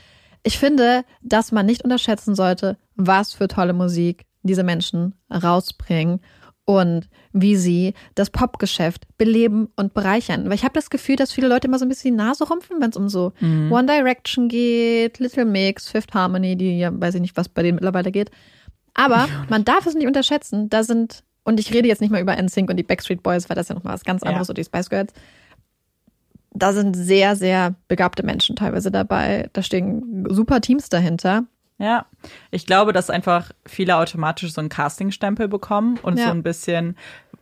[0.42, 6.20] Ich finde, dass man nicht unterschätzen sollte, was für tolle Musik diese Menschen rausbringen
[6.64, 10.46] und wie sie das Popgeschäft beleben und bereichern.
[10.46, 12.80] Weil ich habe das Gefühl, dass viele Leute immer so ein bisschen die Nase rumpfen,
[12.80, 17.20] wenn es um so One Direction geht, Little Mix, Fifth Harmony, die ja weiß ich
[17.20, 18.30] nicht, was bei denen mittlerweile geht.
[18.94, 20.68] Aber man darf es nicht unterschätzen.
[20.68, 23.56] Da sind, und ich rede jetzt nicht mal über NSYNC und die Backstreet Boys, weil
[23.56, 24.52] das ja nochmal was ganz anderes, Ja.
[24.52, 25.12] oder die Spice Girls.
[26.54, 29.48] Da sind sehr, sehr begabte Menschen teilweise dabei.
[29.54, 31.44] Da stehen super Teams dahinter.
[31.78, 32.06] Ja,
[32.50, 36.26] ich glaube, dass einfach viele automatisch so einen Casting-Stempel bekommen und Ja.
[36.26, 36.96] so ein bisschen,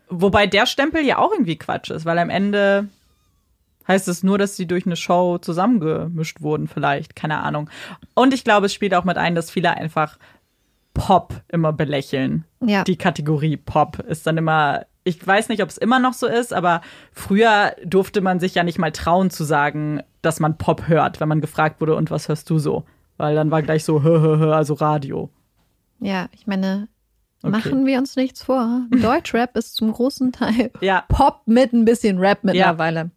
[0.09, 2.89] wobei der Stempel ja auch irgendwie Quatsch ist, weil am Ende
[3.89, 7.69] heißt es nur, dass sie durch eine Show zusammengemischt wurden, vielleicht, keine Ahnung.
[8.15, 10.19] Und ich glaube, es spielt auch mit ein, dass viele einfach
[10.95, 12.45] Pop immer belächeln.
[12.63, 12.85] Ja.
[12.85, 16.53] Die Kategorie Pop ist dann immer, ich weiß nicht, ob es immer noch so ist,
[16.53, 16.83] aber
[17.13, 21.29] früher durfte man sich ja nicht mal trauen zu sagen, dass man Pop hört, wenn
[21.29, 22.85] man gefragt wurde, und was hörst du so?
[23.17, 25.31] Weil dann war gleich so, hö, hö, hö, also Radio.
[26.01, 26.89] Ja, ich meine,
[27.43, 27.51] Okay.
[27.53, 28.83] machen wir uns nichts vor.
[28.91, 31.05] Deutschrap ist zum großen Teil Ja.
[31.09, 33.11] Pop mit ein bisschen Rap mittlerweile.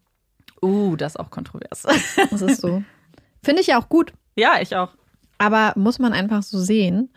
[0.62, 1.82] Uh, das ist auch kontrovers.
[2.30, 2.82] Das ist so.
[3.42, 4.94] Finde ich ja auch gut, ja, ich auch.
[5.36, 7.10] aber muss man einfach so sehen.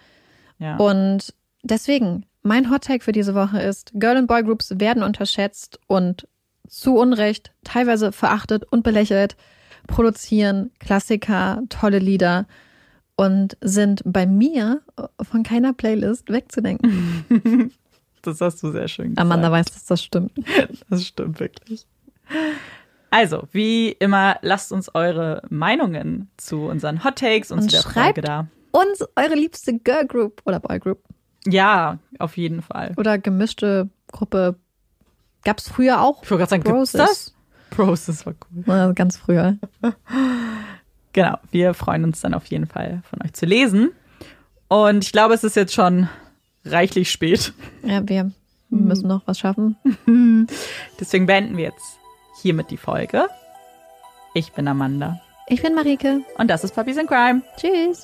[0.59, 0.75] Ja.
[0.75, 1.33] Und
[1.72, 6.27] deswegen, mein Hot Take für diese Woche ist, Girl- und Boygroups werden unterschätzt und
[6.68, 9.35] zu Unrecht teilweise verachtet und belächelt,
[9.88, 12.45] produzieren Klassiker, tolle Lieder
[13.15, 14.81] und sind bei mir
[15.22, 17.72] von keiner Playlist wegzudenken.
[18.22, 19.22] das hast du sehr schön gesagt.
[19.22, 20.31] Amanda weiß, dass das stimmt.
[20.89, 21.85] Das stimmt wirklich.
[23.10, 27.81] Also, wie immer, lasst uns eure Meinungen zu unseren Hot Takes und, Und zu der
[27.81, 28.48] schreibt Frage da.
[28.72, 30.99] Und eure liebste Girl Group oder Boy Group
[31.48, 32.94] Ja, auf jeden Fall.
[32.98, 34.56] oder gemischte Gruppe.
[35.44, 36.24] Gab es früher auch.
[36.24, 36.91] Ich wollte gerade sagen, Broses.
[36.94, 37.34] das?
[37.69, 38.64] Bros, das war cool.
[38.68, 39.57] Ja, Ganz früher.
[41.14, 43.90] Genau, wir freuen uns dann auf jeden Fall von euch zu lesen.
[44.68, 46.07] Und ich glaube, es ist jetzt schon
[46.64, 47.53] reichlich spät.
[47.82, 48.32] Ja, wir
[48.69, 49.78] müssen noch was schaffen.
[50.99, 51.98] Deswegen beenden wir jetzt
[52.44, 53.28] hiermit die Folge.
[54.36, 56.22] Ich bin Amanda Ich bin Marike.
[56.38, 57.41] und das ist Puppies in Crime.
[57.57, 58.03] Tschüss.